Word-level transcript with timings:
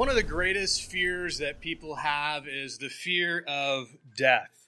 One 0.00 0.08
of 0.08 0.14
the 0.14 0.22
greatest 0.22 0.90
fears 0.90 1.36
that 1.40 1.60
people 1.60 1.96
have 1.96 2.48
is 2.48 2.78
the 2.78 2.88
fear 2.88 3.44
of 3.46 3.88
death. 4.16 4.66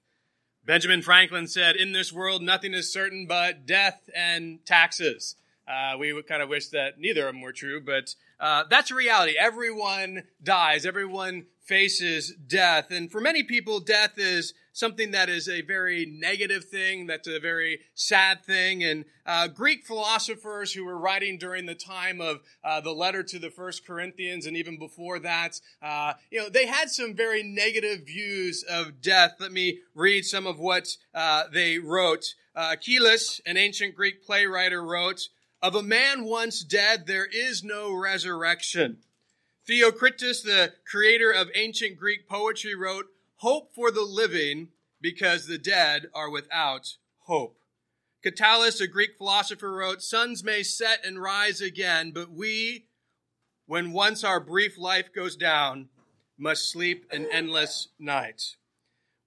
Benjamin 0.67 1.01
Franklin 1.01 1.47
said, 1.47 1.75
In 1.75 1.93
this 1.93 2.13
world, 2.13 2.43
nothing 2.43 2.75
is 2.75 2.93
certain 2.93 3.25
but 3.27 3.65
death 3.65 4.11
and 4.15 4.59
taxes. 4.67 5.37
Uh, 5.67 5.97
we 5.99 6.13
would 6.13 6.27
kind 6.27 6.43
of 6.43 6.51
wish 6.51 6.69
that 6.69 7.01
neither 7.01 7.27
of 7.27 7.33
them 7.33 7.41
were 7.41 7.55
true, 7.55 7.81
but 7.81 8.15
uh, 8.41 8.65
that's 8.69 8.91
a 8.91 8.95
reality. 8.95 9.33
Everyone 9.39 10.25
dies, 10.43 10.85
everyone 10.85 11.47
faces 11.65 12.35
death. 12.47 12.91
And 12.91 13.11
for 13.11 13.21
many 13.21 13.43
people, 13.43 13.81
death 13.81 14.19
is 14.19 14.53
something 14.73 15.11
that 15.13 15.29
is 15.29 15.49
a 15.49 15.61
very 15.63 16.07
negative 16.07 16.65
thing, 16.65 17.07
that's 17.07 17.29
a 17.29 17.39
very 17.39 17.81
sad 17.95 18.45
thing. 18.45 18.83
And 18.83 19.05
uh, 19.27 19.49
Greek 19.49 19.85
philosophers 19.85 20.73
who 20.73 20.85
were 20.85 20.99
writing 20.99 21.39
during 21.39 21.67
the 21.67 21.75
time 21.75 22.21
of 22.21 22.41
uh, 22.65 22.81
the 22.81 22.93
letter 22.93 23.23
to 23.23 23.39
the 23.39 23.51
First 23.51 23.87
Corinthians 23.87 24.47
and 24.47 24.57
even 24.57 24.79
before 24.79 25.19
that, 25.21 25.61
uh, 25.83 26.15
you 26.31 26.41
know, 26.41 26.49
they 26.49 26.67
had 26.67 26.91
some 26.91 27.15
very 27.15 27.43
negative 27.43 28.07
views 28.07 28.65
of 28.69 29.01
death. 29.01 29.37
Let 29.39 29.53
me 29.53 29.81
read 29.95 30.25
some 30.25 30.47
of 30.47 30.59
what 30.59 30.89
uh, 31.15 31.45
they 31.53 31.79
wrote. 31.79 32.35
Uh, 32.55 32.75
Aeschylus, 32.77 33.41
an 33.47 33.57
ancient 33.57 33.95
Greek 33.95 34.25
playwright, 34.25 34.73
wrote, 34.73 35.29
Of 35.63 35.75
a 35.75 35.83
man 35.83 36.25
once 36.25 36.63
dead, 36.63 37.07
there 37.07 37.27
is 37.27 37.63
no 37.63 37.95
resurrection. 37.95 38.99
Theocritus, 39.67 40.43
the 40.43 40.73
creator 40.85 41.31
of 41.31 41.49
ancient 41.55 41.97
Greek 41.97 42.29
poetry, 42.29 42.75
wrote, 42.75 43.07
Hope 43.37 43.75
for 43.75 43.91
the 43.91 44.03
living 44.03 44.69
because 45.01 45.47
the 45.47 45.59
dead 45.59 46.07
are 46.15 46.31
without 46.31 46.97
hope. 47.25 47.59
Catullus, 48.23 48.81
a 48.81 48.87
Greek 48.87 49.17
philosopher, 49.19 49.73
wrote, 49.73 50.03
Suns 50.03 50.45
may 50.45 50.63
set 50.63 51.05
and 51.05 51.21
rise 51.21 51.61
again, 51.61 52.13
but 52.13 52.31
we, 52.31 52.87
when 53.67 53.93
once 53.93 54.23
our 54.23 54.41
brief 54.41 54.79
life 54.79 55.13
goes 55.15 55.37
down, 55.37 55.89
must 56.39 56.71
sleep 56.71 57.07
an 57.11 57.27
endless 57.33 57.89
night. 57.99 58.57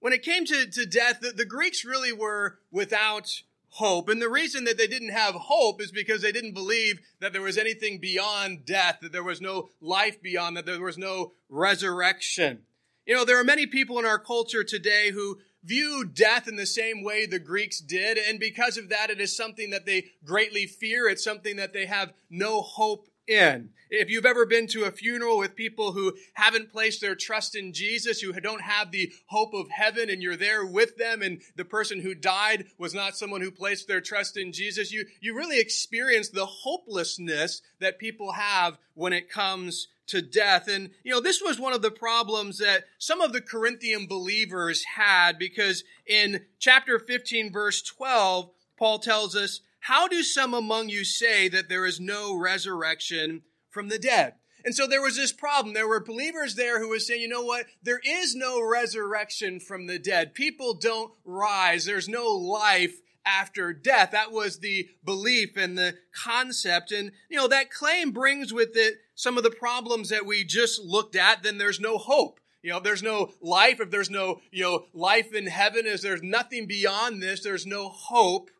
When 0.00 0.12
it 0.12 0.22
came 0.22 0.44
to, 0.46 0.66
to 0.66 0.86
death, 0.86 1.20
the, 1.20 1.30
the 1.30 1.44
Greeks 1.44 1.84
really 1.84 2.12
were 2.12 2.58
without 2.70 3.42
hope. 3.76 4.08
And 4.08 4.22
the 4.22 4.28
reason 4.28 4.64
that 4.64 4.78
they 4.78 4.86
didn't 4.86 5.10
have 5.10 5.34
hope 5.34 5.82
is 5.82 5.92
because 5.92 6.22
they 6.22 6.32
didn't 6.32 6.54
believe 6.54 7.00
that 7.20 7.32
there 7.32 7.42
was 7.42 7.58
anything 7.58 7.98
beyond 7.98 8.64
death, 8.64 8.98
that 9.02 9.12
there 9.12 9.22
was 9.22 9.40
no 9.40 9.68
life 9.80 10.22
beyond, 10.22 10.56
that 10.56 10.64
there 10.64 10.80
was 10.80 10.98
no 10.98 11.32
resurrection. 11.48 12.62
You 13.04 13.14
know, 13.14 13.24
there 13.24 13.38
are 13.38 13.44
many 13.44 13.66
people 13.66 13.98
in 13.98 14.06
our 14.06 14.18
culture 14.18 14.64
today 14.64 15.10
who 15.10 15.38
view 15.62 16.04
death 16.04 16.48
in 16.48 16.56
the 16.56 16.66
same 16.66 17.04
way 17.04 17.26
the 17.26 17.38
Greeks 17.38 17.80
did, 17.80 18.18
and 18.18 18.40
because 18.40 18.76
of 18.76 18.88
that, 18.88 19.10
it 19.10 19.20
is 19.20 19.36
something 19.36 19.70
that 19.70 19.84
they 19.84 20.06
greatly 20.24 20.66
fear. 20.66 21.08
It's 21.08 21.24
something 21.24 21.56
that 21.56 21.72
they 21.72 21.86
have 21.86 22.12
no 22.30 22.62
hope 22.62 23.08
in. 23.28 23.70
If 23.88 24.10
you've 24.10 24.26
ever 24.26 24.46
been 24.46 24.66
to 24.68 24.84
a 24.84 24.90
funeral 24.90 25.38
with 25.38 25.54
people 25.54 25.92
who 25.92 26.14
haven't 26.34 26.72
placed 26.72 27.00
their 27.00 27.14
trust 27.14 27.54
in 27.54 27.72
Jesus, 27.72 28.20
who 28.20 28.32
don't 28.32 28.62
have 28.62 28.90
the 28.90 29.12
hope 29.26 29.54
of 29.54 29.68
heaven, 29.70 30.10
and 30.10 30.20
you're 30.20 30.36
there 30.36 30.66
with 30.66 30.96
them, 30.96 31.22
and 31.22 31.40
the 31.54 31.64
person 31.64 32.00
who 32.00 32.14
died 32.14 32.66
was 32.78 32.94
not 32.94 33.16
someone 33.16 33.40
who 33.40 33.50
placed 33.50 33.86
their 33.86 34.00
trust 34.00 34.36
in 34.36 34.52
Jesus, 34.52 34.92
you, 34.92 35.06
you 35.20 35.36
really 35.36 35.60
experience 35.60 36.30
the 36.30 36.46
hopelessness 36.46 37.62
that 37.80 37.98
people 37.98 38.32
have 38.32 38.76
when 38.94 39.12
it 39.12 39.30
comes 39.30 39.88
to 40.08 40.22
death. 40.22 40.68
And, 40.68 40.90
you 41.04 41.12
know, 41.12 41.20
this 41.20 41.42
was 41.42 41.60
one 41.60 41.72
of 41.72 41.82
the 41.82 41.90
problems 41.90 42.58
that 42.58 42.84
some 42.98 43.20
of 43.20 43.32
the 43.32 43.40
Corinthian 43.40 44.06
believers 44.06 44.84
had 44.96 45.38
because 45.38 45.84
in 46.06 46.44
chapter 46.58 46.98
15, 46.98 47.52
verse 47.52 47.82
12, 47.82 48.50
Paul 48.78 48.98
tells 48.98 49.34
us, 49.34 49.60
How 49.86 50.08
do 50.08 50.24
some 50.24 50.52
among 50.52 50.88
you 50.88 51.04
say 51.04 51.48
that 51.48 51.68
there 51.68 51.86
is 51.86 52.00
no 52.00 52.36
resurrection 52.36 53.42
from 53.70 53.88
the 53.88 54.00
dead? 54.00 54.32
And 54.64 54.74
so 54.74 54.84
there 54.84 55.00
was 55.00 55.14
this 55.14 55.32
problem. 55.32 55.74
There 55.74 55.86
were 55.86 56.02
believers 56.02 56.56
there 56.56 56.80
who 56.80 56.88
was 56.88 57.06
saying, 57.06 57.22
you 57.22 57.28
know 57.28 57.44
what? 57.44 57.66
There 57.84 58.00
is 58.04 58.34
no 58.34 58.60
resurrection 58.60 59.60
from 59.60 59.86
the 59.86 60.00
dead. 60.00 60.34
People 60.34 60.74
don't 60.74 61.12
rise. 61.24 61.84
There's 61.84 62.08
no 62.08 62.26
life 62.26 62.96
after 63.24 63.72
death. 63.72 64.10
That 64.10 64.32
was 64.32 64.58
the 64.58 64.88
belief 65.04 65.56
and 65.56 65.78
the 65.78 65.94
concept. 66.12 66.90
And, 66.90 67.12
you 67.30 67.36
know, 67.36 67.46
that 67.46 67.70
claim 67.70 68.10
brings 68.10 68.52
with 68.52 68.70
it 68.74 68.94
some 69.14 69.38
of 69.38 69.44
the 69.44 69.52
problems 69.52 70.08
that 70.08 70.26
we 70.26 70.42
just 70.42 70.80
looked 70.80 71.14
at. 71.14 71.44
Then 71.44 71.58
there's 71.58 71.78
no 71.78 71.96
hope. 71.96 72.40
You 72.60 72.72
know, 72.72 72.78
if 72.78 72.82
there's 72.82 73.04
no 73.04 73.30
life, 73.40 73.78
if 73.78 73.92
there's 73.92 74.10
no, 74.10 74.40
you 74.50 74.64
know, 74.64 74.86
life 74.92 75.32
in 75.32 75.46
heaven, 75.46 75.86
if 75.86 76.02
there's 76.02 76.24
nothing 76.24 76.66
beyond 76.66 77.22
this, 77.22 77.44
there's 77.44 77.66
no 77.66 77.88
hope. 77.88 78.50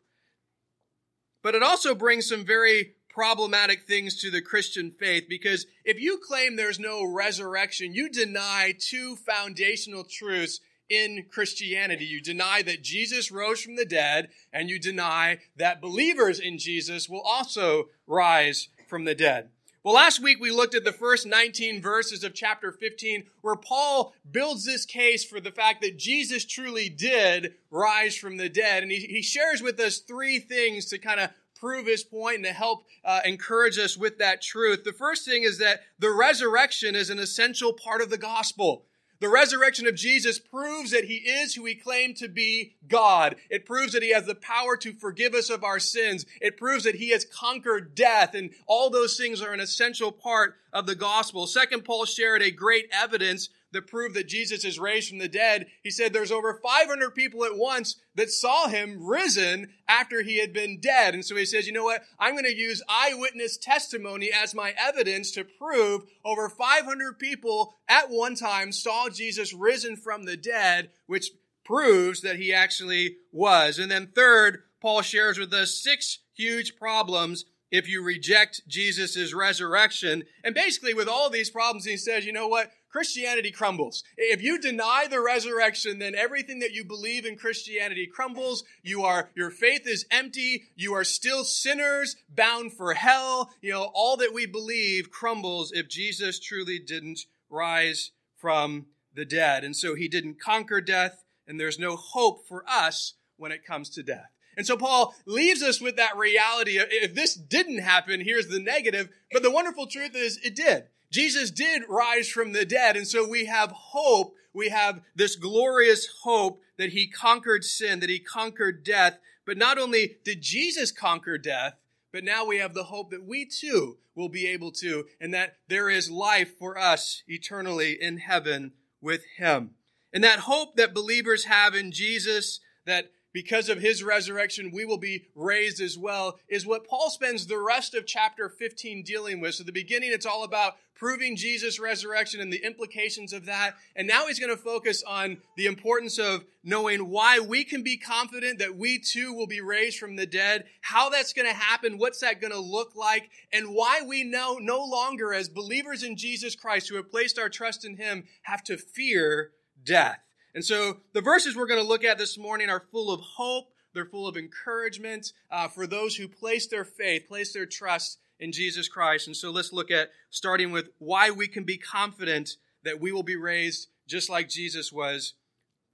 But 1.47 1.55
it 1.55 1.63
also 1.63 1.95
brings 1.95 2.27
some 2.27 2.43
very 2.43 2.95
problematic 3.07 3.87
things 3.87 4.19
to 4.19 4.29
the 4.29 4.41
Christian 4.41 4.91
faith 4.91 5.27
because 5.29 5.65
if 5.85 5.97
you 5.97 6.17
claim 6.17 6.57
there's 6.57 6.77
no 6.77 7.05
resurrection, 7.05 7.93
you 7.93 8.09
deny 8.09 8.73
two 8.77 9.15
foundational 9.15 10.03
truths 10.03 10.59
in 10.89 11.23
Christianity. 11.31 12.03
You 12.03 12.19
deny 12.19 12.63
that 12.63 12.83
Jesus 12.83 13.31
rose 13.31 13.61
from 13.61 13.77
the 13.77 13.85
dead, 13.85 14.27
and 14.51 14.69
you 14.69 14.77
deny 14.77 15.37
that 15.55 15.79
believers 15.79 16.41
in 16.41 16.57
Jesus 16.57 17.07
will 17.07 17.21
also 17.21 17.91
rise 18.05 18.67
from 18.85 19.05
the 19.05 19.15
dead. 19.15 19.47
Well, 19.87 19.95
last 19.95 20.21
week 20.21 20.41
we 20.41 20.51
looked 20.51 20.75
at 20.75 20.83
the 20.83 20.91
first 20.91 21.25
19 21.25 21.81
verses 21.81 22.21
of 22.25 22.33
chapter 22.33 22.73
15 22.73 23.23
where 23.39 23.55
Paul 23.55 24.13
builds 24.29 24.65
this 24.65 24.83
case 24.85 25.23
for 25.23 25.39
the 25.39 25.49
fact 25.49 25.81
that 25.81 25.97
Jesus 25.97 26.43
truly 26.43 26.89
did 26.89 27.53
rise 27.71 28.13
from 28.17 28.35
the 28.35 28.49
dead. 28.49 28.83
And 28.83 28.91
he, 28.91 28.97
he 28.97 29.21
shares 29.21 29.61
with 29.61 29.79
us 29.79 29.99
three 29.99 30.39
things 30.39 30.87
to 30.87 30.97
kind 30.97 31.21
of 31.21 31.29
prove 31.57 31.87
his 31.87 32.03
point 32.03 32.35
and 32.35 32.45
to 32.47 32.51
help 32.51 32.83
uh, 33.05 33.21
encourage 33.23 33.77
us 33.79 33.95
with 33.95 34.17
that 34.17 34.41
truth. 34.41 34.83
The 34.83 34.91
first 34.91 35.23
thing 35.23 35.43
is 35.43 35.57
that 35.59 35.79
the 35.97 36.11
resurrection 36.11 36.93
is 36.93 37.09
an 37.09 37.19
essential 37.19 37.71
part 37.71 38.01
of 38.01 38.09
the 38.09 38.17
gospel. 38.17 38.83
The 39.19 39.29
resurrection 39.29 39.87
of 39.87 39.95
Jesus 39.95 40.37
proves 40.37 40.91
that 40.91 41.05
he 41.05 41.15
is 41.15 41.55
who 41.55 41.65
he 41.65 41.73
claimed 41.73 42.17
to 42.17 42.27
be 42.27 42.75
God. 42.87 43.35
It 43.49 43.65
proves 43.65 43.93
that 43.93 44.03
he 44.03 44.13
has 44.13 44.25
the 44.25 44.35
power 44.35 44.77
to 44.77 44.93
forgive 44.93 45.33
us 45.33 45.49
of 45.49 45.63
our 45.63 45.79
sins. 45.79 46.25
It 46.39 46.57
proves 46.57 46.83
that 46.83 46.95
he 46.95 47.09
has 47.09 47.25
conquered 47.25 47.95
death. 47.95 48.35
And 48.35 48.51
all 48.67 48.89
those 48.89 49.17
things 49.17 49.41
are 49.41 49.53
an 49.53 49.59
essential 49.59 50.11
part 50.11 50.55
of 50.71 50.85
the 50.85 50.95
gospel. 50.95 51.47
Second, 51.47 51.83
Paul 51.83 52.05
shared 52.05 52.43
a 52.43 52.51
great 52.51 52.89
evidence 52.91 53.49
that 53.71 53.87
prove 53.87 54.13
that 54.13 54.27
Jesus 54.27 54.63
is 54.63 54.79
raised 54.79 55.09
from 55.09 55.19
the 55.19 55.27
dead. 55.27 55.67
He 55.83 55.91
said 55.91 56.13
there's 56.13 56.31
over 56.31 56.59
500 56.61 57.13
people 57.13 57.43
at 57.43 57.57
once 57.57 57.95
that 58.15 58.29
saw 58.29 58.67
him 58.67 59.05
risen 59.05 59.69
after 59.87 60.21
he 60.21 60.39
had 60.39 60.53
been 60.53 60.79
dead. 60.79 61.13
And 61.13 61.23
so 61.23 61.35
he 61.35 61.45
says, 61.45 61.67
you 61.67 61.73
know 61.73 61.83
what? 61.83 62.03
I'm 62.19 62.33
going 62.33 62.45
to 62.45 62.55
use 62.55 62.83
eyewitness 62.89 63.57
testimony 63.57 64.31
as 64.33 64.55
my 64.55 64.73
evidence 64.79 65.31
to 65.31 65.43
prove 65.43 66.03
over 66.23 66.49
500 66.49 67.19
people 67.19 67.75
at 67.87 68.09
one 68.09 68.35
time 68.35 68.71
saw 68.71 69.09
Jesus 69.09 69.53
risen 69.53 69.95
from 69.95 70.23
the 70.23 70.37
dead, 70.37 70.89
which 71.05 71.31
proves 71.65 72.21
that 72.21 72.37
he 72.37 72.53
actually 72.53 73.17
was. 73.31 73.77
And 73.77 73.91
then 73.91 74.07
third, 74.15 74.63
Paul 74.81 75.01
shares 75.01 75.37
with 75.37 75.53
us 75.53 75.81
six 75.83 76.19
huge 76.33 76.77
problems 76.77 77.45
if 77.71 77.89
you 77.89 78.01
reject 78.01 78.61
Jesus' 78.67 79.33
resurrection. 79.33 80.23
And 80.43 80.55
basically, 80.55 80.93
with 80.93 81.07
all 81.07 81.29
these 81.29 81.49
problems, 81.49 81.85
he 81.85 81.97
says, 81.97 82.25
you 82.25 82.31
know 82.31 82.47
what? 82.47 82.71
Christianity 82.97 83.51
crumbles. 83.51 84.03
If 84.17 84.41
you 84.41 84.59
deny 84.59 85.05
the 85.07 85.21
resurrection, 85.21 85.99
then 85.99 86.15
everything 86.15 86.57
that 86.61 86.73
you 86.73 86.83
believe 86.83 87.27
in 87.27 87.37
Christianity 87.37 88.07
crumbles. 88.07 88.63
You 88.81 89.03
are, 89.03 89.29
your 89.35 89.51
faith 89.51 89.85
is 89.85 90.07
empty. 90.09 90.63
You 90.75 90.95
are 90.95 91.03
still 91.03 91.43
sinners 91.43 92.15
bound 92.27 92.73
for 92.73 92.95
hell. 92.95 93.51
You 93.61 93.73
know, 93.73 93.91
all 93.93 94.17
that 94.17 94.33
we 94.33 94.47
believe 94.47 95.11
crumbles 95.11 95.71
if 95.71 95.87
Jesus 95.87 96.39
truly 96.39 96.79
didn't 96.79 97.27
rise 97.51 98.13
from 98.35 98.87
the 99.13 99.25
dead. 99.25 99.63
And 99.63 99.75
so 99.75 99.93
he 99.93 100.07
didn't 100.07 100.41
conquer 100.41 100.81
death, 100.81 101.23
and 101.47 101.59
there's 101.59 101.77
no 101.77 101.95
hope 101.95 102.47
for 102.47 102.63
us 102.67 103.13
when 103.35 103.51
it 103.51 103.63
comes 103.63 103.91
to 103.91 104.01
death. 104.01 104.31
And 104.57 104.65
so 104.65 104.75
Paul 104.75 105.13
leaves 105.27 105.61
us 105.61 105.79
with 105.79 105.97
that 105.97 106.17
reality. 106.17 106.79
If 106.79 107.13
this 107.13 107.35
didn't 107.35 107.77
happen, 107.77 108.21
here's 108.21 108.47
the 108.47 108.59
negative. 108.59 109.09
But 109.31 109.43
the 109.43 109.51
wonderful 109.51 109.85
truth 109.85 110.15
is 110.15 110.39
it 110.43 110.55
did. 110.55 110.85
Jesus 111.11 111.51
did 111.51 111.83
rise 111.87 112.29
from 112.29 112.53
the 112.53 112.65
dead. 112.65 112.97
And 112.97 113.07
so 113.07 113.27
we 113.27 113.45
have 113.45 113.71
hope. 113.71 114.35
We 114.53 114.69
have 114.69 115.01
this 115.15 115.35
glorious 115.35 116.07
hope 116.23 116.61
that 116.77 116.89
he 116.89 117.07
conquered 117.07 117.63
sin, 117.63 117.99
that 117.99 118.09
he 118.09 118.19
conquered 118.19 118.83
death. 118.83 119.19
But 119.45 119.57
not 119.57 119.77
only 119.77 120.17
did 120.23 120.41
Jesus 120.41 120.91
conquer 120.91 121.37
death, 121.37 121.75
but 122.11 122.23
now 122.23 122.45
we 122.45 122.57
have 122.57 122.73
the 122.73 122.85
hope 122.85 123.11
that 123.11 123.25
we 123.25 123.45
too 123.45 123.97
will 124.15 124.29
be 124.29 124.47
able 124.47 124.71
to, 124.71 125.05
and 125.21 125.33
that 125.33 125.57
there 125.67 125.89
is 125.89 126.09
life 126.09 126.57
for 126.57 126.77
us 126.77 127.23
eternally 127.27 127.97
in 128.01 128.17
heaven 128.17 128.71
with 129.01 129.23
Him. 129.37 129.71
And 130.11 130.23
that 130.23 130.39
hope 130.39 130.75
that 130.77 130.93
believers 130.93 131.45
have 131.45 131.75
in 131.75 131.91
Jesus, 131.91 132.59
that 132.85 133.11
because 133.37 133.69
of 133.69 133.79
his 133.79 134.01
resurrection, 134.01 134.71
we 134.73 134.83
will 134.83 134.97
be 134.97 135.27
raised 135.35 135.79
as 135.79 135.95
well, 135.95 136.39
is 136.47 136.65
what 136.65 136.87
Paul 136.87 137.11
spends 137.11 137.45
the 137.45 137.59
rest 137.59 137.93
of 137.93 138.07
chapter 138.07 138.49
15 138.49 139.03
dealing 139.03 139.39
with. 139.39 139.53
So, 139.53 139.63
the 139.63 139.71
beginning, 139.71 140.11
it's 140.11 140.25
all 140.25 140.43
about 140.43 140.73
proving 140.95 141.35
Jesus' 141.35 141.79
resurrection 141.79 142.41
and 142.41 142.51
the 142.51 142.65
implications 142.65 143.33
of 143.33 143.45
that. 143.45 143.75
And 143.95 144.07
now 144.07 144.25
he's 144.25 144.39
going 144.39 144.49
to 144.49 144.59
focus 144.59 145.03
on 145.03 145.37
the 145.55 145.67
importance 145.67 146.17
of 146.17 146.45
knowing 146.63 147.11
why 147.11 147.37
we 147.37 147.63
can 147.63 147.83
be 147.83 147.95
confident 147.95 148.57
that 148.57 148.75
we 148.75 148.97
too 148.97 149.31
will 149.33 149.45
be 149.45 149.61
raised 149.61 149.99
from 149.99 150.15
the 150.15 150.25
dead, 150.25 150.63
how 150.81 151.11
that's 151.11 151.33
going 151.33 151.47
to 151.47 151.53
happen, 151.53 151.99
what's 151.99 152.21
that 152.21 152.41
going 152.41 152.53
to 152.53 152.59
look 152.59 152.95
like, 152.95 153.29
and 153.53 153.67
why 153.67 154.01
we 154.01 154.23
know 154.23 154.57
no 154.59 154.83
longer, 154.83 155.31
as 155.31 155.47
believers 155.47 156.01
in 156.01 156.17
Jesus 156.17 156.55
Christ 156.55 156.89
who 156.89 156.95
have 156.95 157.11
placed 157.11 157.37
our 157.37 157.49
trust 157.49 157.85
in 157.85 157.97
him, 157.97 158.23
have 158.41 158.63
to 158.63 158.77
fear 158.77 159.51
death. 159.83 160.26
And 160.57 160.65
so 160.65 161.01
the 161.13 161.21
verses 161.21 161.55
we're 161.55 161.67
going 161.67 161.79
to 161.79 161.87
look 161.87 162.03
at 162.03 162.17
this 162.17 162.35
morning 162.35 162.67
are 162.67 162.87
full 162.91 163.13
of 163.13 163.21
hope. 163.21 163.65
They're 163.93 164.07
full 164.07 164.27
of 164.27 164.37
encouragement 164.37 165.31
uh, 165.51 165.67
for 165.67 165.85
those 165.85 166.15
who 166.15 166.27
place 166.27 166.65
their 166.65 166.83
faith, 166.83 167.27
place 167.27 167.53
their 167.53 167.67
trust 167.67 168.17
in 168.39 168.51
Jesus 168.51 168.87
Christ. 168.87 169.27
And 169.27 169.37
so 169.37 169.51
let's 169.51 169.71
look 169.71 169.91
at 169.91 170.09
starting 170.31 170.71
with 170.71 170.89
why 170.97 171.29
we 171.29 171.47
can 171.47 171.63
be 171.63 171.77
confident 171.77 172.57
that 172.83 172.99
we 172.99 173.11
will 173.11 173.21
be 173.21 173.35
raised 173.35 173.89
just 174.07 174.31
like 174.31 174.49
Jesus 174.49 174.91
was. 174.91 175.35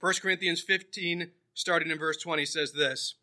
1 0.00 0.14
Corinthians 0.22 0.62
15, 0.62 1.32
starting 1.52 1.90
in 1.90 1.98
verse 1.98 2.16
20, 2.16 2.46
says 2.46 2.72
this. 2.72 3.16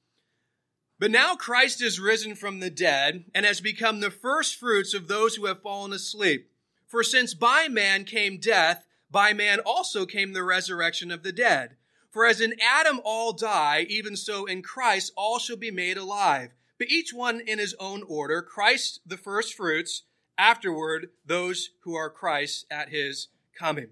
But 1.00 1.10
now 1.10 1.34
Christ 1.34 1.82
is 1.82 2.00
risen 2.00 2.36
from 2.36 2.60
the 2.60 2.70
dead 2.70 3.26
and 3.34 3.48
has 3.48 3.62
become 3.62 4.00
the 4.00 4.12
first 4.12 4.58
fruits 4.58 4.94
of 4.94 5.08
those 5.08 5.38
who 5.38 5.48
have 5.48 5.64
fallen 5.64 5.92
asleep. 5.92 6.52
For 6.88 7.02
since 7.02 7.34
by 7.34 7.68
man 7.68 8.04
came 8.04 8.38
death, 8.38 8.86
by 9.12 9.34
man 9.34 9.60
also 9.60 10.06
came 10.06 10.34
the 10.34 10.44
resurrection 10.44 11.12
of 11.12 11.24
the 11.24 11.34
dead. 11.34 11.76
For 12.10 12.26
as 12.26 12.42
in 12.42 12.56
Adam 12.62 13.00
all 13.04 13.34
die, 13.34 13.86
even 13.90 14.16
so 14.16 14.46
in 14.46 14.62
Christ 14.62 15.12
all 15.16 15.40
shall 15.40 15.58
be 15.58 15.72
made 15.72 15.98
alive. 15.98 16.52
But 16.78 16.90
each 16.90 17.14
one 17.14 17.42
in 17.42 17.60
his 17.60 17.76
own 17.80 18.04
order, 18.04 18.42
Christ 18.42 19.02
the 19.06 19.18
first 19.18 19.54
fruits, 19.54 20.04
afterward 20.38 21.10
those 21.26 21.70
who 21.84 21.96
are 21.96 22.10
Christ 22.10 22.66
at 22.72 22.90
his 22.90 23.28
coming. 23.58 23.90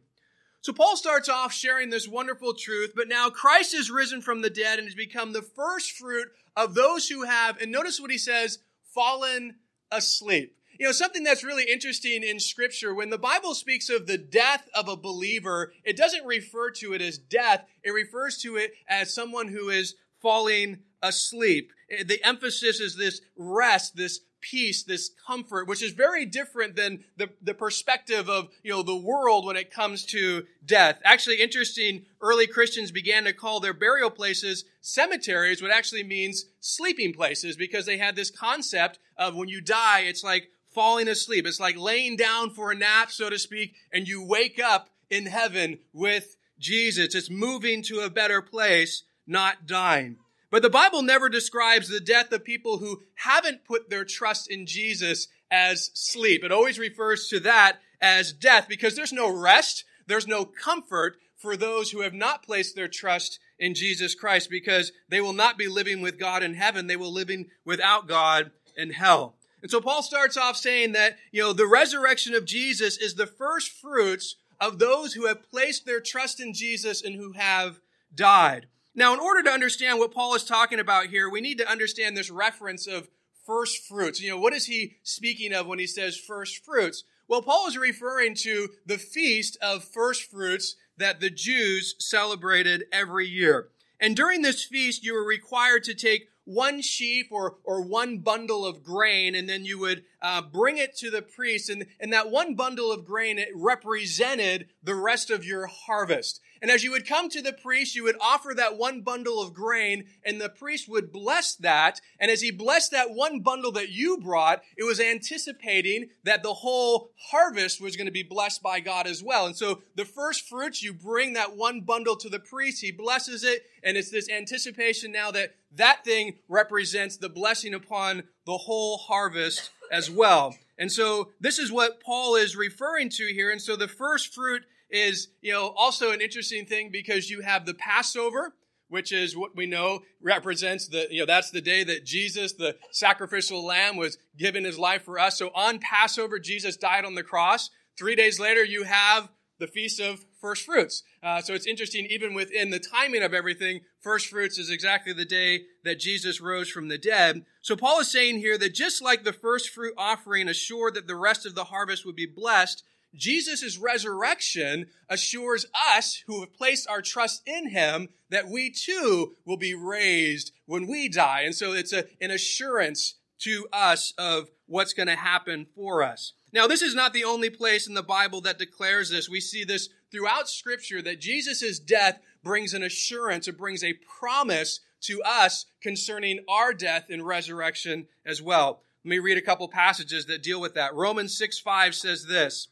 So 0.62 0.74
Paul 0.74 0.98
starts 0.98 1.30
off 1.30 1.54
sharing 1.54 1.90
this 1.90 2.08
wonderful 2.08 2.54
truth, 2.54 2.92
but 2.96 3.08
now 3.08 3.30
Christ 3.30 3.74
is 3.74 3.90
risen 3.90 4.22
from 4.22 4.42
the 4.42 4.50
dead 4.50 4.80
and 4.80 4.88
has 4.88 4.96
become 4.96 5.32
the 5.32 5.42
first 5.42 5.92
fruit 5.92 6.28
of 6.56 6.76
those 6.76 7.08
who 7.08 7.24
have, 7.24 7.62
and 7.62 7.72
notice 7.72 8.02
what 8.02 8.12
he 8.12 8.18
says, 8.18 8.60
fallen 8.94 9.56
asleep. 9.92 10.56
You 10.80 10.86
know, 10.86 10.94
something 10.94 11.26
that's 11.26 11.44
really 11.44 11.66
interesting 11.66 12.24
in 12.24 12.40
scripture, 12.40 12.96
when 12.96 13.10
the 13.10 13.18
Bible 13.18 13.54
speaks 13.54 13.90
of 13.90 14.08
the 14.08 14.18
death 14.18 14.70
of 14.74 14.88
a 14.88 14.96
believer, 14.96 15.74
it 15.84 15.98
doesn't 15.98 16.26
refer 16.26 16.72
to 16.72 16.94
it 16.94 17.02
as 17.02 17.18
death. 17.18 17.66
It 17.84 17.92
refers 17.92 18.38
to 18.44 18.56
it 18.56 18.72
as 18.88 19.14
someone 19.14 19.50
who 19.50 19.68
is 19.68 19.96
falling 20.22 20.80
asleep. 21.04 21.74
Eh, 21.92 22.04
the 22.08 22.24
emphasis 22.26 22.80
is 22.80 22.96
this 22.96 23.20
rest, 23.36 23.98
this 23.98 24.22
peace, 24.40 24.84
this 24.84 25.12
comfort, 25.28 25.68
which 25.68 25.84
is 25.84 25.92
very 25.92 26.26
different 26.26 26.78
than 26.78 27.04
the, 27.18 27.30
the 27.42 27.54
perspective 27.54 28.30
of, 28.30 28.48
you 28.64 28.72
know, 28.72 28.82
the 28.82 28.96
world 28.96 29.46
when 29.46 29.58
it 29.58 29.74
comes 29.74 30.06
to 30.06 30.46
death. 30.66 31.02
Actually, 31.04 31.42
interesting, 31.42 32.06
early 32.22 32.48
Christians 32.48 32.90
began 32.90 33.26
to 33.26 33.34
call 33.34 33.60
their 33.60 33.74
burial 33.74 34.10
places 34.10 34.64
cemeteries, 34.80 35.62
what 35.62 35.72
actually 35.72 36.04
means 36.04 36.46
sleeping 36.62 37.12
places, 37.12 37.58
because 37.58 37.86
they 37.86 37.98
had 37.98 38.16
this 38.16 38.32
concept 38.32 38.98
of 39.18 39.36
when 39.36 39.50
you 39.50 39.60
die, 39.60 40.04
it's 40.06 40.24
like 40.24 40.48
falling 40.80 41.10
asleep. 41.10 41.46
It's 41.46 41.60
like 41.60 41.78
laying 41.78 42.16
down 42.16 42.52
for 42.52 42.72
a 42.72 42.76
nap, 42.76 43.12
so 43.12 43.30
to 43.30 43.38
speak, 43.38 43.76
and 43.92 44.08
you 44.08 44.24
wake 44.24 44.62
up 44.64 44.90
in 45.10 45.26
heaven 45.26 45.80
with 45.92 46.38
Jesus. 46.58 47.14
It's 47.14 47.30
moving 47.30 47.84
to 47.84 48.00
a 48.00 48.10
better 48.10 48.42
place, 48.42 49.04
not 49.28 49.68
dying. 49.68 50.16
But 50.50 50.62
the 50.62 50.70
Bible 50.70 51.02
never 51.02 51.28
describes 51.28 51.90
the 51.90 52.00
death 52.00 52.32
of 52.32 52.46
people 52.46 52.78
who 52.78 53.02
haven't 53.16 53.66
put 53.66 53.90
their 53.90 54.06
trust 54.06 54.50
in 54.50 54.66
Jesus 54.66 55.28
as 55.52 55.92
sleep. 55.94 56.46
It 56.46 56.52
always 56.54 56.80
refers 56.80 57.28
to 57.28 57.42
that 57.42 57.80
as 58.00 58.32
death 58.32 58.68
because 58.70 58.96
there's 58.96 59.12
no 59.12 59.30
rest, 59.30 59.84
there's 60.08 60.28
no 60.28 60.46
comfort 60.46 61.18
for 61.36 61.58
those 61.58 61.92
who 61.92 62.04
have 62.04 62.14
not 62.14 62.42
placed 62.42 62.78
their 62.78 62.88
trust 62.88 63.38
in 63.60 63.74
Jesus 63.74 64.16
Christ 64.16 64.50
because 64.50 64.94
they 65.10 65.20
will 65.20 65.34
not 65.34 65.58
be 65.58 65.68
living 65.68 66.00
with 66.00 66.18
God 66.18 66.42
in 66.42 66.54
heaven. 66.54 66.88
They 66.88 66.96
will 66.96 67.12
living 67.12 67.48
without 67.66 68.08
God 68.08 68.52
in 68.78 68.92
hell. 68.92 69.36
And 69.62 69.70
so 69.70 69.82
Paul 69.82 70.02
starts 70.04 70.38
off 70.38 70.58
saying 70.58 70.94
that, 70.94 71.18
you 71.32 71.42
know, 71.42 71.54
the 71.54 71.68
resurrection 71.68 72.34
of 72.34 72.46
Jesus 72.46 72.98
is 72.98 73.16
the 73.16 73.28
first 73.28 73.72
fruits 73.72 74.36
of 74.60 74.80
those 74.80 75.14
who 75.14 75.28
have 75.28 75.50
placed 75.50 75.86
their 75.86 76.00
trust 76.00 76.40
in 76.40 76.54
Jesus 76.54 77.02
and 77.04 77.16
who 77.16 77.34
have 77.34 77.80
died. 78.14 78.68
Now, 78.96 79.14
in 79.14 79.20
order 79.20 79.44
to 79.44 79.52
understand 79.52 80.00
what 80.00 80.14
Paul 80.14 80.36
is 80.36 80.44
talking 80.44 80.80
about 80.80 81.08
here, 81.08 81.30
we 81.30 81.42
need 81.42 81.58
to 81.60 81.70
understand 81.70 82.18
this 82.18 82.30
reference 82.30 82.88
of 82.88 83.08
first 83.46 83.88
fruits. 83.88 84.22
You 84.22 84.30
know, 84.30 84.40
what 84.40 84.54
is 84.54 84.66
he 84.66 84.96
speaking 85.04 85.54
of 85.54 85.68
when 85.68 85.80
he 85.80 85.88
says 85.88 86.18
first 86.18 86.66
fruits? 86.66 87.04
Well, 87.28 87.42
Paul 87.42 87.68
is 87.68 87.78
referring 87.78 88.36
to 88.36 88.70
the 88.86 88.98
feast 88.98 89.58
of 89.62 89.84
first 89.84 90.30
fruits 90.30 90.76
that 90.98 91.20
the 91.20 91.30
Jews 91.30 91.96
celebrated 92.00 92.86
every 92.92 93.28
year. 93.28 93.70
And 94.00 94.16
during 94.16 94.42
this 94.42 94.64
feast, 94.64 95.04
you 95.04 95.14
were 95.14 95.26
required 95.26 95.84
to 95.86 95.94
take 95.94 96.30
one 96.50 96.82
sheaf 96.82 97.28
or, 97.32 97.58
or 97.64 97.82
one 97.82 98.18
bundle 98.18 98.66
of 98.66 98.84
grain, 98.84 99.36
and 99.36 99.48
then 99.48 99.66
you 99.66 99.78
would 99.78 100.04
uh, 100.20 100.42
bring 100.42 100.80
it 100.80 100.96
to 100.98 101.12
the 101.12 101.22
priest. 101.22 101.70
And, 101.70 101.86
and 102.00 102.12
that 102.12 102.32
one 102.32 102.56
bundle 102.56 102.92
of 102.92 103.06
grain, 103.06 103.38
it 103.38 103.50
represented 103.54 104.68
the 104.84 104.96
rest 104.96 105.30
of 105.30 105.46
your 105.46 105.68
harvest. 105.68 106.42
And 106.62 106.70
as 106.70 106.84
you 106.84 106.92
would 106.92 107.08
come 107.08 107.30
to 107.30 107.42
the 107.42 107.54
priest, 107.54 107.96
you 107.96 108.04
would 108.04 108.18
offer 108.20 108.54
that 108.56 108.78
one 108.78 109.02
bundle 109.02 109.42
of 109.42 109.54
grain, 109.54 110.06
and 110.26 110.40
the 110.40 110.50
priest 110.50 110.90
would 110.90 111.12
bless 111.12 111.56
that. 111.56 112.02
And 112.20 112.30
as 112.30 112.42
he 112.42 112.52
blessed 112.52 112.92
that 112.92 113.12
one 113.12 113.40
bundle 113.40 113.72
that 113.74 113.90
you 113.90 114.18
brought, 114.18 114.62
it 114.78 114.84
was 114.84 115.00
anticipating 115.00 116.10
that 116.24 116.44
the 116.44 116.56
whole 116.56 117.12
harvest 117.32 117.82
was 117.82 117.96
going 117.96 118.08
to 118.08 118.12
be 118.12 118.24
blessed 118.24 118.62
by 118.62 118.80
God 118.80 119.08
as 119.08 119.24
well. 119.24 119.46
And 119.46 119.56
so 119.56 119.82
the 119.96 120.06
first 120.06 120.48
fruits, 120.48 120.84
you 120.84 120.94
bring 120.94 121.34
that 121.34 121.56
one 121.56 121.82
bundle 121.82 122.16
to 122.18 122.30
the 122.30 122.40
priest, 122.40 122.82
he 122.82 122.92
blesses 122.92 123.44
it, 123.44 123.64
and 123.84 123.96
it's 123.98 124.12
this 124.12 124.30
anticipation 124.30 125.12
now 125.12 125.32
that 125.32 125.56
that 125.76 126.04
thing 126.04 126.36
represents 126.48 127.18
the 127.18 127.30
blessing 127.30 127.74
upon 127.74 128.24
the 128.46 128.58
whole 128.58 128.98
harvest 128.98 129.70
as 129.92 130.10
well. 130.10 130.56
And 130.78 130.92
so 130.92 131.32
this 131.40 131.60
is 131.60 131.72
what 131.72 132.02
Paul 132.02 132.36
is 132.36 132.56
referring 132.56 133.10
to 133.10 133.28
here. 133.28 133.52
And 133.52 133.62
so 133.62 133.76
the 133.76 133.88
first 133.88 134.34
fruit 134.34 134.64
is, 134.90 135.30
you 135.42 135.54
know, 135.54 135.74
also 135.78 136.12
an 136.12 136.22
interesting 136.22 136.66
thing 136.66 136.90
because 136.92 137.30
you 137.30 137.42
have 137.42 137.66
the 137.66 137.74
Passover, 137.74 138.54
which 138.90 139.12
is 139.12 139.38
what 139.38 139.56
we 139.56 139.66
know 139.66 140.00
represents 140.22 140.88
the, 140.88 141.08
you 141.12 141.20
know, 141.20 141.26
that's 141.26 141.52
the 141.52 141.62
day 141.62 141.84
that 141.84 142.06
Jesus, 142.06 142.54
the 142.54 142.76
sacrificial 142.92 143.64
lamb, 143.64 143.98
was 143.98 144.18
given 144.38 144.64
his 144.64 144.80
life 144.80 145.04
for 145.04 145.20
us. 145.20 145.38
So 145.38 145.52
on 145.54 145.80
Passover, 145.80 146.40
Jesus 146.40 146.76
died 146.78 147.06
on 147.06 147.16
the 147.16 147.24
cross. 147.24 147.70
Three 147.98 148.16
days 148.16 148.40
later, 148.40 148.64
you 148.64 148.84
have 148.84 149.30
the 149.60 149.68
Feast 149.68 150.00
of 150.00 150.26
First 150.40 150.66
Fruits. 150.66 151.04
Uh, 151.22 151.42
so 151.42 151.54
it's 151.54 151.68
interesting, 151.68 152.08
even 152.10 152.34
within 152.34 152.70
the 152.70 152.80
timing 152.80 153.22
of 153.22 153.34
everything, 153.34 153.82
First 154.00 154.28
Fruits 154.28 154.58
is 154.58 154.72
exactly 154.72 155.14
the 155.14 155.26
day 155.26 155.64
that 155.84 156.00
Jesus 156.00 156.40
rose 156.40 156.70
from 156.70 156.88
the 156.88 156.98
dead. 156.98 157.46
So 157.62 157.76
Paul 157.76 158.00
is 158.00 158.12
saying 158.12 158.38
here 158.38 158.58
that 158.58 158.74
just 158.74 159.04
like 159.04 159.24
the 159.24 159.34
first 159.34 159.70
fruit 159.70 159.94
offering 159.98 160.48
assured 160.48 160.96
that 160.96 161.08
the 161.08 161.16
rest 161.16 161.46
of 161.46 161.56
the 161.56 161.66
harvest 161.66 162.06
would 162.06 162.16
be 162.16 162.26
blessed, 162.26 162.84
Jesus' 163.16 163.78
resurrection 163.78 164.88
assures 165.10 165.66
us 165.96 166.24
who 166.28 166.42
have 166.42 166.54
placed 166.54 166.88
our 166.88 167.02
trust 167.02 167.42
in 167.46 167.70
him 167.70 168.10
that 168.30 168.48
we 168.48 168.70
too 168.70 169.36
will 169.46 169.58
be 169.58 169.74
raised 169.74 170.52
when 170.66 170.88
we 170.88 171.10
die. 171.10 171.42
And 171.42 171.56
so 171.56 171.74
it's 171.74 171.94
a, 171.94 172.06
an 172.22 172.32
assurance 172.32 173.16
to 173.40 173.68
us 173.74 174.14
of 174.18 174.50
what's 174.68 174.94
going 174.94 175.08
to 175.08 175.16
happen 175.16 175.66
for 175.76 176.04
us. 176.04 176.34
Now, 176.52 176.68
this 176.68 176.82
is 176.82 176.96
not 176.96 177.14
the 177.14 177.24
only 177.24 177.50
place 177.50 177.88
in 177.88 177.94
the 177.94 178.04
Bible 178.04 178.42
that 178.42 178.60
declares 178.60 179.10
this. 179.10 179.30
We 179.30 179.40
see 179.40 179.64
this 179.64 179.90
throughout 180.12 180.50
Scripture 180.50 181.02
that 181.02 181.22
Jesus' 181.22 181.80
death 181.80 182.20
brings 182.44 182.74
an 182.74 182.84
assurance, 182.84 183.48
it 183.48 183.58
brings 183.58 183.84
a 183.84 183.94
promise 183.94 184.80
to 185.02 185.22
us 185.24 185.66
concerning 185.82 186.40
our 186.50 186.74
death 186.74 187.06
and 187.10 187.26
resurrection 187.26 188.08
as 188.26 188.42
well. 188.42 188.82
Let 189.04 189.10
me 189.10 189.20
read 189.20 189.38
a 189.38 189.42
couple 189.42 189.68
passages 189.68 190.26
that 190.26 190.44
deal 190.44 190.60
with 190.60 190.74
that. 190.74 190.94
Romans 190.94 191.38
6 191.38 191.60
5 191.60 191.96
says 191.96 192.26
this 192.26 192.68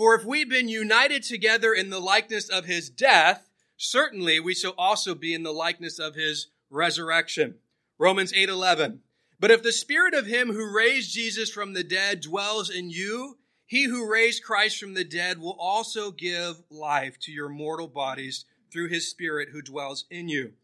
For 0.00 0.14
if 0.14 0.24
we've 0.24 0.48
been 0.48 0.70
united 0.70 1.24
together 1.24 1.74
in 1.74 1.90
the 1.90 2.00
likeness 2.00 2.48
of 2.48 2.64
his 2.64 2.88
death, 2.88 3.50
certainly 3.76 4.40
we 4.40 4.54
shall 4.54 4.72
also 4.78 5.14
be 5.14 5.34
in 5.34 5.42
the 5.42 5.52
likeness 5.52 5.98
of 5.98 6.14
his 6.14 6.46
resurrection. 6.70 7.56
Romans 7.98 8.32
8 8.32 8.48
11. 8.48 9.02
But 9.38 9.50
if 9.50 9.62
the 9.62 9.72
spirit 9.72 10.14
of 10.14 10.24
him 10.24 10.54
who 10.54 10.74
raised 10.74 11.12
Jesus 11.12 11.50
from 11.50 11.74
the 11.74 11.84
dead 11.84 12.22
dwells 12.22 12.70
in 12.70 12.88
you, 12.88 13.36
he 13.66 13.84
who 13.84 14.10
raised 14.10 14.42
Christ 14.42 14.78
from 14.78 14.94
the 14.94 15.04
dead 15.04 15.38
will 15.38 15.58
also 15.60 16.10
give 16.10 16.62
life 16.70 17.18
to 17.18 17.30
your 17.30 17.50
mortal 17.50 17.86
bodies 17.86 18.46
through 18.72 18.88
his 18.88 19.10
spirit 19.10 19.50
who 19.52 19.60
dwells 19.60 20.06
in 20.10 20.30
you. 20.30 20.54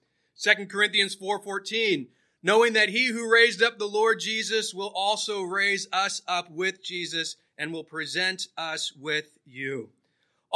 2 0.42 0.64
Corinthians 0.64 1.14
4:14 1.14 2.06
knowing 2.42 2.72
that 2.72 2.88
he 2.88 3.08
who 3.08 3.30
raised 3.30 3.62
up 3.62 3.76
the 3.78 3.88
Lord 3.88 4.20
Jesus 4.20 4.72
will 4.72 4.92
also 4.94 5.42
raise 5.42 5.88
us 5.92 6.22
up 6.26 6.50
with 6.50 6.82
Jesus 6.82 7.36
and 7.58 7.72
will 7.72 7.84
present 7.84 8.48
us 8.56 8.92
with 8.92 9.38
you. 9.44 9.90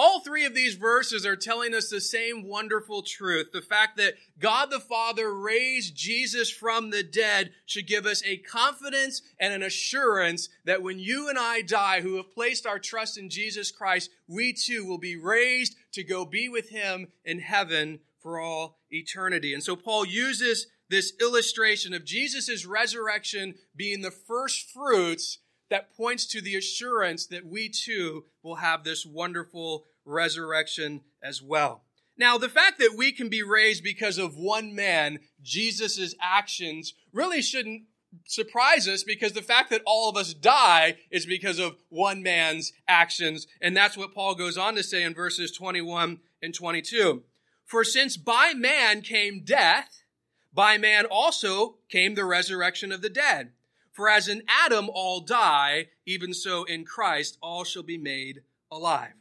All 0.03 0.21
three 0.21 0.45
of 0.45 0.55
these 0.55 0.77
verses 0.77 1.27
are 1.27 1.37
telling 1.37 1.75
us 1.75 1.91
the 1.91 2.01
same 2.01 2.47
wonderful 2.47 3.03
truth. 3.03 3.51
The 3.53 3.61
fact 3.61 3.97
that 3.97 4.15
God 4.39 4.71
the 4.71 4.81
Father 4.81 5.35
raised 5.35 5.97
Jesus 5.97 6.49
from 6.49 6.91
the 6.91 7.03
dead 7.03 7.51
should 7.67 7.87
give 7.87 8.07
us 8.07 8.23
a 8.25 8.39
confidence 8.39 9.21
and 9.39 9.53
an 9.53 9.63
assurance 9.63 10.49
that 10.65 10.83
when 10.83 10.99
you 10.99 11.29
and 11.29 11.39
I 11.39 11.63
die, 11.63 12.01
who 12.01 12.17
have 12.17 12.33
placed 12.33 12.67
our 12.67 12.79
trust 12.79 13.19
in 13.19 13.29
Jesus 13.29 13.73
Christ, 13.73 14.11
we 14.29 14.53
too 14.53 14.87
will 14.87 14.99
be 14.99 15.17
raised 15.17 15.75
to 15.93 16.05
go 16.05 16.25
be 16.25 16.49
with 16.49 16.71
Him 16.71 17.09
in 17.25 17.41
heaven 17.41 17.99
for 18.21 18.41
all 18.41 18.79
eternity. 18.91 19.53
And 19.53 19.63
so 19.63 19.75
Paul 19.75 20.07
uses 20.07 20.69
this 20.89 21.13
illustration 21.21 21.93
of 21.95 22.05
Jesus' 22.05 22.65
resurrection 22.65 23.55
being 23.77 24.03
the 24.03 24.11
first 24.11 24.71
fruits 24.71 25.39
that 25.71 25.97
points 25.97 26.27
to 26.27 26.41
the 26.41 26.57
assurance 26.57 27.27
that 27.27 27.47
we 27.47 27.69
too 27.69 28.25
will 28.43 28.57
have 28.57 28.85
this 28.85 29.07
wonderful 29.07 29.87
resurrection 30.05 31.01
as 31.23 31.41
well. 31.41 31.83
Now, 32.19 32.37
the 32.37 32.49
fact 32.49 32.79
that 32.81 32.95
we 32.97 33.13
can 33.13 33.31
be 33.31 33.43
raised 33.43 33.83
because 33.83 34.19
of 34.19 34.37
one 34.37 34.75
man, 34.75 35.21
Jesus' 35.43 36.15
actions, 36.21 36.93
really 37.13 37.41
shouldn't 37.41 37.85
surprise 38.27 38.89
us 38.89 39.05
because 39.05 39.33
the 39.33 39.41
fact 39.41 39.71
that 39.71 39.83
all 39.87 40.11
of 40.11 40.17
us 40.17 40.35
die 40.35 40.97
is 41.11 41.25
because 41.25 41.59
of 41.59 41.77
one 41.89 42.23
man's 42.23 42.73
actions. 42.89 43.47
And 43.61 43.77
that's 43.77 43.97
what 43.97 44.13
Paul 44.13 44.35
goes 44.35 44.59
on 44.59 44.75
to 44.75 44.83
say 44.83 45.03
in 45.03 45.15
verses 45.15 45.53
21 45.53 46.19
and 46.43 46.55
22. 46.55 47.23
For 47.65 47.85
since 47.85 48.17
by 48.17 48.53
man 48.55 49.01
came 49.01 49.43
death, 49.45 50.03
by 50.53 50.77
man 50.77 51.07
also 51.07 51.77
came 51.89 52.17
the 52.17 52.25
resurrection 52.25 52.91
of 52.91 53.01
the 53.01 53.09
dead. 53.09 53.53
For 53.93 54.09
as 54.09 54.29
in 54.29 54.43
Adam 54.49 54.89
all 54.93 55.21
die, 55.21 55.89
even 56.07 56.33
so 56.33 56.65
in 56.65 56.85
Christ 56.85 57.39
all 57.43 57.65
shall 57.65 57.83
be 57.83 57.99
made 57.99 58.43
alive. 58.71 59.15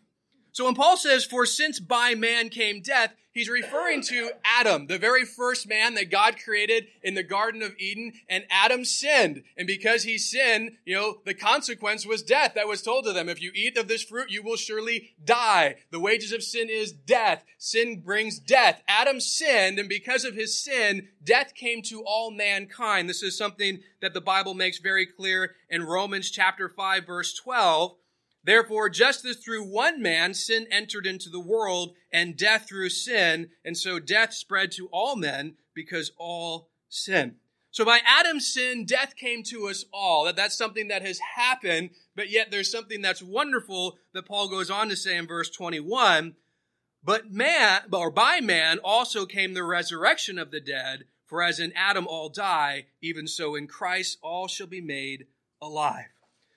So 0.52 0.66
when 0.66 0.76
Paul 0.76 0.98
says, 0.98 1.26
for 1.26 1.46
since 1.46 1.80
by 1.80 2.16
man 2.16 2.50
came 2.50 2.82
death, 2.82 3.14
he's 3.32 3.50
referring 3.50 4.02
to 4.04 4.32
Adam, 4.44 4.88
the 4.88 4.98
very 4.98 5.24
first 5.24 5.68
man 5.68 5.94
that 5.94 6.12
God 6.12 6.38
created 6.44 6.88
in 7.04 7.14
the 7.14 7.24
Garden 7.24 7.62
of 7.62 7.76
Eden, 7.80 8.14
and 8.28 8.46
Adam 8.50 8.84
sinned. 8.84 9.44
And 9.58 9.68
because 9.68 10.04
he 10.04 10.18
sinned, 10.18 10.78
you 10.86 10.96
know, 10.96 11.20
the 11.26 11.34
consequence 11.34 12.06
was 12.06 12.24
death 12.24 12.54
that 12.56 12.68
was 12.68 12.82
told 12.82 13.06
to 13.06 13.14
them. 13.14 13.30
If 13.30 13.42
you 13.42 13.52
eat 13.54 13.78
of 13.78 13.88
this 13.88 14.04
fruit, 14.04 14.32
you 14.32 14.44
will 14.44 14.58
surely 14.58 15.12
die. 15.24 15.76
The 15.92 16.00
wages 16.00 16.32
of 16.32 16.44
sin 16.44 16.68
is 16.70 16.92
death. 16.92 17.44
Sin 17.58 18.02
brings 18.02 18.40
death. 18.40 18.82
Adam 18.88 19.20
sinned, 19.20 19.80
and 19.80 19.88
because 19.88 20.26
of 20.26 20.36
his 20.36 20.62
sin, 20.62 21.10
death 21.24 21.54
came 21.54 21.82
to 21.84 22.04
all 22.04 22.32
mankind. 22.32 23.08
This 23.08 23.24
is 23.24 23.38
something 23.38 23.80
that 24.02 24.14
the 24.14 24.22
Bible 24.22 24.54
makes 24.54 24.80
very 24.80 25.06
clear 25.06 25.56
in 25.70 25.84
Romans 25.84 26.32
chapter 26.32 26.68
5 26.68 27.06
verse 27.06 27.34
12 27.34 27.96
Therefore, 28.44 28.90
just 28.90 29.26
as 29.26 29.38
through 29.38 29.66
one 29.66 30.02
man 30.02 30.34
sin 30.34 30.68
entered 30.72 31.06
into 31.06 31.30
the 31.30 31.40
world, 31.40 31.94
and 32.12 32.38
death 32.38 32.68
through 32.68 32.90
sin, 32.90 33.50
and 33.66 33.78
so 33.78 34.00
death 34.00 34.34
spread 34.34 34.72
to 34.74 34.88
all 34.92 35.16
men 35.16 35.56
because 35.74 36.12
all 36.18 36.70
sin. 36.88 37.36
So 37.72 37.86
by 37.86 38.00
Adam's 38.06 38.52
sin, 38.52 38.86
death 38.86 39.16
came 39.16 39.44
to 39.44 39.68
us 39.68 39.86
all. 39.94 40.26
That 40.26 40.36
that's 40.36 40.58
something 40.58 40.88
that 40.88 41.06
has 41.06 41.20
happened, 41.36 41.92
but 42.16 42.30
yet 42.30 42.50
there's 42.50 42.72
something 42.72 43.02
that's 43.02 43.22
wonderful 43.22 43.98
that 44.14 44.26
Paul 44.26 44.50
goes 44.50 44.72
on 44.72 44.90
to 44.90 44.96
say 44.96 45.16
in 45.16 45.28
verse 45.28 45.50
21. 45.50 46.36
But 47.04 47.32
man, 47.32 47.82
or 47.94 48.10
by 48.10 48.42
man 48.42 48.80
also 48.80 49.26
came 49.26 49.54
the 49.54 49.64
resurrection 49.64 50.38
of 50.40 50.52
the 50.52 50.60
dead, 50.60 51.06
for 51.28 51.44
as 51.44 51.60
in 51.60 51.72
Adam 51.74 52.08
all 52.08 52.30
die, 52.30 52.88
even 53.02 53.28
so 53.28 53.56
in 53.56 53.68
Christ 53.68 54.18
all 54.22 54.48
shall 54.48 54.68
be 54.68 54.82
made 54.82 55.28
alive. 55.62 56.08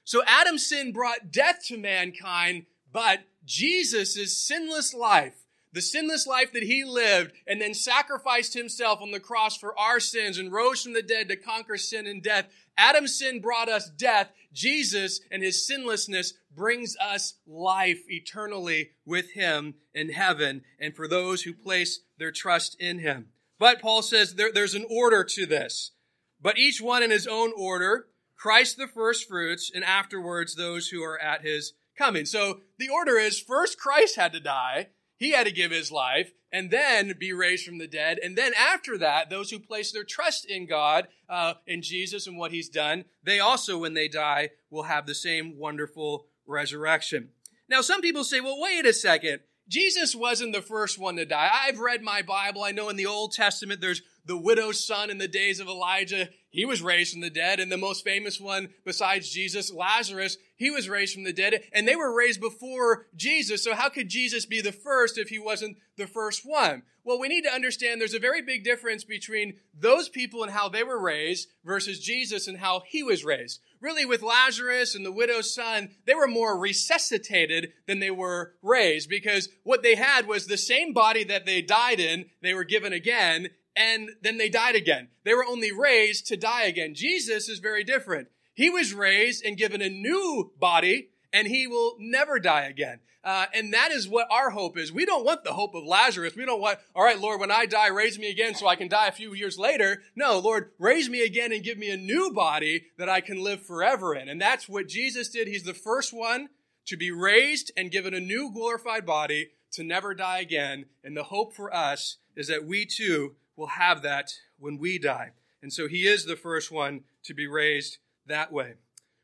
So 0.05 0.23
Adam's 0.27 0.67
sin 0.67 0.93
brought 0.93 1.31
death 1.31 1.65
to 1.67 1.79
mankind, 1.79 2.67
but 2.93 3.21
Jesus' 3.45 4.37
sinless 4.47 4.95
life, 4.95 5.45
the 5.73 5.81
sinless 5.81 6.27
life 6.27 6.53
that 6.53 6.65
he 6.65 6.85
lived 6.85 7.33
and 7.47 7.61
then 7.61 7.75
sacrificed 7.75 8.55
himself 8.55 9.01
on 9.01 9.11
the 9.11 9.21
cross 9.21 9.57
for 9.57 9.79
our 9.79 10.01
sins 10.01 10.39
and 10.39 10.53
rose 10.53 10.83
from 10.83 10.93
the 10.93 11.03
dead 11.03 11.29
to 11.29 11.37
conquer 11.37 11.77
sin 11.77 12.07
and 12.07 12.23
death. 12.23 12.47
Adam's 12.77 13.19
sin 13.19 13.41
brought 13.41 13.69
us 13.69 13.91
death. 13.91 14.33
Jesus 14.53 15.21
and 15.31 15.43
his 15.43 15.67
sinlessness 15.67 16.35
brings 16.55 16.97
us 16.99 17.35
life 17.47 18.03
eternally 18.09 18.91
with 19.07 19.33
him 19.33 19.75
in 19.95 20.11
heaven 20.11 20.63
and 20.79 20.95
for 20.95 21.09
those 21.09 21.43
who 21.43 21.55
place 21.55 22.01
their 22.19 22.33
trust 22.33 22.77
in 22.79 22.99
him. 22.99 23.29
But 23.59 23.81
Paul 23.81 24.03
says 24.03 24.35
there, 24.35 24.53
there's 24.53 24.75
an 24.75 24.87
order 24.91 25.25
to 25.25 25.47
this. 25.47 25.93
But 26.41 26.59
each 26.59 26.81
one 26.81 27.03
in 27.03 27.11
his 27.11 27.27
own 27.27 27.53
order. 27.57 28.09
Christ 28.43 28.77
the 28.77 28.89
first 28.89 29.29
fruits, 29.29 29.71
and 29.73 29.85
afterwards 29.85 30.57
those 30.57 30.89
who 30.89 31.01
are 31.01 31.21
at 31.23 31.43
his 31.43 31.75
coming. 31.97 32.27
So 32.27 32.59
the 32.77 32.89
order 32.89 33.17
is 33.17 33.39
first 33.39 33.79
Christ 33.79 34.17
had 34.17 34.33
to 34.33 34.41
die, 34.41 34.89
he 35.17 35.31
had 35.31 35.47
to 35.47 35.53
give 35.53 35.71
his 35.71 35.93
life, 35.93 36.33
and 36.51 36.69
then 36.69 37.15
be 37.21 37.33
raised 37.33 37.65
from 37.65 37.79
the 37.79 37.87
dead. 37.87 38.19
And 38.21 38.37
then 38.37 38.53
after 38.59 38.99
that, 38.99 39.31
those 39.31 39.53
who 39.53 39.61
place 39.61 39.93
their 39.93 40.03
trust 40.03 40.45
in 40.45 40.67
God, 40.67 41.07
uh, 41.29 41.55
in 41.69 41.83
Jesus 41.83 42.27
and 42.27 42.37
what 42.37 42.51
he's 42.51 42.69
done, 42.69 43.05
they 43.23 43.39
also, 43.39 43.79
when 43.79 43.95
they 43.95 44.09
die, 44.09 44.51
will 44.71 44.83
have 44.83 45.07
the 45.07 45.15
same 45.15 45.57
wonderful 45.57 46.27
resurrection. 46.45 47.29
Now, 47.69 47.81
some 47.81 48.01
people 48.01 48.25
say, 48.25 48.41
well, 48.41 48.61
wait 48.61 48.85
a 48.87 48.93
second. 48.93 49.39
Jesus 49.69 50.17
wasn't 50.17 50.53
the 50.53 50.61
first 50.63 50.99
one 50.99 51.15
to 51.15 51.25
die. 51.25 51.49
I've 51.53 51.79
read 51.79 52.03
my 52.03 52.23
Bible. 52.23 52.65
I 52.65 52.73
know 52.73 52.89
in 52.89 52.97
the 52.97 53.07
Old 53.07 53.33
Testament 53.33 53.81
there's 53.81 54.03
the 54.27 54.37
widow's 54.37 54.85
son 54.85 55.11
in 55.11 55.19
the 55.19 55.29
days 55.29 55.61
of 55.61 55.69
Elijah. 55.69 56.29
He 56.53 56.67
was 56.67 56.83
raised 56.83 57.13
from 57.13 57.23
the 57.23 57.31
dead. 57.31 57.59
And 57.59 57.73
the 57.73 57.77
most 57.77 58.05
famous 58.05 58.39
one 58.39 58.69
besides 58.85 59.31
Jesus, 59.31 59.73
Lazarus, 59.73 60.37
he 60.55 60.71
was 60.71 60.89
raised 60.89 61.15
from 61.15 61.25
the 61.25 61.33
dead. 61.33 61.63
And 61.73 61.89
they 61.89 61.97
were 61.97 62.15
raised 62.15 62.41
before 62.41 63.07
Jesus. 63.17 63.65
So 63.65 63.75
how 63.75 63.89
could 63.89 64.09
Jesus 64.09 64.47
be 64.47 64.61
the 64.61 64.71
first 64.71 65.19
if 65.19 65.31
he 65.31 65.39
wasn't 65.39 65.79
the 65.97 66.07
first 66.07 66.43
one? 66.45 66.83
Well, 67.05 67.19
we 67.19 67.29
need 67.29 67.43
to 67.43 67.53
understand 67.53 68.01
there's 68.01 68.15
a 68.15 68.21
very 68.21 68.43
big 68.43 68.63
difference 68.63 69.03
between 69.03 69.55
those 69.77 70.09
people 70.09 70.45
and 70.45 70.53
how 70.53 70.69
they 70.69 70.85
were 70.85 71.01
raised 71.01 71.49
versus 71.65 71.99
Jesus 71.99 72.47
and 72.47 72.59
how 72.59 72.83
he 72.87 73.03
was 73.03 73.25
raised. 73.25 73.61
Really, 73.81 74.05
with 74.05 74.23
Lazarus 74.23 74.95
and 74.95 75.05
the 75.05 75.11
widow's 75.11 75.53
son, 75.53 75.91
they 76.07 76.15
were 76.15 76.29
more 76.29 76.57
resuscitated 76.57 77.73
than 77.89 77.99
they 77.99 78.13
were 78.13 78.55
raised 78.63 79.09
because 79.09 79.49
what 79.65 79.83
they 79.83 79.97
had 79.97 80.29
was 80.29 80.47
the 80.47 80.57
same 80.57 80.93
body 80.93 81.25
that 81.25 81.45
they 81.45 81.61
died 81.61 81.99
in, 81.99 82.27
they 82.41 82.55
were 82.55 82.63
given 82.63 82.93
again, 82.93 83.49
and 83.77 84.11
then 84.23 84.39
they 84.39 84.49
died 84.49 84.75
again. 84.75 85.09
They 85.25 85.35
were 85.35 85.45
only 85.45 85.73
raised 85.73 86.27
to 86.29 86.37
die 86.37 86.65
again. 86.65 86.95
Jesus 86.95 87.49
is 87.49 87.59
very 87.59 87.85
different. 87.85 88.29
He 88.55 88.69
was 88.69 88.93
raised 88.93 89.45
and 89.45 89.57
given 89.57 89.81
a 89.81 89.89
new 89.89 90.53
body, 90.59 91.11
and 91.33 91.49
he 91.49 91.67
will 91.67 91.97
never 91.99 92.39
die 92.39 92.65
again. 92.65 93.01
Uh, 93.25 93.47
and 93.55 93.73
that 93.73 93.93
is 93.93 94.09
what 94.09 94.27
our 94.33 94.51
hope 94.51 94.77
is. 94.77 94.93
We 94.93 95.07
don't 95.07 95.25
want 95.25 95.45
the 95.45 95.53
hope 95.53 95.75
of 95.75 95.85
Lazarus. 95.85 96.35
We 96.35 96.45
don't 96.45 96.61
want, 96.61 96.81
all 96.95 97.05
right, 97.05 97.21
Lord, 97.21 97.39
when 97.39 97.53
I 97.53 97.67
die, 97.67 97.87
raise 97.87 98.19
me 98.19 98.29
again 98.29 98.55
so 98.55 98.67
I 98.67 98.75
can 98.75 98.89
die 98.89 99.07
a 99.07 99.13
few 99.13 99.33
years 99.33 99.57
later. 99.57 100.03
No, 100.17 100.41
Lord, 100.41 100.73
raise 100.79 101.09
me 101.09 101.25
again 101.25 101.53
and 101.53 101.63
give 101.63 101.79
me 101.79 101.91
a 101.91 101.97
new 101.97 102.33
body 102.33 102.87
that 102.99 103.09
I 103.09 103.21
can 103.21 103.43
live 103.43 103.65
forever 103.65 104.15
in. 104.15 104.29
And 104.29 104.41
that's 104.41 104.69
what 104.69 104.89
Jesus 104.89 105.29
did. 105.29 105.47
He's 105.47 105.63
the 105.63 105.73
first 105.73 106.13
one 106.13 106.49
to 106.87 106.97
be 106.97 107.13
raised 107.13 107.71
and 107.77 107.93
given 107.93 108.13
a 108.13 108.21
new 108.21 108.51
glorified 108.53 109.07
body 109.07 109.51
to 109.73 109.85
never 109.85 110.15
die 110.15 110.41
again. 110.41 110.87
And 111.05 111.17
the 111.17 111.25
hope 111.25 111.55
for 111.55 111.75
us 111.75 112.19
is 112.35 112.49
that 112.49 112.67
we 112.67 112.87
too 112.87 113.37
will 113.57 113.69
have 113.69 114.03
that 114.03 114.33
when 114.59 114.79
we 114.79 114.99
die. 114.99 115.31
And 115.63 115.73
so 115.73 115.89
he 115.89 116.07
is 116.07 116.25
the 116.25 116.37
first 116.37 116.71
one 116.71 117.03
to 117.25 117.35
be 117.35 117.47
raised 117.47 117.99
that 118.27 118.53
way. 118.53 118.75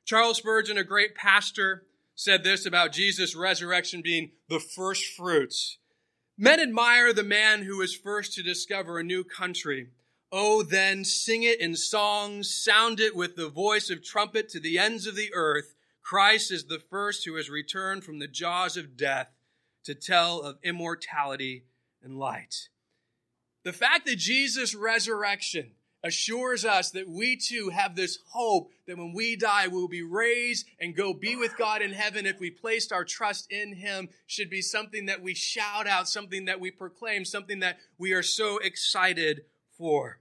Charles 0.05 0.39
Spurgeon, 0.39 0.79
a 0.79 0.85
great 0.85 1.15
pastor, 1.15 1.85
said 2.15 2.43
this 2.43 2.67
about 2.67 2.93
Jesus' 2.93 3.37
resurrection 3.37 4.03
being 4.03 4.33
the 4.49 4.61
first 4.61 5.07
fruits. 5.07 5.79
Men 6.37 6.61
admire 6.61 7.13
the 7.13 7.23
man 7.23 7.63
who 7.63 7.81
is 7.81 7.95
first 7.95 8.33
to 8.35 8.43
discover 8.43 8.99
a 8.99 9.05
new 9.05 9.25
country. 9.25 9.89
Oh, 10.31 10.63
then 10.63 11.05
sing 11.05 11.43
it 11.43 11.61
in 11.61 11.75
songs, 11.75 12.53
sound 12.53 13.01
it 13.01 13.17
with 13.17 13.37
the 13.37 13.49
voice 13.49 13.91
of 13.91 14.05
trumpet 14.05 14.49
to 14.51 14.61
the 14.61 14.79
ends 14.79 15.07
of 15.07 15.17
the 15.17 15.33
earth. 15.35 15.75
Christ 16.03 16.51
is 16.51 16.65
the 16.65 16.79
first 16.79 17.25
who 17.25 17.37
has 17.37 17.51
returned 17.51 18.05
from 18.05 18.19
the 18.19 18.29
jaws 18.29 18.77
of 18.77 18.97
death 18.97 19.29
to 19.85 19.95
tell 19.95 20.41
of 20.41 20.59
immortality 20.63 21.65
and 22.03 22.19
light. 22.19 22.69
The 23.69 23.75
fact 23.75 24.07
that 24.07 24.17
Jesus' 24.17 24.75
resurrection 24.75 25.73
assures 26.03 26.65
us 26.65 26.91
that 26.93 27.07
we 27.07 27.37
too 27.37 27.69
have 27.69 27.95
this 27.95 28.19
hope 28.31 28.71
that 28.87 28.97
when 28.97 29.13
we 29.13 29.37
die, 29.37 29.69
we 29.69 29.75
will 29.75 29.89
be 29.89 30.01
raised 30.01 30.65
and 30.81 30.97
go 30.97 31.13
be 31.13 31.37
with 31.37 31.55
God 31.59 31.83
in 31.83 31.93
heaven 31.93 32.25
if 32.25 32.41
we 32.41 32.51
placed 32.51 32.93
our 32.93 33.05
trust 33.05 33.53
in 33.53 33.75
Him 33.75 34.09
should 34.27 34.49
be 34.49 34.63
something 34.63 35.05
that 35.05 35.21
we 35.21 35.35
shout 35.35 35.87
out, 35.87 36.09
something 36.09 36.47
that 36.47 36.61
we 36.61 36.71
proclaim, 36.71 37.27
something 37.27 37.61
that 37.61 37.77
we 37.99 38.15
are 38.15 38.23
so 38.23 38.57
excited 38.57 39.43
for. 39.77 40.19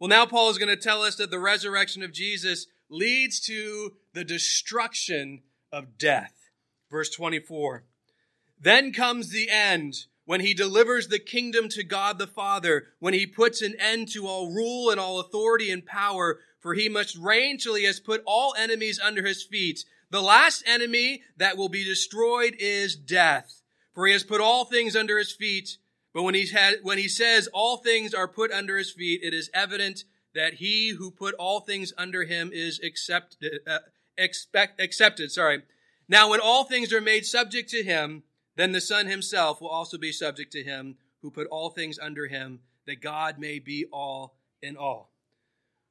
Well, 0.00 0.08
now 0.08 0.26
Paul 0.26 0.50
is 0.50 0.58
going 0.58 0.76
to 0.76 0.82
tell 0.82 1.04
us 1.04 1.14
that 1.14 1.30
the 1.30 1.38
resurrection 1.38 2.02
of 2.02 2.12
Jesus 2.12 2.66
leads 2.88 3.38
to 3.42 3.92
the 4.14 4.24
destruction 4.24 5.42
of 5.70 5.96
death. 5.96 6.34
Verse 6.90 7.10
24. 7.10 7.84
Then 8.60 8.92
comes 8.92 9.30
the 9.30 9.48
end 9.48 10.06
when 10.30 10.42
he 10.42 10.54
delivers 10.54 11.08
the 11.08 11.18
kingdom 11.18 11.68
to 11.68 11.82
God 11.82 12.16
the 12.16 12.26
Father, 12.28 12.86
when 13.00 13.14
he 13.14 13.26
puts 13.26 13.62
an 13.62 13.74
end 13.80 14.06
to 14.12 14.28
all 14.28 14.52
rule 14.52 14.88
and 14.88 15.00
all 15.00 15.18
authority 15.18 15.72
and 15.72 15.84
power, 15.84 16.38
for 16.60 16.72
he 16.72 16.88
must 16.88 17.16
reign 17.16 17.58
till 17.58 17.74
he 17.74 17.82
has 17.82 17.98
put 17.98 18.22
all 18.26 18.54
enemies 18.56 19.00
under 19.00 19.26
his 19.26 19.42
feet. 19.42 19.84
The 20.10 20.22
last 20.22 20.62
enemy 20.68 21.24
that 21.38 21.56
will 21.56 21.68
be 21.68 21.82
destroyed 21.82 22.54
is 22.60 22.94
death, 22.94 23.60
for 23.92 24.06
he 24.06 24.12
has 24.12 24.22
put 24.22 24.40
all 24.40 24.64
things 24.64 24.94
under 24.94 25.18
his 25.18 25.32
feet. 25.32 25.78
But 26.14 26.22
when 26.22 26.36
he, 26.36 26.46
had, 26.46 26.76
when 26.84 26.98
he 26.98 27.08
says 27.08 27.48
all 27.52 27.78
things 27.78 28.14
are 28.14 28.28
put 28.28 28.52
under 28.52 28.78
his 28.78 28.92
feet, 28.92 29.22
it 29.24 29.34
is 29.34 29.50
evident 29.52 30.04
that 30.36 30.54
he 30.54 30.90
who 30.90 31.10
put 31.10 31.34
all 31.40 31.58
things 31.58 31.92
under 31.98 32.22
him 32.22 32.52
is 32.52 32.78
accepted, 32.84 33.62
uh, 33.66 33.78
expect, 34.16 34.80
accepted. 34.80 35.32
Sorry. 35.32 35.64
Now, 36.08 36.30
when 36.30 36.38
all 36.38 36.62
things 36.62 36.92
are 36.92 37.00
made 37.00 37.26
subject 37.26 37.68
to 37.70 37.82
him, 37.82 38.22
then 38.60 38.72
the 38.72 38.80
Son 38.80 39.06
himself 39.06 39.60
will 39.60 39.68
also 39.68 39.96
be 39.96 40.12
subject 40.12 40.52
to 40.52 40.62
him 40.62 40.96
who 41.22 41.30
put 41.30 41.46
all 41.48 41.70
things 41.70 41.98
under 41.98 42.26
him, 42.26 42.60
that 42.86 43.00
God 43.00 43.38
may 43.38 43.58
be 43.58 43.86
all 43.92 44.36
in 44.62 44.76
all. 44.76 45.10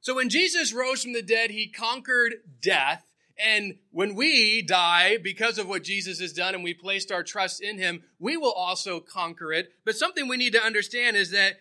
So 0.00 0.14
when 0.14 0.28
Jesus 0.28 0.72
rose 0.72 1.02
from 1.02 1.12
the 1.12 1.22
dead, 1.22 1.50
he 1.50 1.68
conquered 1.68 2.34
death. 2.62 3.04
And 3.38 3.78
when 3.90 4.14
we 4.14 4.62
die 4.62 5.16
because 5.16 5.58
of 5.58 5.68
what 5.68 5.82
Jesus 5.82 6.20
has 6.20 6.32
done 6.32 6.54
and 6.54 6.64
we 6.64 6.74
placed 6.74 7.10
our 7.10 7.22
trust 7.22 7.62
in 7.62 7.78
him, 7.78 8.02
we 8.18 8.36
will 8.36 8.52
also 8.52 9.00
conquer 9.00 9.52
it. 9.52 9.72
But 9.84 9.96
something 9.96 10.28
we 10.28 10.36
need 10.36 10.52
to 10.52 10.62
understand 10.62 11.16
is 11.16 11.30
that 11.30 11.54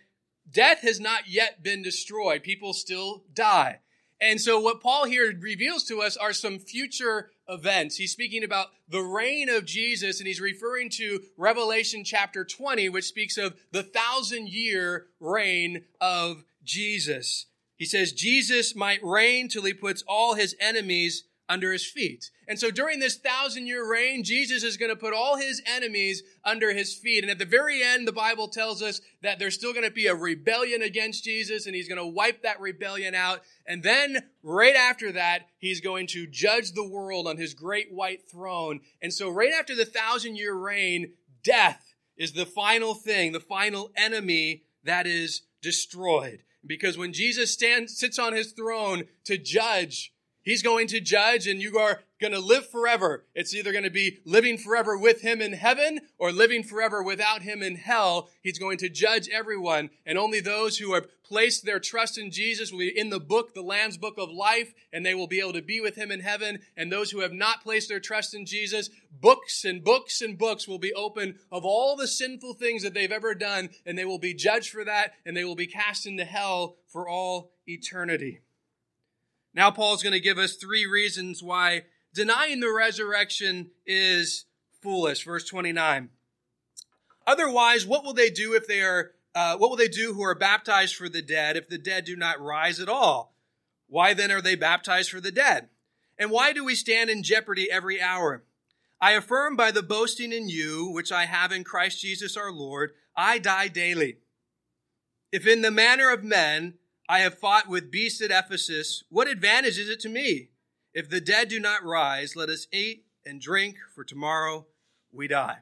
death 0.49 0.81
has 0.81 0.99
not 0.99 1.29
yet 1.29 1.63
been 1.63 1.81
destroyed. 1.81 2.43
People 2.43 2.73
still 2.73 3.23
die. 3.33 3.79
And 4.21 4.39
so 4.39 4.59
what 4.59 4.81
Paul 4.81 5.05
here 5.05 5.33
reveals 5.39 5.85
to 5.85 6.01
us 6.01 6.17
are 6.17 6.33
some 6.33 6.59
future 6.59 7.31
events. 7.47 7.95
He's 7.95 8.11
speaking 8.11 8.43
about 8.43 8.67
the 8.89 9.01
reign 9.01 9.49
of 9.49 9.65
Jesus 9.65 10.19
and 10.19 10.27
he's 10.27 10.41
referring 10.41 10.89
to 10.91 11.21
Revelation 11.37 12.03
chapter 12.03 12.43
20, 12.43 12.89
which 12.89 13.05
speaks 13.05 13.37
of 13.37 13.57
the 13.71 13.83
thousand 13.83 14.49
year 14.49 15.07
reign 15.19 15.85
of 16.01 16.43
Jesus. 16.63 17.45
He 17.77 17.85
says 17.85 18.11
Jesus 18.11 18.75
might 18.75 19.01
reign 19.01 19.47
till 19.47 19.63
he 19.63 19.73
puts 19.73 20.03
all 20.05 20.33
his 20.33 20.53
enemies 20.59 21.23
under 21.49 21.73
his 21.73 21.85
feet. 21.85 22.29
And 22.47 22.59
so 22.59 22.69
during 22.69 22.99
this 22.99 23.17
thousand 23.17 23.65
year 23.65 23.89
reign, 23.89 24.23
Jesus 24.23 24.63
is 24.63 24.77
going 24.77 24.91
to 24.91 24.95
put 24.95 25.13
all 25.13 25.35
his 25.35 25.61
enemies 25.65 26.21
under 26.45 26.71
his 26.71 26.93
feet. 26.93 27.23
And 27.23 27.31
at 27.31 27.39
the 27.39 27.45
very 27.45 27.81
end, 27.81 28.07
the 28.07 28.13
Bible 28.13 28.47
tells 28.47 28.83
us 28.83 29.01
that 29.23 29.39
there's 29.39 29.55
still 29.55 29.73
going 29.73 29.85
to 29.85 29.91
be 29.91 30.05
a 30.05 30.15
rebellion 30.15 30.83
against 30.83 31.23
Jesus 31.23 31.65
and 31.65 31.75
he's 31.75 31.89
going 31.89 31.99
to 31.99 32.05
wipe 32.05 32.43
that 32.43 32.61
rebellion 32.61 33.15
out. 33.15 33.41
And 33.65 33.81
then 33.81 34.29
right 34.43 34.75
after 34.75 35.11
that, 35.13 35.47
he's 35.57 35.81
going 35.81 36.05
to 36.07 36.27
judge 36.27 36.73
the 36.73 36.87
world 36.87 37.27
on 37.27 37.37
his 37.37 37.55
great 37.55 37.91
white 37.91 38.29
throne. 38.29 38.81
And 39.01 39.11
so 39.11 39.29
right 39.29 39.53
after 39.57 39.75
the 39.75 39.85
thousand 39.85 40.35
year 40.35 40.53
reign, 40.53 41.13
death 41.43 41.95
is 42.15 42.33
the 42.33 42.45
final 42.45 42.93
thing, 42.93 43.31
the 43.31 43.39
final 43.39 43.91
enemy 43.97 44.63
that 44.83 45.07
is 45.07 45.41
destroyed. 45.63 46.43
Because 46.65 46.97
when 46.97 47.13
Jesus 47.13 47.53
stands, 47.53 47.97
sits 47.97 48.19
on 48.19 48.33
his 48.33 48.51
throne 48.51 49.05
to 49.25 49.37
judge 49.37 50.13
He's 50.41 50.63
going 50.63 50.87
to 50.87 50.99
judge 50.99 51.47
and 51.47 51.61
you 51.61 51.77
are 51.77 52.01
going 52.19 52.33
to 52.33 52.39
live 52.39 52.67
forever. 52.67 53.25
It's 53.33 53.53
either 53.53 53.71
going 53.71 53.83
to 53.83 53.89
be 53.89 54.19
living 54.25 54.57
forever 54.57 54.97
with 54.97 55.21
him 55.21 55.41
in 55.41 55.53
heaven 55.53 55.99
or 56.17 56.31
living 56.31 56.63
forever 56.63 57.03
without 57.03 57.41
him 57.41 57.61
in 57.61 57.75
hell. 57.75 58.29
He's 58.41 58.59
going 58.59 58.77
to 58.79 58.89
judge 58.89 59.29
everyone 59.29 59.89
and 60.05 60.17
only 60.17 60.39
those 60.39 60.77
who 60.77 60.93
have 60.93 61.07
placed 61.23 61.63
their 61.63 61.79
trust 61.79 62.17
in 62.17 62.31
Jesus 62.31 62.71
will 62.71 62.79
be 62.79 62.97
in 62.97 63.11
the 63.11 63.19
book, 63.19 63.53
the 63.53 63.61
Lamb's 63.61 63.97
book 63.97 64.15
of 64.17 64.31
life, 64.31 64.73
and 64.91 65.05
they 65.05 65.13
will 65.13 65.27
be 65.27 65.39
able 65.39 65.53
to 65.53 65.61
be 65.61 65.79
with 65.79 65.95
him 65.95 66.11
in 66.11 66.21
heaven. 66.21 66.59
And 66.75 66.91
those 66.91 67.11
who 67.11 67.19
have 67.19 67.31
not 67.31 67.61
placed 67.61 67.87
their 67.87 67.99
trust 67.99 68.33
in 68.33 68.45
Jesus, 68.45 68.89
books 69.11 69.63
and 69.63 69.83
books 69.83 70.21
and 70.21 70.37
books 70.37 70.67
will 70.67 70.79
be 70.79 70.93
open 70.93 71.35
of 71.51 71.63
all 71.63 71.95
the 71.95 72.07
sinful 72.07 72.55
things 72.55 72.81
that 72.81 72.93
they've 72.93 73.11
ever 73.11 73.35
done 73.35 73.69
and 73.85 73.97
they 73.97 74.05
will 74.05 74.19
be 74.19 74.33
judged 74.33 74.71
for 74.71 74.83
that 74.83 75.13
and 75.25 75.37
they 75.37 75.43
will 75.43 75.55
be 75.55 75.67
cast 75.67 76.07
into 76.07 76.25
hell 76.25 76.77
for 76.87 77.07
all 77.07 77.51
eternity. 77.67 78.41
Now, 79.53 79.71
Paul's 79.71 80.03
going 80.03 80.13
to 80.13 80.19
give 80.19 80.37
us 80.37 80.55
three 80.55 80.85
reasons 80.85 81.41
why 81.41 81.83
denying 82.13 82.59
the 82.59 82.71
resurrection 82.71 83.71
is 83.85 84.45
foolish. 84.81 85.23
Verse 85.23 85.45
29. 85.45 86.09
Otherwise, 87.25 87.85
what 87.85 88.03
will 88.03 88.13
they 88.13 88.29
do 88.29 88.53
if 88.53 88.67
they 88.67 88.81
are, 88.81 89.11
uh, 89.35 89.57
what 89.57 89.69
will 89.69 89.77
they 89.77 89.87
do 89.87 90.13
who 90.13 90.23
are 90.23 90.35
baptized 90.35 90.95
for 90.95 91.09
the 91.09 91.21
dead 91.21 91.57
if 91.57 91.69
the 91.69 91.77
dead 91.77 92.05
do 92.05 92.15
not 92.15 92.41
rise 92.41 92.79
at 92.79 92.89
all? 92.89 93.35
Why 93.87 94.13
then 94.13 94.31
are 94.31 94.41
they 94.41 94.55
baptized 94.55 95.11
for 95.11 95.19
the 95.19 95.31
dead? 95.31 95.69
And 96.17 96.31
why 96.31 96.53
do 96.53 96.65
we 96.65 96.75
stand 96.75 97.09
in 97.09 97.23
jeopardy 97.23 97.71
every 97.71 98.01
hour? 98.01 98.43
I 99.01 99.11
affirm 99.11 99.55
by 99.55 99.71
the 99.71 99.83
boasting 99.83 100.33
in 100.33 100.49
you, 100.49 100.89
which 100.91 101.11
I 101.11 101.25
have 101.25 101.51
in 101.51 101.63
Christ 101.63 102.01
Jesus 102.01 102.35
our 102.35 102.51
Lord, 102.51 102.91
I 103.15 103.39
die 103.39 103.69
daily. 103.69 104.17
If 105.31 105.47
in 105.47 105.61
the 105.61 105.71
manner 105.71 106.11
of 106.11 106.23
men, 106.23 106.75
I 107.11 107.21
have 107.21 107.39
fought 107.39 107.67
with 107.67 107.89
beasts 107.89 108.21
at 108.21 108.29
Ephesus. 108.29 109.03
What 109.09 109.27
advantage 109.27 109.79
is 109.79 109.89
it 109.89 109.99
to 110.01 110.09
me? 110.09 110.49
If 110.93 111.09
the 111.09 111.19
dead 111.19 111.49
do 111.49 111.59
not 111.59 111.83
rise, 111.83 112.35
let 112.35 112.49
us 112.49 112.67
eat 112.71 113.05
and 113.25 113.41
drink, 113.41 113.77
for 113.95 114.03
tomorrow 114.03 114.67
we 115.11 115.27
die. 115.27 115.57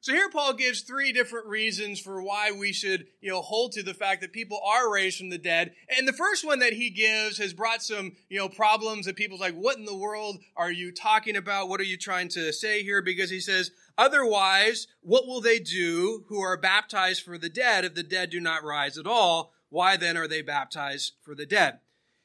So 0.00 0.14
here 0.14 0.30
Paul 0.30 0.54
gives 0.54 0.80
three 0.80 1.12
different 1.12 1.48
reasons 1.48 2.00
for 2.00 2.22
why 2.22 2.50
we 2.52 2.72
should, 2.72 3.08
you 3.20 3.28
know, 3.28 3.42
hold 3.42 3.72
to 3.72 3.82
the 3.82 3.92
fact 3.92 4.22
that 4.22 4.32
people 4.32 4.58
are 4.66 4.90
raised 4.90 5.18
from 5.18 5.28
the 5.28 5.36
dead. 5.36 5.74
And 5.94 6.08
the 6.08 6.14
first 6.14 6.46
one 6.46 6.60
that 6.60 6.72
he 6.72 6.88
gives 6.88 7.36
has 7.36 7.52
brought 7.52 7.82
some, 7.82 8.12
you 8.30 8.38
know, 8.38 8.48
problems 8.48 9.04
that 9.04 9.16
people's 9.16 9.42
like, 9.42 9.54
what 9.54 9.76
in 9.76 9.84
the 9.84 9.94
world 9.94 10.38
are 10.56 10.72
you 10.72 10.92
talking 10.92 11.36
about? 11.36 11.68
What 11.68 11.80
are 11.80 11.84
you 11.84 11.98
trying 11.98 12.28
to 12.30 12.54
say 12.54 12.82
here? 12.82 13.02
Because 13.02 13.28
he 13.28 13.40
says, 13.40 13.72
otherwise, 13.98 14.86
what 15.02 15.26
will 15.26 15.42
they 15.42 15.58
do 15.58 16.24
who 16.28 16.40
are 16.40 16.56
baptized 16.56 17.22
for 17.22 17.36
the 17.36 17.50
dead 17.50 17.84
if 17.84 17.94
the 17.94 18.02
dead 18.02 18.30
do 18.30 18.40
not 18.40 18.64
rise 18.64 18.96
at 18.96 19.06
all? 19.06 19.52
Why 19.70 19.96
then 19.96 20.16
are 20.16 20.28
they 20.28 20.42
baptized 20.42 21.14
for 21.22 21.34
the 21.34 21.46
dead? 21.46 21.78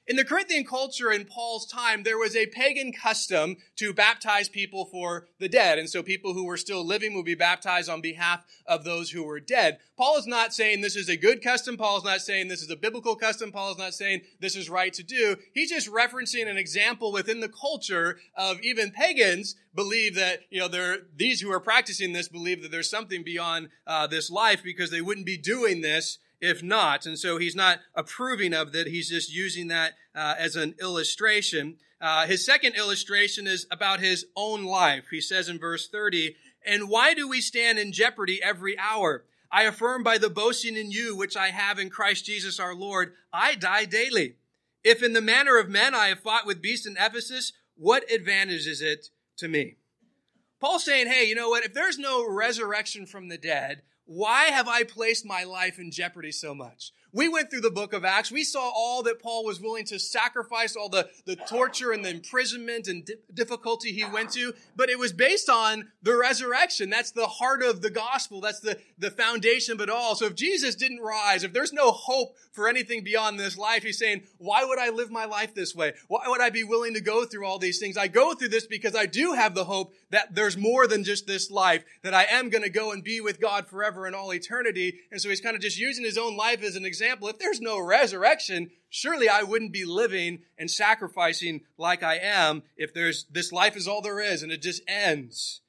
In 0.08 0.18
the 0.18 0.24
Corinthian 0.26 0.66
culture 0.66 1.12
in 1.12 1.26
Paul's 1.26 1.66
time, 1.66 2.04
there 2.04 2.18
was 2.18 2.36
a 2.36 2.46
pagan 2.46 2.94
custom 2.94 3.58
to 3.78 3.92
baptize 3.92 4.48
people 4.48 4.86
for 4.86 5.26
the 5.40 5.50
dead. 5.50 5.80
And 5.80 5.90
so 5.90 6.04
people 6.04 6.36
who 6.36 6.46
were 6.46 6.58
still 6.58 6.86
living 6.86 7.16
would 7.16 7.26
be 7.26 7.34
baptized 7.34 7.90
on 7.90 8.02
behalf 8.02 8.46
of 8.68 8.84
those 8.84 9.10
who 9.10 9.24
were 9.24 9.40
dead. 9.40 9.80
Paul 9.98 10.18
is 10.18 10.28
not 10.28 10.54
saying 10.54 10.82
this 10.82 10.96
is 10.96 11.10
a 11.10 11.18
good 11.18 11.42
custom. 11.42 11.76
Paul 11.76 11.98
is 11.98 12.04
not 12.04 12.22
saying 12.22 12.50
this 12.50 12.62
is 12.62 12.70
a 12.70 12.76
biblical 12.76 13.16
custom. 13.16 13.52
Paul 13.52 13.72
is 13.72 13.80
not 13.80 13.96
saying 13.96 14.22
this 14.40 14.56
is 14.56 14.70
right 14.70 14.94
to 14.94 15.02
do. 15.02 15.38
He's 15.56 15.72
just 15.72 15.92
referencing 15.92 16.48
an 16.48 16.58
example 16.58 17.12
within 17.12 17.40
the 17.40 17.50
culture 17.50 18.20
of 18.38 18.62
even 18.62 18.92
pagans 18.92 19.56
believe 19.74 20.14
that, 20.16 20.42
you 20.52 20.60
know, 20.60 20.98
these 21.16 21.42
who 21.42 21.52
are 21.52 21.60
practicing 21.60 22.14
this 22.14 22.28
believe 22.28 22.62
that 22.62 22.72
there's 22.72 22.92
something 22.92 23.24
beyond 23.24 23.70
uh, 23.88 24.06
this 24.06 24.30
life 24.30 24.62
because 24.64 24.92
they 24.92 25.02
wouldn't 25.02 25.26
be 25.26 25.38
doing 25.38 25.82
this 25.82 26.20
if 26.42 26.64
not. 26.64 27.06
And 27.06 27.18
so 27.18 27.38
he's 27.38 27.56
not 27.56 27.80
approving 27.94 28.54
of 28.54 28.72
that. 28.74 28.88
He's 28.88 29.10
just 29.10 29.34
using 29.34 29.68
that 29.70 29.94
uh, 30.14 30.36
as 30.38 30.56
an 30.56 30.76
illustration. 30.80 31.78
Uh, 32.00 32.26
his 32.28 32.46
second 32.46 32.76
illustration 32.76 33.48
is 33.48 33.68
about 33.72 34.00
his 34.00 34.26
own 34.36 34.66
life. 34.66 35.06
He 35.12 35.22
says 35.22 35.50
in 35.50 35.60
verse 35.60 35.88
30, 35.88 36.36
And 36.66 36.90
why 36.90 37.14
do 37.14 37.28
we 37.28 37.42
stand 37.42 37.80
in 37.80 37.92
jeopardy 37.92 38.42
every 38.44 38.78
hour? 38.78 39.26
I 39.52 39.64
affirm 39.64 40.04
by 40.04 40.18
the 40.18 40.30
boasting 40.30 40.76
in 40.76 40.92
you, 40.92 41.16
which 41.16 41.38
I 41.38 41.50
have 41.50 41.80
in 41.80 41.90
Christ 41.90 42.26
Jesus 42.26 42.60
our 42.60 42.76
Lord, 42.76 43.14
I 43.32 43.56
die 43.56 43.86
daily. 43.86 44.36
If 44.84 45.02
in 45.02 45.14
the 45.14 45.22
manner 45.22 45.58
of 45.58 45.70
men 45.70 45.96
I 45.96 46.08
have 46.08 46.20
fought 46.20 46.46
with 46.46 46.62
beasts 46.62 46.86
in 46.86 46.98
Ephesus, 47.00 47.54
what 47.76 48.10
advantage 48.12 48.68
is 48.68 48.82
it 48.82 49.10
to 49.38 49.48
me? 49.48 49.78
Paul's 50.60 50.86
saying, 50.86 51.08
hey, 51.08 51.26
you 51.26 51.36
know 51.36 51.50
what? 51.50 51.66
If 51.66 51.74
there's 51.74 51.98
no 51.98 52.28
resurrection 52.28 53.06
from 53.06 53.28
the 53.28 53.38
dead, 53.38 53.82
why 54.06 54.46
have 54.46 54.68
I 54.68 54.84
placed 54.84 55.26
my 55.26 55.44
life 55.44 55.80
in 55.80 55.92
jeopardy 55.92 56.32
so 56.32 56.54
much? 56.54 56.92
We 57.16 57.30
went 57.30 57.50
through 57.50 57.62
the 57.62 57.72
book 57.72 57.94
of 57.94 58.04
Acts. 58.04 58.30
We 58.30 58.44
saw 58.44 58.70
all 58.76 59.02
that 59.04 59.22
Paul 59.22 59.46
was 59.46 59.62
willing 59.62 59.86
to 59.86 59.98
sacrifice, 59.98 60.76
all 60.76 60.90
the, 60.90 61.08
the 61.26 61.38
torture 61.38 61.94
and 61.94 62.04
the 62.04 62.10
imprisonment 62.10 62.90
and 62.90 63.06
di- 63.06 63.14
difficulty 63.34 63.94
he 63.94 64.04
went 64.04 64.32
to, 64.34 64.54
but 64.76 64.90
it 64.90 65.00
was 65.00 65.14
based 65.14 65.50
on 65.50 65.88
the 66.04 66.14
resurrection. 66.14 66.90
That's 66.90 67.12
the 67.12 67.26
heart 67.26 67.64
of 67.64 67.82
the 67.82 67.90
gospel. 67.90 68.42
That's 68.42 68.60
the, 68.60 68.78
the 69.00 69.12
foundation 69.12 69.76
of 69.76 69.80
it 69.80 69.90
all. 69.90 70.16
So 70.16 70.26
if 70.26 70.36
Jesus 70.36 70.76
didn't 70.76 71.00
rise, 71.00 71.46
if 71.46 71.54
there's 71.54 71.72
no 71.72 71.92
hope 71.92 72.36
for 72.52 72.68
anything 72.68 73.02
beyond 73.02 73.40
this 73.40 73.58
life, 73.58 73.84
he's 73.84 73.98
saying, 73.98 74.24
why 74.38 74.66
would 74.66 74.78
I 74.78 74.90
live 74.90 75.10
my 75.10 75.24
life 75.24 75.56
this 75.56 75.74
way? 75.74 75.94
Why 76.10 76.26
would 76.28 76.42
I 76.42 76.50
be 76.50 76.66
willing 76.66 76.96
to 76.96 77.02
go 77.02 77.24
through 77.24 77.46
all 77.46 77.60
these 77.60 77.80
things? 77.80 77.96
I 77.96 78.10
go 78.10 78.34
through 78.34 78.50
this 78.50 78.68
because 78.68 78.94
I 78.94 79.06
do 79.06 79.32
have 79.32 79.56
the 79.56 79.64
hope 79.64 79.94
that 80.10 80.36
there's 80.36 80.58
more 80.58 80.86
than 80.86 81.06
just 81.06 81.28
this 81.28 81.50
life, 81.50 81.86
that 82.04 82.14
I 82.14 82.24
am 82.24 82.50
going 82.50 82.64
to 82.64 82.70
go 82.70 82.92
and 82.92 83.02
be 83.02 83.22
with 83.22 83.40
God 83.40 83.68
forever 83.68 84.06
in 84.06 84.14
all 84.14 84.34
eternity. 84.34 85.00
And 85.14 85.22
so 85.22 85.30
he's 85.30 85.40
kind 85.40 85.56
of 85.56 85.62
just 85.62 85.80
using 85.80 86.04
his 86.04 86.18
own 86.18 86.36
life 86.36 86.62
as 86.62 86.76
an 86.76 86.84
example 86.84 87.05
example, 87.06 87.28
if 87.28 87.38
there's 87.38 87.62
no 87.62 87.80
resurrection, 87.80 88.72
surely 88.90 89.30
I 89.30 89.44
wouldn't 89.44 89.72
be 89.72 89.86
living 89.86 90.40
and 90.58 90.70
sacrificing 90.70 91.62
like 91.78 92.02
I 92.02 92.18
am 92.18 92.64
if 92.78 92.94
there's 92.94 93.26
this 93.26 93.52
life 93.52 93.78
is 93.78 93.88
all 93.88 94.02
there 94.02 94.20
is 94.20 94.42
and 94.42 94.52
it 94.52 94.62
just 94.62 94.82
ends. 94.88 95.62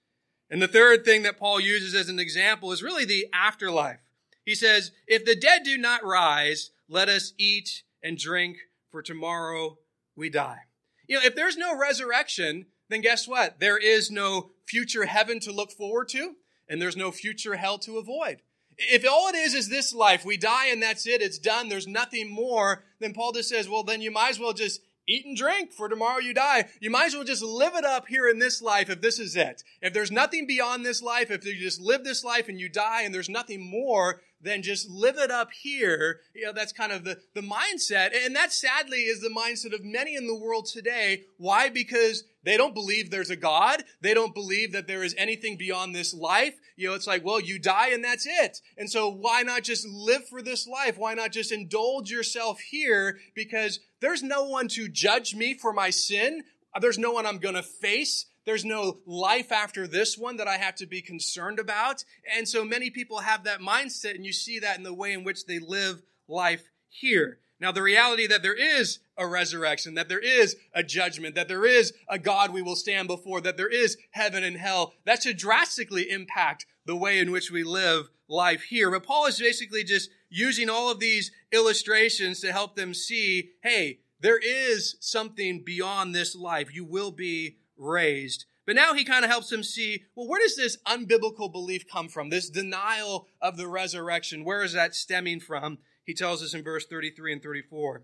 And 0.49 0.63
the 0.63 0.69
third 0.69 1.05
thing 1.05 1.25
that 1.25 1.39
Paul 1.39 1.61
uses 1.61 1.95
as 1.95 2.09
an 2.09 2.19
example 2.19 2.73
is 2.73 2.83
really 2.83 3.05
the 3.05 3.27
afterlife. 3.33 4.01
He 4.45 4.55
says, 4.55 4.93
if 5.07 5.25
the 5.25 5.37
dead 5.37 5.63
do 5.65 5.77
not 5.77 6.05
rise, 6.05 6.71
let 6.89 7.09
us 7.09 7.35
eat 7.37 7.83
and 8.03 8.17
drink 8.17 8.57
for 8.91 9.03
tomorrow 9.03 9.79
we 10.15 10.31
die. 10.31 10.61
You 11.07 11.17
know, 11.17 11.25
if 11.25 11.35
there's 11.35 11.57
no 11.57 11.77
resurrection, 11.77 12.67
then 12.89 13.01
guess 13.01 13.29
what? 13.29 13.61
There 13.61 13.79
is 13.79 14.11
no 14.11 14.51
future 14.65 15.05
heaven 15.05 15.41
to 15.41 15.53
look 15.53 15.73
forward 15.73 16.09
to. 16.11 16.37
and 16.69 16.83
there's 16.83 16.97
no 16.97 17.11
future 17.11 17.57
hell 17.57 17.79
to 17.79 17.99
avoid. 17.99 18.43
If 18.79 19.07
all 19.09 19.29
it 19.29 19.37
is 19.37 19.55
is 19.55 19.69
this 19.69 19.95
life, 19.95 20.25
we 20.25 20.37
die 20.37 20.67
and 20.67 20.83
that's 20.83 21.07
it, 21.07 21.23
it's 21.23 21.39
done, 21.39 21.69
there's 21.69 21.87
nothing 21.87 22.31
more, 22.31 22.85
then 23.01 23.15
Paul 23.15 23.33
just 23.33 23.49
says, 23.49 23.69
well, 23.69 23.83
then 23.83 24.03
you 24.03 24.11
might 24.11 24.31
as 24.31 24.39
well 24.39 24.53
just 24.53 24.81
eat 25.09 25.25
and 25.25 25.37
drink 25.37 25.73
for 25.73 25.89
tomorrow 25.89 26.19
you 26.19 26.35
die. 26.35 26.67
You 26.81 26.91
might 26.91 27.07
as 27.07 27.15
well 27.15 27.25
just 27.25 27.43
live 27.43 27.75
it 27.75 27.85
up 27.85 28.09
here 28.09 28.29
in 28.29 28.39
this 28.39 28.61
life 28.61 28.91
if 28.91 29.01
this 29.01 29.19
is 29.19 29.37
it. 29.37 29.63
If 29.81 29.93
there's 29.93 30.11
nothing 30.11 30.47
beyond 30.47 30.85
this 30.85 31.03
life, 31.03 31.31
if 31.31 31.45
you 31.45 31.57
just 31.57 31.81
live 31.81 32.05
this 32.05 32.25
life 32.25 32.49
and 32.49 32.61
you 32.61 32.69
die 32.69 33.03
and 33.03 33.15
there's 33.15 33.29
nothing 33.29 33.65
more, 33.71 34.21
then 34.41 34.63
just 34.63 34.91
live 34.91 35.17
it 35.17 35.31
up 35.31 35.51
here. 35.53 36.21
You 36.35 36.47
know, 36.47 36.53
that's 36.53 36.73
kind 36.73 36.93
of 36.93 37.05
the, 37.05 37.19
the 37.35 37.41
mindset. 37.41 38.11
And 38.25 38.35
that 38.37 38.53
sadly 38.53 39.03
is 39.03 39.21
the 39.21 39.29
mindset 39.29 39.75
of 39.75 39.85
many 39.85 40.15
in 40.15 40.27
the 40.27 40.39
world 40.39 40.67
today. 40.67 41.25
Why? 41.39 41.69
Because 41.69 42.25
they 42.47 42.57
don't 42.57 42.75
believe 42.75 43.11
there's 43.11 43.29
a 43.29 43.37
God. 43.37 43.83
They 44.01 44.15
don't 44.15 44.33
believe 44.33 44.73
that 44.73 44.87
there 44.87 45.03
is 45.03 45.17
anything 45.19 45.57
beyond 45.57 45.95
this 45.95 46.15
life. 46.15 46.55
You 46.77 46.89
know, 46.89 46.95
it's 46.95 47.09
like, 47.09 47.25
well, 47.25 47.41
you 47.41 47.59
die 47.59 47.89
and 47.89 48.05
that's 48.05 48.25
it. 48.25 48.61
And 48.79 48.89
so 48.89 49.11
why 49.11 49.43
not 49.43 49.65
just 49.65 49.85
live 49.85 50.29
for 50.29 50.41
this 50.41 50.65
life? 50.69 50.97
Why 50.97 51.15
not 51.15 51.33
just 51.33 51.51
indulge 51.51 52.09
yourself 52.09 52.61
here? 52.61 53.19
Because 53.35 53.81
there's 54.01 54.23
no 54.23 54.45
one 54.45 54.69
to 54.69 54.87
judge 54.87 55.35
me 55.35 55.55
for 55.55 55.73
my 55.73 55.91
sin. 55.91 56.45
There's 56.81 56.99
no 56.99 57.11
one 57.11 57.27
I'm 57.27 57.39
going 57.39 57.57
to 57.57 57.65
face. 57.65 58.27
There's 58.45 58.65
no 58.65 58.99
life 59.07 59.51
after 59.51 59.89
this 59.89 60.17
one 60.17 60.37
that 60.37 60.47
I 60.47 60.57
have 60.59 60.77
to 60.77 60.87
be 60.87 61.03
concerned 61.03 61.59
about. 61.59 62.05
And 62.37 62.49
so 62.49 62.65
many 62.65 62.91
people 62.91 63.19
have 63.19 63.43
that 63.43 63.59
mindset, 63.59 64.15
and 64.15 64.25
you 64.25 64.33
see 64.33 64.61
that 64.61 64.77
in 64.79 64.85
the 64.85 64.95
way 64.95 65.13
in 65.13 65.25
which 65.25 65.47
they 65.47 65.59
live 65.59 66.01
life 66.29 66.63
here. 66.89 67.41
Now, 67.59 67.73
the 67.73 67.83
reality 67.83 68.27
that 68.27 68.43
there 68.43 68.55
is 68.55 68.99
a 69.17 69.27
resurrection, 69.27 69.95
that 69.95 70.09
there 70.09 70.21
is 70.21 70.57
a 70.75 70.83
judgment, 70.83 71.35
that 71.37 71.49
there 71.49 71.65
is 71.65 71.95
a 72.09 72.19
God 72.19 72.53
we 72.53 72.61
will 72.61 72.77
stand 72.77 73.09
before, 73.09 73.41
that 73.41 73.57
there 73.57 73.69
is 73.69 73.97
heaven 74.11 74.45
and 74.45 74.59
hell, 74.59 74.93
that 75.05 75.23
should 75.23 75.39
drastically 75.39 76.11
impact 76.11 76.67
the 76.85 76.97
way 76.97 77.19
in 77.19 77.31
which 77.31 77.51
we 77.51 77.65
live 77.65 78.11
life 78.29 78.65
here. 78.65 78.91
But 78.91 79.05
Paul 79.05 79.27
is 79.27 79.39
basically 79.39 79.85
just 79.85 80.11
using 80.29 80.69
all 80.69 80.91
of 80.91 81.01
these 81.01 81.31
illustrations 81.51 82.41
to 82.41 82.53
help 82.53 82.77
them 82.77 82.93
see, 82.93 83.53
hey, 83.63 84.01
there 84.21 84.39
is 84.39 84.97
something 85.01 85.63
beyond 85.65 86.15
this 86.15 86.37
life. 86.37 86.75
You 86.75 86.85
will 86.85 87.11
be 87.11 87.57
raised. 87.77 88.45
But 88.67 88.75
now 88.75 88.95
he 88.95 89.05
kind 89.05 89.25
of 89.25 89.31
helps 89.31 89.49
them 89.49 89.63
see, 89.63 90.03
well, 90.15 90.27
where 90.27 90.41
does 90.41 90.57
this 90.57 90.77
unbiblical 90.87 91.51
belief 91.53 91.87
come 91.91 92.09
from? 92.09 92.31
This 92.31 92.51
denial 92.51 93.29
of 93.41 93.57
the 93.57 93.69
resurrection, 93.69 94.45
where 94.45 94.63
is 94.63 94.73
that 94.73 94.95
stemming 94.95 95.41
from? 95.41 95.79
He 96.07 96.15
tells 96.15 96.43
us 96.43 96.55
in 96.55 96.63
verse 96.63 96.87
33 96.87 97.35
and 97.35 97.43
34. 97.43 98.03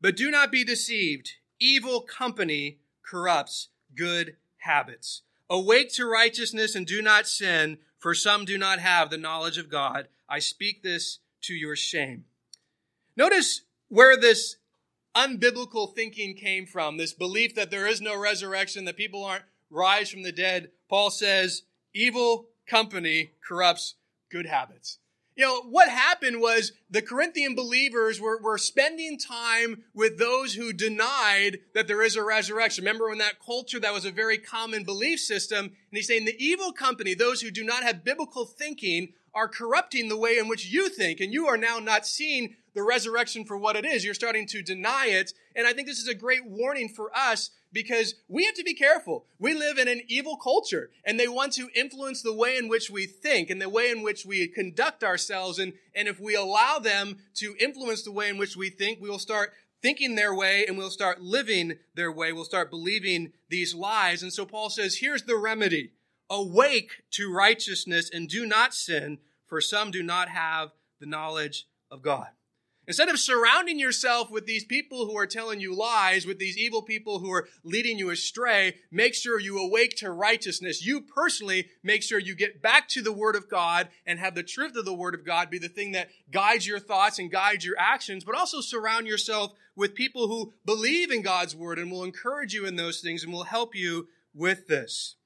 But 0.00 0.16
do 0.16 0.30
not 0.30 0.52
be 0.52 0.62
deceived. 0.62 1.32
Evil 1.58 2.02
company 2.02 2.78
corrupts 3.02 3.68
good 3.96 4.36
habits. 4.58 5.22
Awake 5.48 5.92
to 5.94 6.04
righteousness 6.04 6.74
and 6.74 6.86
do 6.86 7.00
not 7.00 7.26
sin, 7.26 7.78
for 7.98 8.14
some 8.14 8.44
do 8.44 8.58
not 8.58 8.78
have 8.78 9.08
the 9.08 9.16
knowledge 9.16 9.56
of 9.56 9.70
God. 9.70 10.08
I 10.28 10.38
speak 10.38 10.82
this 10.82 11.20
to 11.42 11.54
your 11.54 11.76
shame. 11.76 12.24
Notice 13.16 13.62
where 13.88 14.16
this 14.16 14.56
unbiblical 15.14 15.94
thinking 15.94 16.34
came 16.34 16.66
from, 16.66 16.96
this 16.96 17.12
belief 17.12 17.54
that 17.54 17.70
there 17.70 17.86
is 17.86 18.00
no 18.00 18.18
resurrection, 18.18 18.84
that 18.84 18.96
people 18.96 19.24
aren't 19.24 19.44
rise 19.70 20.10
from 20.10 20.22
the 20.22 20.32
dead. 20.32 20.70
Paul 20.88 21.10
says, 21.10 21.62
evil 21.94 22.48
company 22.66 23.32
corrupts 23.46 23.94
good 24.30 24.46
habits. 24.46 24.98
You 25.36 25.44
know, 25.44 25.62
what 25.62 25.88
happened 25.88 26.40
was 26.40 26.72
the 26.88 27.02
Corinthian 27.02 27.56
believers 27.56 28.20
were, 28.20 28.40
were 28.40 28.58
spending 28.58 29.18
time 29.18 29.82
with 29.92 30.16
those 30.16 30.54
who 30.54 30.72
denied 30.72 31.58
that 31.74 31.88
there 31.88 32.02
is 32.02 32.14
a 32.14 32.22
resurrection. 32.22 32.84
Remember 32.84 33.08
when 33.08 33.18
that 33.18 33.44
culture, 33.44 33.80
that 33.80 33.92
was 33.92 34.04
a 34.04 34.12
very 34.12 34.38
common 34.38 34.84
belief 34.84 35.18
system. 35.18 35.64
And 35.64 35.74
he's 35.90 36.06
saying 36.06 36.24
the 36.24 36.36
evil 36.38 36.72
company, 36.72 37.14
those 37.14 37.40
who 37.40 37.50
do 37.50 37.64
not 37.64 37.82
have 37.82 38.04
biblical 38.04 38.44
thinking, 38.44 39.12
are 39.34 39.48
corrupting 39.48 40.08
the 40.08 40.16
way 40.16 40.38
in 40.38 40.48
which 40.48 40.66
you 40.66 40.88
think. 40.88 41.20
And 41.20 41.32
you 41.32 41.46
are 41.46 41.56
now 41.56 41.78
not 41.78 42.06
seeing 42.06 42.56
the 42.74 42.82
resurrection 42.82 43.44
for 43.44 43.56
what 43.56 43.76
it 43.76 43.84
is. 43.84 44.04
You're 44.04 44.14
starting 44.14 44.46
to 44.48 44.62
deny 44.62 45.06
it. 45.06 45.32
And 45.54 45.66
I 45.66 45.72
think 45.72 45.86
this 45.86 46.00
is 46.00 46.08
a 46.08 46.14
great 46.14 46.44
warning 46.44 46.88
for 46.88 47.10
us 47.16 47.50
because 47.72 48.14
we 48.28 48.44
have 48.44 48.54
to 48.54 48.64
be 48.64 48.74
careful. 48.74 49.26
We 49.38 49.54
live 49.54 49.78
in 49.78 49.88
an 49.88 50.02
evil 50.08 50.36
culture 50.36 50.90
and 51.04 51.18
they 51.18 51.28
want 51.28 51.52
to 51.54 51.68
influence 51.74 52.22
the 52.22 52.34
way 52.34 52.56
in 52.56 52.68
which 52.68 52.90
we 52.90 53.06
think 53.06 53.50
and 53.50 53.60
the 53.60 53.68
way 53.68 53.90
in 53.90 54.02
which 54.02 54.24
we 54.24 54.46
conduct 54.48 55.02
ourselves. 55.02 55.58
And, 55.58 55.72
and 55.94 56.08
if 56.08 56.20
we 56.20 56.34
allow 56.34 56.78
them 56.78 57.18
to 57.34 57.56
influence 57.58 58.02
the 58.02 58.12
way 58.12 58.28
in 58.28 58.38
which 58.38 58.56
we 58.56 58.70
think, 58.70 59.00
we 59.00 59.10
will 59.10 59.18
start 59.18 59.52
thinking 59.82 60.14
their 60.14 60.34
way 60.34 60.64
and 60.66 60.78
we'll 60.78 60.88
start 60.88 61.20
living 61.20 61.74
their 61.94 62.10
way. 62.10 62.32
We'll 62.32 62.44
start 62.44 62.70
believing 62.70 63.32
these 63.50 63.74
lies. 63.74 64.22
And 64.22 64.32
so 64.32 64.46
Paul 64.46 64.70
says, 64.70 64.96
here's 64.96 65.24
the 65.24 65.36
remedy. 65.36 65.90
Awake 66.30 67.02
to 67.12 67.32
righteousness 67.32 68.10
and 68.12 68.28
do 68.28 68.46
not 68.46 68.74
sin, 68.74 69.18
for 69.46 69.60
some 69.60 69.90
do 69.90 70.02
not 70.02 70.28
have 70.28 70.70
the 71.00 71.06
knowledge 71.06 71.66
of 71.90 72.02
God. 72.02 72.28
Instead 72.86 73.08
of 73.08 73.18
surrounding 73.18 73.78
yourself 73.78 74.30
with 74.30 74.44
these 74.44 74.64
people 74.64 75.06
who 75.06 75.16
are 75.16 75.26
telling 75.26 75.58
you 75.58 75.74
lies, 75.74 76.26
with 76.26 76.38
these 76.38 76.58
evil 76.58 76.82
people 76.82 77.18
who 77.18 77.32
are 77.32 77.48
leading 77.62 77.98
you 77.98 78.10
astray, 78.10 78.74
make 78.90 79.14
sure 79.14 79.40
you 79.40 79.58
awake 79.58 79.96
to 79.96 80.10
righteousness. 80.10 80.84
You 80.84 81.00
personally 81.00 81.68
make 81.82 82.02
sure 82.02 82.18
you 82.18 82.34
get 82.34 82.60
back 82.60 82.88
to 82.90 83.00
the 83.00 83.12
Word 83.12 83.36
of 83.36 83.48
God 83.48 83.88
and 84.04 84.18
have 84.18 84.34
the 84.34 84.42
truth 84.42 84.76
of 84.76 84.84
the 84.84 84.92
Word 84.92 85.14
of 85.14 85.24
God 85.24 85.48
be 85.48 85.58
the 85.58 85.68
thing 85.68 85.92
that 85.92 86.10
guides 86.30 86.66
your 86.66 86.78
thoughts 86.78 87.18
and 87.18 87.30
guides 87.30 87.64
your 87.64 87.76
actions, 87.78 88.22
but 88.22 88.34
also 88.34 88.60
surround 88.60 89.06
yourself 89.06 89.54
with 89.74 89.94
people 89.94 90.28
who 90.28 90.52
believe 90.66 91.10
in 91.10 91.22
God's 91.22 91.56
Word 91.56 91.78
and 91.78 91.90
will 91.90 92.04
encourage 92.04 92.52
you 92.52 92.66
in 92.66 92.76
those 92.76 93.00
things 93.00 93.24
and 93.24 93.32
will 93.32 93.44
help 93.44 93.74
you 93.74 94.08
with 94.34 94.66
this. 94.66 95.16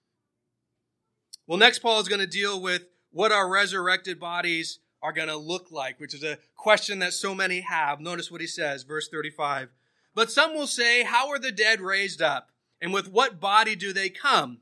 Well, 1.48 1.58
next, 1.58 1.78
Paul 1.78 1.98
is 1.98 2.08
going 2.08 2.20
to 2.20 2.26
deal 2.26 2.60
with 2.60 2.82
what 3.10 3.32
our 3.32 3.48
resurrected 3.48 4.20
bodies 4.20 4.80
are 5.02 5.14
going 5.14 5.28
to 5.28 5.36
look 5.36 5.72
like, 5.72 5.98
which 5.98 6.12
is 6.12 6.22
a 6.22 6.36
question 6.56 6.98
that 6.98 7.14
so 7.14 7.34
many 7.34 7.60
have. 7.60 8.00
Notice 8.00 8.30
what 8.30 8.42
he 8.42 8.46
says, 8.46 8.82
verse 8.82 9.08
35. 9.08 9.70
But 10.14 10.30
some 10.30 10.54
will 10.54 10.66
say, 10.66 11.04
How 11.04 11.30
are 11.30 11.38
the 11.38 11.50
dead 11.50 11.80
raised 11.80 12.20
up? 12.20 12.50
And 12.82 12.92
with 12.92 13.10
what 13.10 13.40
body 13.40 13.76
do 13.76 13.94
they 13.94 14.10
come? 14.10 14.58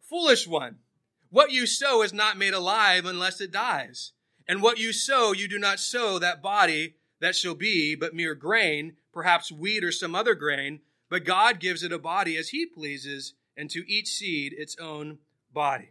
Foolish 0.00 0.46
one. 0.46 0.76
What 1.30 1.50
you 1.50 1.66
sow 1.66 2.02
is 2.02 2.12
not 2.12 2.38
made 2.38 2.54
alive 2.54 3.04
unless 3.04 3.40
it 3.40 3.50
dies. 3.50 4.12
And 4.46 4.62
what 4.62 4.78
you 4.78 4.92
sow, 4.92 5.32
you 5.32 5.48
do 5.48 5.58
not 5.58 5.80
sow 5.80 6.20
that 6.20 6.40
body 6.40 6.94
that 7.20 7.34
shall 7.34 7.56
be, 7.56 7.96
but 7.96 8.14
mere 8.14 8.36
grain, 8.36 8.94
perhaps 9.12 9.50
wheat 9.50 9.82
or 9.82 9.90
some 9.90 10.14
other 10.14 10.36
grain. 10.36 10.82
But 11.10 11.24
God 11.24 11.58
gives 11.58 11.82
it 11.82 11.92
a 11.92 11.98
body 11.98 12.36
as 12.36 12.50
he 12.50 12.64
pleases, 12.64 13.34
and 13.56 13.68
to 13.70 13.84
each 13.90 14.06
seed 14.06 14.54
its 14.56 14.76
own 14.78 15.18
body. 15.52 15.90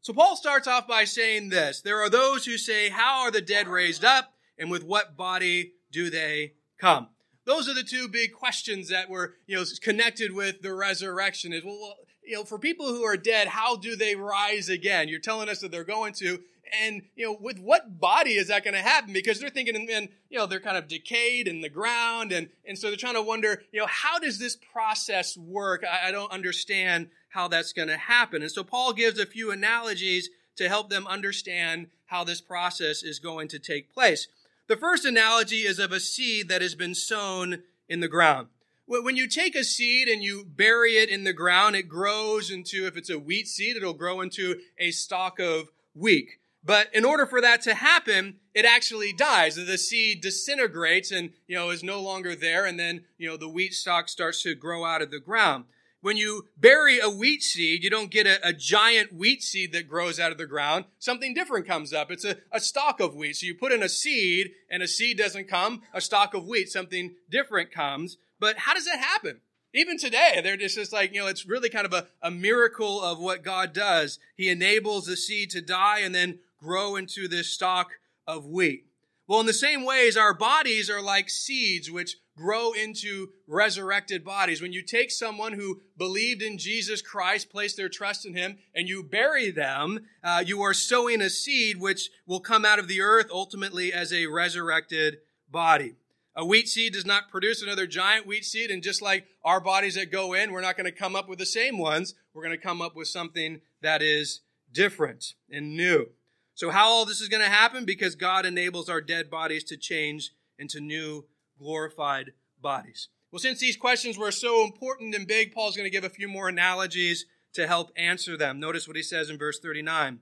So 0.00 0.12
Paul 0.12 0.36
starts 0.36 0.68
off 0.68 0.86
by 0.86 1.04
saying 1.04 1.48
this 1.48 1.80
There 1.80 2.00
are 2.00 2.10
those 2.10 2.44
who 2.44 2.58
say, 2.58 2.88
How 2.88 3.20
are 3.20 3.30
the 3.30 3.40
dead 3.40 3.68
raised 3.68 4.04
up? 4.04 4.34
And 4.58 4.70
with 4.70 4.84
what 4.84 5.16
body 5.16 5.72
do 5.92 6.10
they 6.10 6.54
come? 6.78 7.08
Those 7.44 7.68
are 7.68 7.74
the 7.74 7.82
two 7.82 8.08
big 8.08 8.32
questions 8.32 8.90
that 8.90 9.08
were, 9.08 9.34
you 9.46 9.56
know, 9.56 9.64
connected 9.80 10.34
with 10.34 10.60
the 10.60 10.74
resurrection. 10.74 11.52
Is 11.52 11.64
well, 11.64 11.96
you 12.22 12.34
know, 12.34 12.44
for 12.44 12.58
people 12.58 12.88
who 12.88 13.04
are 13.04 13.16
dead, 13.16 13.48
how 13.48 13.76
do 13.76 13.96
they 13.96 14.14
rise 14.14 14.68
again? 14.68 15.08
You're 15.08 15.18
telling 15.18 15.48
us 15.48 15.60
that 15.60 15.70
they're 15.70 15.84
going 15.84 16.12
to, 16.14 16.40
and 16.82 17.02
you 17.16 17.26
know, 17.26 17.36
with 17.40 17.58
what 17.58 18.00
body 18.00 18.32
is 18.32 18.48
that 18.48 18.64
going 18.64 18.74
to 18.74 18.80
happen? 18.80 19.12
Because 19.12 19.40
they're 19.40 19.50
thinking, 19.50 19.76
and 19.76 20.08
you 20.30 20.38
know, 20.38 20.46
they're 20.46 20.60
kind 20.60 20.76
of 20.76 20.88
decayed 20.88 21.48
in 21.48 21.60
the 21.60 21.68
ground, 21.68 22.32
and 22.32 22.48
and 22.66 22.78
so 22.78 22.88
they're 22.88 22.96
trying 22.96 23.14
to 23.14 23.22
wonder, 23.22 23.62
you 23.72 23.80
know, 23.80 23.86
how 23.86 24.18
does 24.18 24.38
this 24.38 24.56
process 24.56 25.36
work? 25.36 25.84
I, 25.84 26.08
I 26.08 26.10
don't 26.10 26.32
understand 26.32 27.08
how 27.30 27.48
that's 27.48 27.72
going 27.72 27.88
to 27.88 27.96
happen. 27.96 28.42
And 28.42 28.50
so 28.50 28.64
Paul 28.64 28.92
gives 28.92 29.18
a 29.18 29.26
few 29.26 29.50
analogies 29.50 30.30
to 30.56 30.68
help 30.68 30.90
them 30.90 31.06
understand 31.06 31.88
how 32.06 32.24
this 32.24 32.40
process 32.40 33.02
is 33.02 33.18
going 33.18 33.48
to 33.48 33.58
take 33.58 33.92
place. 33.92 34.28
The 34.66 34.76
first 34.76 35.04
analogy 35.04 35.58
is 35.58 35.78
of 35.78 35.92
a 35.92 36.00
seed 36.00 36.48
that 36.48 36.62
has 36.62 36.74
been 36.74 36.94
sown 36.94 37.62
in 37.88 38.00
the 38.00 38.08
ground. 38.08 38.48
When 38.86 39.16
you 39.16 39.28
take 39.28 39.54
a 39.54 39.64
seed 39.64 40.08
and 40.08 40.22
you 40.22 40.44
bury 40.44 40.92
it 40.92 41.10
in 41.10 41.24
the 41.24 41.34
ground, 41.34 41.76
it 41.76 41.88
grows 41.88 42.50
into, 42.50 42.86
if 42.86 42.96
it's 42.96 43.10
a 43.10 43.18
wheat 43.18 43.46
seed, 43.46 43.76
it'll 43.76 43.92
grow 43.92 44.22
into 44.22 44.60
a 44.78 44.90
stalk 44.90 45.38
of 45.38 45.70
wheat. 45.94 46.30
But 46.68 46.94
in 46.94 47.06
order 47.06 47.24
for 47.24 47.40
that 47.40 47.62
to 47.62 47.74
happen, 47.74 48.34
it 48.54 48.66
actually 48.66 49.14
dies. 49.14 49.54
The 49.54 49.78
seed 49.78 50.20
disintegrates 50.20 51.10
and, 51.10 51.30
you 51.46 51.56
know, 51.56 51.70
is 51.70 51.82
no 51.82 52.02
longer 52.02 52.34
there. 52.36 52.66
And 52.66 52.78
then, 52.78 53.04
you 53.16 53.26
know, 53.26 53.38
the 53.38 53.48
wheat 53.48 53.72
stalk 53.72 54.10
starts 54.10 54.42
to 54.42 54.54
grow 54.54 54.84
out 54.84 55.00
of 55.00 55.10
the 55.10 55.18
ground 55.18 55.64
when 56.00 56.16
you 56.16 56.46
bury 56.56 57.00
a 57.00 57.10
wheat 57.10 57.42
seed, 57.42 57.82
you 57.82 57.90
don't 57.90 58.10
get 58.10 58.26
a, 58.26 58.38
a, 58.46 58.52
giant 58.52 59.12
wheat 59.12 59.42
seed 59.42 59.72
that 59.72 59.88
grows 59.88 60.20
out 60.20 60.30
of 60.30 60.38
the 60.38 60.46
ground. 60.46 60.84
Something 60.98 61.34
different 61.34 61.66
comes 61.66 61.92
up. 61.92 62.10
It's 62.10 62.24
a, 62.24 62.36
a 62.52 62.60
stalk 62.60 63.00
of 63.00 63.16
wheat. 63.16 63.36
So 63.36 63.46
you 63.46 63.54
put 63.54 63.72
in 63.72 63.82
a 63.82 63.88
seed 63.88 64.52
and 64.70 64.80
a 64.82 64.86
seed 64.88 65.18
doesn't 65.18 65.48
come, 65.48 65.82
a 65.92 66.00
stalk 66.00 66.34
of 66.34 66.46
wheat, 66.46 66.68
something 66.68 67.16
different 67.28 67.72
comes. 67.72 68.16
But 68.38 68.58
how 68.58 68.74
does 68.74 68.84
that 68.84 69.00
happen? 69.00 69.40
Even 69.74 69.98
today, 69.98 70.40
they're 70.42 70.56
just, 70.56 70.76
just 70.76 70.92
like, 70.92 71.12
you 71.12 71.20
know, 71.20 71.26
it's 71.26 71.46
really 71.46 71.68
kind 71.68 71.84
of 71.84 71.92
a, 71.92 72.06
a 72.22 72.30
miracle 72.30 73.02
of 73.02 73.18
what 73.18 73.42
God 73.42 73.74
does. 73.74 74.18
He 74.36 74.48
enables 74.48 75.06
the 75.06 75.16
seed 75.16 75.50
to 75.50 75.60
die 75.60 76.00
and 76.00 76.14
then 76.14 76.38
grow 76.58 76.96
into 76.96 77.28
this 77.28 77.48
stalk 77.48 77.92
of 78.26 78.46
wheat. 78.46 78.84
Well, 79.26 79.40
in 79.40 79.46
the 79.46 79.52
same 79.52 79.84
ways, 79.84 80.16
our 80.16 80.32
bodies 80.32 80.88
are 80.88 81.02
like 81.02 81.28
seeds 81.28 81.90
which 81.90 82.16
grow 82.34 82.72
into 82.72 83.28
resurrected 83.46 84.24
bodies. 84.24 84.62
When 84.62 84.72
you 84.72 84.80
take 84.80 85.10
someone 85.10 85.52
who 85.52 85.80
believed 85.98 86.40
in 86.40 86.56
Jesus 86.56 87.02
Christ, 87.02 87.50
placed 87.50 87.76
their 87.76 87.88
trust 87.88 88.24
in 88.24 88.34
Him, 88.34 88.58
and 88.74 88.88
you 88.88 89.02
bury 89.02 89.50
them, 89.50 90.06
uh, 90.22 90.42
you 90.46 90.62
are 90.62 90.72
sowing 90.72 91.20
a 91.20 91.28
seed 91.28 91.78
which 91.78 92.10
will 92.26 92.40
come 92.40 92.64
out 92.64 92.78
of 92.78 92.88
the 92.88 93.00
earth 93.00 93.26
ultimately 93.30 93.92
as 93.92 94.12
a 94.12 94.26
resurrected 94.26 95.18
body. 95.50 95.96
A 96.34 96.46
wheat 96.46 96.68
seed 96.68 96.92
does 96.92 97.04
not 97.04 97.30
produce 97.30 97.60
another 97.60 97.86
giant 97.86 98.26
wheat 98.26 98.44
seed, 98.44 98.70
and 98.70 98.82
just 98.82 99.02
like 99.02 99.26
our 99.44 99.60
bodies 99.60 99.96
that 99.96 100.12
go 100.12 100.32
in, 100.32 100.52
we're 100.52 100.60
not 100.60 100.76
going 100.76 100.90
to 100.90 100.92
come 100.92 101.16
up 101.16 101.28
with 101.28 101.40
the 101.40 101.44
same 101.44 101.76
ones. 101.76 102.14
We're 102.32 102.44
going 102.44 102.56
to 102.56 102.62
come 102.62 102.80
up 102.80 102.94
with 102.94 103.08
something 103.08 103.60
that 103.82 104.00
is 104.00 104.40
different 104.72 105.34
and 105.50 105.76
new. 105.76 106.10
So, 106.58 106.70
how 106.70 106.88
all 106.88 107.04
this 107.04 107.20
is 107.20 107.28
going 107.28 107.44
to 107.44 107.48
happen? 107.48 107.84
Because 107.84 108.16
God 108.16 108.44
enables 108.44 108.88
our 108.88 109.00
dead 109.00 109.30
bodies 109.30 109.62
to 109.62 109.76
change 109.76 110.32
into 110.58 110.80
new 110.80 111.24
glorified 111.56 112.32
bodies. 112.60 113.06
Well, 113.30 113.38
since 113.38 113.60
these 113.60 113.76
questions 113.76 114.18
were 114.18 114.32
so 114.32 114.64
important 114.64 115.14
and 115.14 115.24
big, 115.24 115.52
Paul's 115.52 115.76
going 115.76 115.86
to 115.86 115.96
give 115.96 116.02
a 116.02 116.10
few 116.10 116.26
more 116.26 116.48
analogies 116.48 117.26
to 117.54 117.68
help 117.68 117.92
answer 117.96 118.36
them. 118.36 118.58
Notice 118.58 118.88
what 118.88 118.96
he 118.96 119.04
says 119.04 119.30
in 119.30 119.38
verse 119.38 119.60
39 119.60 120.18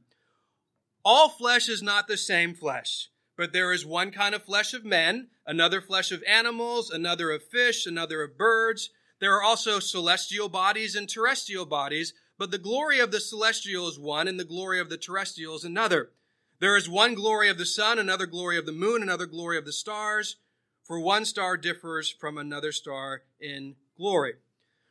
All 1.07 1.31
flesh 1.31 1.71
is 1.71 1.83
not 1.83 2.07
the 2.07 2.19
same 2.19 2.53
flesh, 2.53 3.09
but 3.39 3.55
there 3.55 3.73
is 3.73 3.87
one 3.87 4.11
kind 4.11 4.35
of 4.35 4.45
flesh 4.45 4.75
of 4.75 4.85
men, 4.85 5.29
another 5.47 5.81
flesh 5.81 6.13
of 6.13 6.23
animals, 6.29 6.91
another 6.91 7.31
of 7.31 7.45
fish, 7.45 7.87
another 7.87 8.23
of 8.23 8.37
birds. 8.37 8.91
There 9.21 9.35
are 9.35 9.43
also 9.43 9.81
celestial 9.81 10.51
bodies 10.51 10.97
and 10.97 11.09
terrestrial 11.09 11.65
bodies, 11.65 12.13
but 12.37 12.51
the 12.51 12.59
glory 12.59 13.01
of 13.01 13.11
the 13.11 13.21
celestial 13.21 13.89
is 13.89 13.99
one, 13.99 14.29
and 14.29 14.39
the 14.39 14.45
glory 14.45 14.79
of 14.79 14.91
the 14.91 14.99
terrestrial 14.99 15.57
is 15.57 15.65
another. 15.65 16.11
There 16.59 16.77
is 16.77 16.89
one 16.89 17.15
glory 17.15 17.49
of 17.49 17.59
the 17.59 17.67
sun, 17.67 17.99
another 17.99 18.27
glory 18.27 18.57
of 18.59 18.67
the 18.67 18.73
moon, 18.73 19.03
another 19.03 19.27
glory 19.27 19.59
of 19.59 19.65
the 19.65 19.73
stars, 19.73 20.37
for 20.85 21.01
one 21.01 21.25
star 21.25 21.57
differs 21.57 22.11
from 22.11 22.39
another 22.39 22.73
star 22.73 23.23
in 23.41 23.75
glory. 23.97 24.35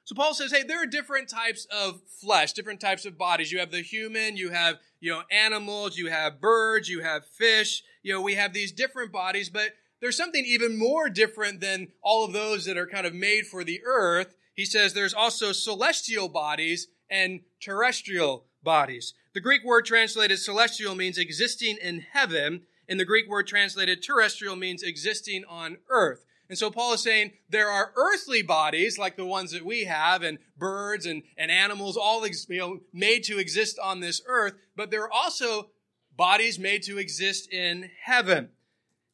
So 0.04 0.14
Paul 0.14 0.36
says, 0.36 0.52
hey, 0.52 0.62
there 0.62 0.84
are 0.84 0.88
different 0.88 1.30
types 1.30 1.66
of 1.72 2.02
flesh, 2.22 2.54
different 2.54 2.80
types 2.80 3.06
of 3.06 3.18
bodies. 3.18 3.52
You 3.52 3.60
have 3.60 3.72
the 3.72 3.82
human, 3.82 4.38
you 4.38 4.52
have, 4.52 4.76
you 5.00 5.12
know, 5.12 5.24
animals, 5.32 5.98
you 5.98 6.12
have 6.12 6.40
birds, 6.40 6.88
you 6.88 7.02
have 7.02 7.26
fish. 7.26 7.84
You 8.04 8.14
know, 8.14 8.22
we 8.22 8.36
have 8.36 8.54
these 8.54 8.72
different 8.72 9.12
bodies, 9.12 9.50
but 9.50 9.72
there's 10.02 10.18
something 10.18 10.46
even 10.46 10.78
more 10.78 11.10
different 11.10 11.60
than 11.60 11.88
all 12.04 12.24
of 12.24 12.34
those 12.34 12.66
that 12.66 12.78
are 12.78 12.86
kind 12.86 13.08
of 13.08 13.16
made 13.16 13.48
for 13.48 13.64
the 13.64 13.82
earth. 13.84 14.36
He 14.54 14.66
says 14.66 14.94
there's 14.94 15.14
also 15.14 15.52
celestial 15.52 16.30
bodies 16.30 16.88
and 17.10 17.40
terrestrial 17.60 18.46
bodies. 18.62 19.16
The 19.36 19.42
Greek 19.42 19.66
word 19.66 19.86
translated 19.86 20.40
celestial 20.40 20.96
means 20.96 21.18
existing 21.18 21.78
in 21.82 22.06
heaven, 22.14 22.62
and 22.88 22.98
the 22.98 23.04
Greek 23.04 23.28
word 23.28 23.48
translated 23.48 24.02
terrestrial 24.02 24.56
means 24.56 24.82
existing 24.82 25.44
on 25.50 25.76
earth. 25.90 26.24
And 26.48 26.58
so 26.58 26.72
Paul 26.72 26.94
is 26.94 27.04
saying 27.04 27.34
there 27.50 27.70
are 27.70 27.92
earthly 27.98 28.42
bodies 28.44 28.98
like 28.98 29.18
the 29.18 29.26
ones 29.26 29.52
that 29.52 29.66
we 29.66 29.84
have, 29.84 30.24
and 30.24 30.38
birds 30.58 31.06
and, 31.06 31.22
and 31.38 31.52
animals, 31.52 31.98
all 31.98 32.26
you 32.26 32.58
know, 32.58 32.80
made 32.94 33.26
to 33.26 33.38
exist 33.38 33.78
on 33.78 34.00
this 34.00 34.22
earth, 34.26 34.54
but 34.74 34.90
there 34.90 35.04
are 35.04 35.12
also 35.12 35.70
bodies 36.16 36.58
made 36.58 36.84
to 36.84 36.98
exist 36.98 37.52
in 37.52 37.90
heaven. 38.04 38.52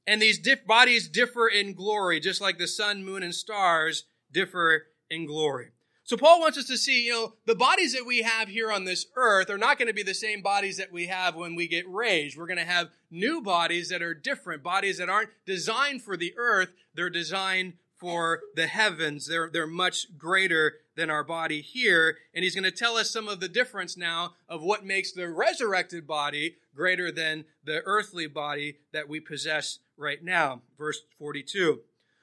And 0.05 0.21
these 0.21 0.39
bodies 0.67 1.07
differ 1.07 1.47
in 1.47 1.73
glory, 1.73 2.19
just 2.19 2.41
like 2.41 2.59
the 2.59 2.67
sun, 2.67 3.03
moon, 3.03 3.23
and 3.23 3.33
stars 3.33 4.03
differ 4.31 4.85
in 5.09 5.25
glory. 5.25 5.71
So 6.11 6.17
Paul 6.17 6.41
wants 6.41 6.57
us 6.57 6.65
to 6.65 6.75
see, 6.75 7.05
you 7.05 7.13
know, 7.13 7.33
the 7.45 7.55
bodies 7.55 7.93
that 7.93 8.05
we 8.05 8.23
have 8.23 8.49
here 8.49 8.69
on 8.69 8.83
this 8.83 9.05
earth 9.15 9.49
are 9.49 9.57
not 9.57 9.77
going 9.77 9.87
to 9.87 9.93
be 9.93 10.03
the 10.03 10.13
same 10.13 10.41
bodies 10.41 10.75
that 10.75 10.91
we 10.91 11.07
have 11.07 11.37
when 11.37 11.55
we 11.55 11.69
get 11.69 11.89
raised. 11.89 12.37
We're 12.37 12.47
going 12.47 12.59
to 12.59 12.65
have 12.65 12.89
new 13.09 13.41
bodies 13.41 13.87
that 13.87 14.01
are 14.01 14.13
different, 14.13 14.61
bodies 14.61 14.97
that 14.97 15.07
aren't 15.07 15.29
designed 15.45 16.01
for 16.01 16.17
the 16.17 16.33
earth. 16.35 16.73
They're 16.93 17.09
designed 17.09 17.75
for 17.95 18.41
the 18.55 18.67
heavens. 18.67 19.25
They're, 19.25 19.49
they're 19.49 19.65
much 19.65 20.17
greater 20.17 20.79
than 20.97 21.09
our 21.09 21.23
body 21.23 21.61
here. 21.61 22.17
And 22.35 22.43
he's 22.43 22.55
going 22.55 22.65
to 22.65 22.71
tell 22.71 22.97
us 22.97 23.09
some 23.09 23.29
of 23.29 23.39
the 23.39 23.47
difference 23.47 23.95
now 23.95 24.33
of 24.49 24.61
what 24.61 24.83
makes 24.83 25.13
the 25.13 25.29
resurrected 25.29 26.05
body 26.07 26.57
greater 26.75 27.09
than 27.09 27.45
the 27.63 27.83
earthly 27.85 28.27
body 28.27 28.79
that 28.91 29.07
we 29.07 29.21
possess 29.21 29.79
right 29.95 30.21
now. 30.21 30.61
Verse 30.77 31.03
42. 31.17 31.79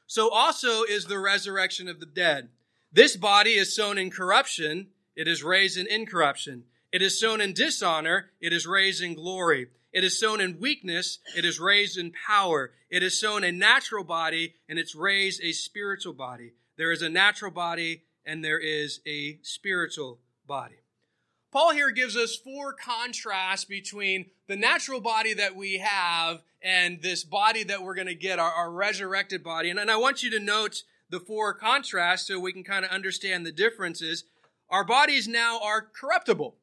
So 0.07 0.31
also 0.31 0.83
is 0.83 1.07
the 1.07 1.19
resurrection 1.19 1.89
of 1.89 2.01
the 2.01 2.07
dead. 2.07 2.51
This 2.93 3.17
body 3.17 3.53
is 3.53 3.75
sown 3.75 3.99
in 3.99 4.11
corruption, 4.11 4.89
it 5.15 5.29
is 5.29 5.43
raised 5.43 5.77
in 5.77 5.87
incorruption. 5.87 6.65
It 6.91 7.03
is 7.03 7.21
sown 7.21 7.41
in 7.41 7.53
dishonor, 7.53 8.31
it 8.41 8.53
is 8.53 8.67
raised 8.67 9.03
in 9.03 9.15
glory. 9.15 9.69
It 9.93 10.05
is 10.05 10.19
sown 10.19 10.41
in 10.41 10.61
weakness, 10.61 11.19
it 11.37 11.45
is 11.45 11.59
raised 11.59 11.99
in 11.99 12.13
power. 12.27 12.73
It 12.91 13.03
is 13.03 13.19
sown 13.19 13.45
a 13.45 13.53
natural 13.53 14.05
body, 14.05 14.55
and 14.69 14.79
it's 14.79 14.95
raised 14.95 15.43
a 15.43 15.53
spiritual 15.53 16.13
body. 16.13 16.53
There 16.77 16.93
is 16.93 17.03
a 17.03 17.09
natural 17.09 17.51
body, 17.51 18.03
and 18.25 18.45
there 18.45 18.59
is 18.59 19.01
a 19.07 19.39
spiritual 19.43 20.19
body. 20.47 20.77
Paul 21.51 21.73
here 21.73 21.91
gives 21.91 22.17
us 22.17 22.37
four 22.37 22.75
contrasts 22.75 23.65
between 23.65 24.27
the 24.47 24.57
natural 24.57 25.01
body 25.01 25.35
that 25.35 25.57
we 25.57 25.79
have 25.79 26.43
and 26.63 27.01
this 27.01 27.25
body 27.25 27.65
that 27.65 27.83
we're 27.83 27.95
going 27.95 28.07
to 28.07 28.15
get, 28.15 28.39
our, 28.39 28.51
our 28.51 28.71
resurrected 28.71 29.43
body. 29.43 29.71
And, 29.71 29.79
and 29.79 29.91
I 29.91 29.97
want 29.97 30.23
you 30.23 30.31
to 30.31 30.41
note 30.41 30.83
the 31.11 31.21
four 31.21 31.55
contrasts 31.55 32.27
so 32.27 32.39
we 32.39 32.53
can 32.53 32.65
kind 32.65 32.85
of 32.85 32.91
understand 32.91 33.45
the 33.45 33.53
differences. 33.53 34.25
Our 34.71 34.85
bodies 34.85 35.27
now 35.27 35.61
are 35.63 35.83
corruptible. 35.83 36.57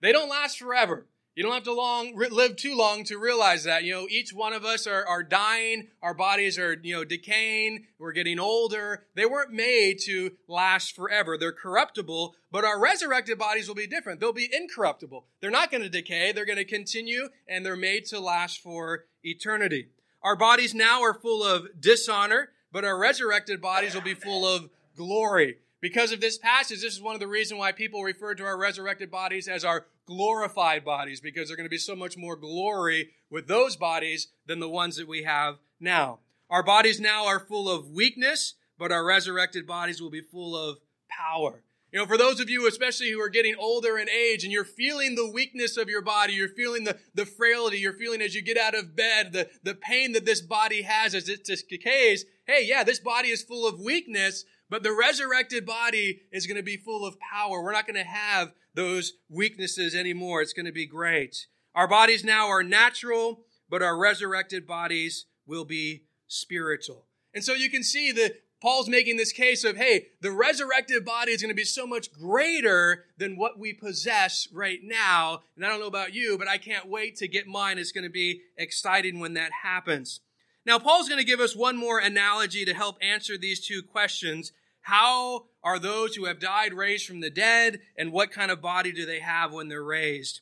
They 0.00 0.12
don't 0.12 0.28
last 0.28 0.58
forever. 0.58 1.06
You 1.38 1.44
don't 1.44 1.54
have 1.54 1.62
to 1.64 1.72
long 1.72 2.16
live 2.16 2.56
too 2.56 2.76
long 2.76 3.04
to 3.04 3.16
realize 3.16 3.62
that. 3.62 3.84
You 3.84 3.94
know, 3.94 4.06
each 4.10 4.34
one 4.34 4.52
of 4.52 4.64
us 4.64 4.88
are, 4.88 5.06
are 5.06 5.22
dying. 5.22 5.86
Our 6.02 6.12
bodies 6.12 6.58
are, 6.58 6.76
you 6.82 6.96
know, 6.96 7.04
decaying. 7.04 7.86
We're 7.96 8.10
getting 8.10 8.40
older. 8.40 9.06
They 9.14 9.24
weren't 9.24 9.52
made 9.52 10.00
to 10.06 10.32
last 10.48 10.96
forever. 10.96 11.38
They're 11.38 11.52
corruptible, 11.52 12.34
but 12.50 12.64
our 12.64 12.80
resurrected 12.80 13.38
bodies 13.38 13.68
will 13.68 13.76
be 13.76 13.86
different. 13.86 14.18
They'll 14.18 14.32
be 14.32 14.50
incorruptible. 14.52 15.26
They're 15.40 15.52
not 15.52 15.70
going 15.70 15.84
to 15.84 15.88
decay. 15.88 16.32
They're 16.32 16.44
going 16.44 16.58
to 16.58 16.64
continue 16.64 17.28
and 17.46 17.64
they're 17.64 17.76
made 17.76 18.06
to 18.06 18.18
last 18.18 18.60
for 18.60 19.04
eternity. 19.22 19.90
Our 20.24 20.34
bodies 20.34 20.74
now 20.74 21.02
are 21.02 21.14
full 21.14 21.44
of 21.44 21.68
dishonor 21.80 22.48
but 22.78 22.84
our 22.84 22.96
resurrected 22.96 23.60
bodies 23.60 23.92
will 23.92 24.02
be 24.02 24.14
full 24.14 24.46
of 24.46 24.70
glory. 24.94 25.56
Because 25.80 26.12
of 26.12 26.20
this 26.20 26.38
passage, 26.38 26.80
this 26.80 26.94
is 26.94 27.02
one 27.02 27.14
of 27.14 27.20
the 27.20 27.26
reasons 27.26 27.58
why 27.58 27.72
people 27.72 28.04
refer 28.04 28.36
to 28.36 28.44
our 28.44 28.56
resurrected 28.56 29.10
bodies 29.10 29.48
as 29.48 29.64
our 29.64 29.86
glorified 30.06 30.84
bodies, 30.84 31.20
because 31.20 31.48
there's 31.48 31.56
going 31.56 31.66
to 31.66 31.68
be 31.68 31.76
so 31.76 31.96
much 31.96 32.16
more 32.16 32.36
glory 32.36 33.10
with 33.30 33.48
those 33.48 33.74
bodies 33.74 34.28
than 34.46 34.60
the 34.60 34.68
ones 34.68 34.94
that 34.94 35.08
we 35.08 35.24
have 35.24 35.56
now. 35.80 36.20
Our 36.48 36.62
bodies 36.62 37.00
now 37.00 37.26
are 37.26 37.40
full 37.40 37.68
of 37.68 37.90
weakness, 37.90 38.54
but 38.78 38.92
our 38.92 39.04
resurrected 39.04 39.66
bodies 39.66 40.00
will 40.00 40.08
be 40.08 40.20
full 40.20 40.56
of 40.56 40.78
power. 41.10 41.64
You 41.90 42.00
know, 42.00 42.06
for 42.06 42.18
those 42.18 42.38
of 42.38 42.50
you, 42.50 42.68
especially 42.68 43.10
who 43.10 43.20
are 43.20 43.30
getting 43.30 43.54
older 43.58 43.96
in 43.96 44.10
age 44.10 44.44
and 44.44 44.52
you're 44.52 44.64
feeling 44.64 45.14
the 45.14 45.30
weakness 45.30 45.78
of 45.78 45.88
your 45.88 46.02
body, 46.02 46.34
you're 46.34 46.48
feeling 46.48 46.84
the, 46.84 46.98
the 47.14 47.24
frailty, 47.24 47.78
you're 47.78 47.94
feeling 47.94 48.20
as 48.20 48.34
you 48.34 48.42
get 48.42 48.58
out 48.58 48.74
of 48.74 48.94
bed, 48.94 49.32
the, 49.32 49.48
the 49.62 49.74
pain 49.74 50.12
that 50.12 50.26
this 50.26 50.42
body 50.42 50.82
has 50.82 51.14
as 51.14 51.30
it 51.30 51.48
decays. 51.68 52.26
Hey, 52.46 52.66
yeah, 52.66 52.84
this 52.84 52.98
body 52.98 53.28
is 53.30 53.42
full 53.42 53.66
of 53.66 53.80
weakness, 53.80 54.44
but 54.68 54.82
the 54.82 54.92
resurrected 54.92 55.64
body 55.64 56.20
is 56.30 56.46
going 56.46 56.58
to 56.58 56.62
be 56.62 56.76
full 56.76 57.06
of 57.06 57.18
power. 57.20 57.62
We're 57.62 57.72
not 57.72 57.86
going 57.86 57.96
to 57.96 58.04
have 58.04 58.52
those 58.74 59.14
weaknesses 59.30 59.94
anymore. 59.94 60.42
It's 60.42 60.52
going 60.52 60.66
to 60.66 60.72
be 60.72 60.86
great. 60.86 61.46
Our 61.74 61.88
bodies 61.88 62.22
now 62.22 62.48
are 62.48 62.62
natural, 62.62 63.44
but 63.70 63.82
our 63.82 63.98
resurrected 63.98 64.66
bodies 64.66 65.24
will 65.46 65.64
be 65.64 66.02
spiritual. 66.26 67.06
And 67.32 67.42
so 67.42 67.54
you 67.54 67.70
can 67.70 67.82
see 67.82 68.12
the, 68.12 68.34
Paul's 68.60 68.88
making 68.88 69.16
this 69.16 69.32
case 69.32 69.62
of, 69.62 69.76
hey, 69.76 70.08
the 70.20 70.32
resurrected 70.32 71.04
body 71.04 71.30
is 71.30 71.40
going 71.40 71.50
to 71.50 71.54
be 71.54 71.64
so 71.64 71.86
much 71.86 72.12
greater 72.12 73.04
than 73.16 73.36
what 73.36 73.58
we 73.58 73.72
possess 73.72 74.48
right 74.52 74.80
now. 74.82 75.42
And 75.54 75.64
I 75.64 75.68
don't 75.68 75.80
know 75.80 75.86
about 75.86 76.14
you, 76.14 76.36
but 76.36 76.48
I 76.48 76.58
can't 76.58 76.88
wait 76.88 77.16
to 77.16 77.28
get 77.28 77.46
mine. 77.46 77.78
It's 77.78 77.92
going 77.92 78.04
to 78.04 78.10
be 78.10 78.42
exciting 78.56 79.20
when 79.20 79.34
that 79.34 79.52
happens. 79.62 80.20
Now, 80.66 80.78
Paul's 80.78 81.08
going 81.08 81.20
to 81.20 81.26
give 81.26 81.40
us 81.40 81.54
one 81.54 81.76
more 81.76 82.00
analogy 82.00 82.64
to 82.64 82.74
help 82.74 82.98
answer 83.00 83.38
these 83.38 83.64
two 83.64 83.82
questions. 83.82 84.52
How 84.82 85.46
are 85.62 85.78
those 85.78 86.16
who 86.16 86.24
have 86.24 86.40
died 86.40 86.74
raised 86.74 87.06
from 87.06 87.20
the 87.20 87.30
dead, 87.30 87.80
and 87.96 88.12
what 88.12 88.32
kind 88.32 88.50
of 88.50 88.60
body 88.60 88.90
do 88.90 89.06
they 89.06 89.20
have 89.20 89.52
when 89.52 89.68
they're 89.68 89.82
raised? 89.82 90.40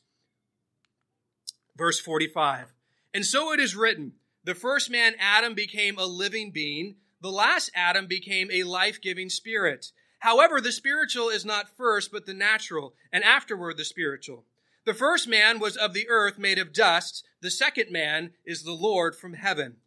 Verse 1.77 1.99
45. 1.99 2.73
And 3.13 3.25
so 3.25 3.53
it 3.53 3.59
is 3.59 3.75
written, 3.75 4.13
the 4.43 4.55
first 4.55 4.89
man, 4.89 5.13
Adam, 5.19 5.53
became 5.53 5.97
a 5.97 6.05
living 6.05 6.51
being 6.51 6.95
the 7.21 7.31
last 7.31 7.71
Adam 7.73 8.07
became 8.07 8.49
a 8.51 8.63
life 8.63 9.01
giving 9.01 9.29
spirit. 9.29 9.91
However, 10.19 10.61
the 10.61 10.71
spiritual 10.71 11.29
is 11.29 11.45
not 11.45 11.75
first, 11.75 12.11
but 12.11 12.25
the 12.25 12.33
natural, 12.33 12.93
and 13.11 13.23
afterward 13.23 13.77
the 13.77 13.85
spiritual. 13.85 14.45
The 14.85 14.93
first 14.93 15.27
man 15.27 15.59
was 15.59 15.75
of 15.75 15.93
the 15.93 16.07
earth, 16.09 16.39
made 16.39 16.57
of 16.57 16.73
dust. 16.73 17.25
The 17.41 17.51
second 17.51 17.91
man 17.91 18.31
is 18.45 18.63
the 18.63 18.71
Lord 18.71 19.15
from 19.15 19.33
heaven. 19.33 19.77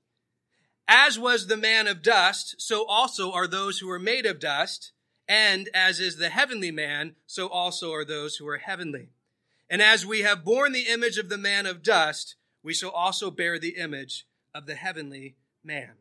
As 0.86 1.18
was 1.18 1.46
the 1.46 1.56
man 1.56 1.86
of 1.86 2.02
dust, 2.02 2.56
so 2.58 2.84
also 2.86 3.32
are 3.32 3.46
those 3.46 3.78
who 3.78 3.88
are 3.90 3.98
made 3.98 4.26
of 4.26 4.40
dust. 4.40 4.92
And 5.28 5.70
as 5.72 6.00
is 6.00 6.16
the 6.16 6.28
heavenly 6.28 6.72
man, 6.72 7.14
so 7.26 7.48
also 7.48 7.92
are 7.92 8.04
those 8.04 8.36
who 8.36 8.48
are 8.48 8.58
heavenly. 8.58 9.10
And 9.70 9.80
as 9.80 10.04
we 10.04 10.20
have 10.22 10.44
borne 10.44 10.72
the 10.72 10.88
image 10.88 11.16
of 11.16 11.28
the 11.28 11.38
man 11.38 11.64
of 11.64 11.82
dust, 11.82 12.34
we 12.62 12.74
shall 12.74 12.90
also 12.90 13.30
bear 13.30 13.58
the 13.58 13.76
image 13.76 14.26
of 14.52 14.66
the 14.66 14.74
heavenly 14.74 15.36
man. 15.62 15.92